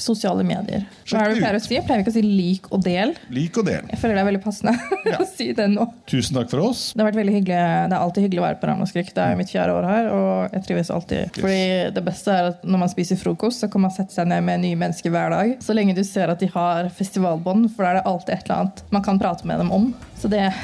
Sosiale 0.00 0.44
medier. 0.46 0.84
Hva 1.08 1.22
er 1.22 1.30
det 1.32 1.36
du 1.38 1.42
pleier 1.44 1.58
å 1.58 1.62
si? 1.64 1.78
Pleier 1.86 2.02
ikke 2.04 2.12
å 2.12 2.16
si 2.16 2.22
lik 2.26 2.68
og 2.74 2.82
del. 2.84 3.14
Lik 3.32 3.56
og 3.60 3.66
del. 3.68 3.86
Jeg 3.92 4.00
føler 4.02 4.18
det 4.18 4.22
er 4.24 4.28
veldig 4.30 4.42
passende 4.44 4.74
Ja. 5.12 5.20
å 5.22 5.26
si 5.28 5.48
det 5.56 5.68
nå. 5.72 5.86
Tusen 6.10 6.36
takk 6.38 6.50
for 6.52 6.64
oss. 6.68 6.90
Det 6.96 7.02
har 7.02 7.10
vært 7.10 7.20
veldig 7.22 7.34
hyggelig. 7.38 7.60
Det 7.90 7.96
er 7.96 8.02
alltid 8.02 8.26
hyggelig 8.26 8.42
å 8.42 8.46
være 8.48 8.60
på 8.62 8.70
Ramaskrik. 8.70 9.12
Det 9.16 9.24
er 9.24 9.38
mitt 9.40 9.52
fjerde 9.54 9.76
år 9.78 9.88
her, 9.90 10.10
og 10.12 10.56
jeg 10.56 10.66
trives 10.68 10.90
alltid. 10.94 11.40
Fordi 11.40 11.62
det 11.96 12.04
beste 12.06 12.34
er 12.36 12.50
at 12.52 12.66
når 12.66 12.82
man 12.84 12.92
spiser 12.92 13.20
frokost, 13.20 13.62
så 13.64 13.70
kan 13.72 13.84
man 13.86 13.94
sette 13.94 14.14
seg 14.16 14.28
ned 14.30 14.44
med 14.46 14.64
nye 14.66 14.78
mennesker 14.82 15.14
hver 15.14 15.32
dag. 15.34 15.54
Så 15.64 15.76
lenge 15.76 15.96
du 15.96 16.02
ser 16.06 16.32
at 16.34 16.42
de 16.42 16.50
har 16.52 16.90
festivalbånd, 16.96 17.70
for 17.76 17.86
da 17.86 17.94
er 17.94 18.00
det 18.00 18.06
alltid 18.12 18.34
et 18.36 18.46
eller 18.48 18.64
annet 18.66 18.84
man 18.96 19.06
kan 19.06 19.20
prate 19.22 19.46
med 19.48 19.62
dem 19.62 19.72
om. 19.74 19.90
Så 20.20 20.30
det 20.32 20.42
er 20.48 20.56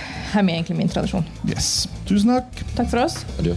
egentlig 0.42 0.76
min 0.78 0.90
tradisjon. 0.92 1.24
Yes. 1.48 1.86
Tusen 2.08 2.34
takk. 2.34 2.64
Takk 2.76 2.90
for 2.92 3.06
oss. 3.06 3.22
Adjø. 3.38 3.56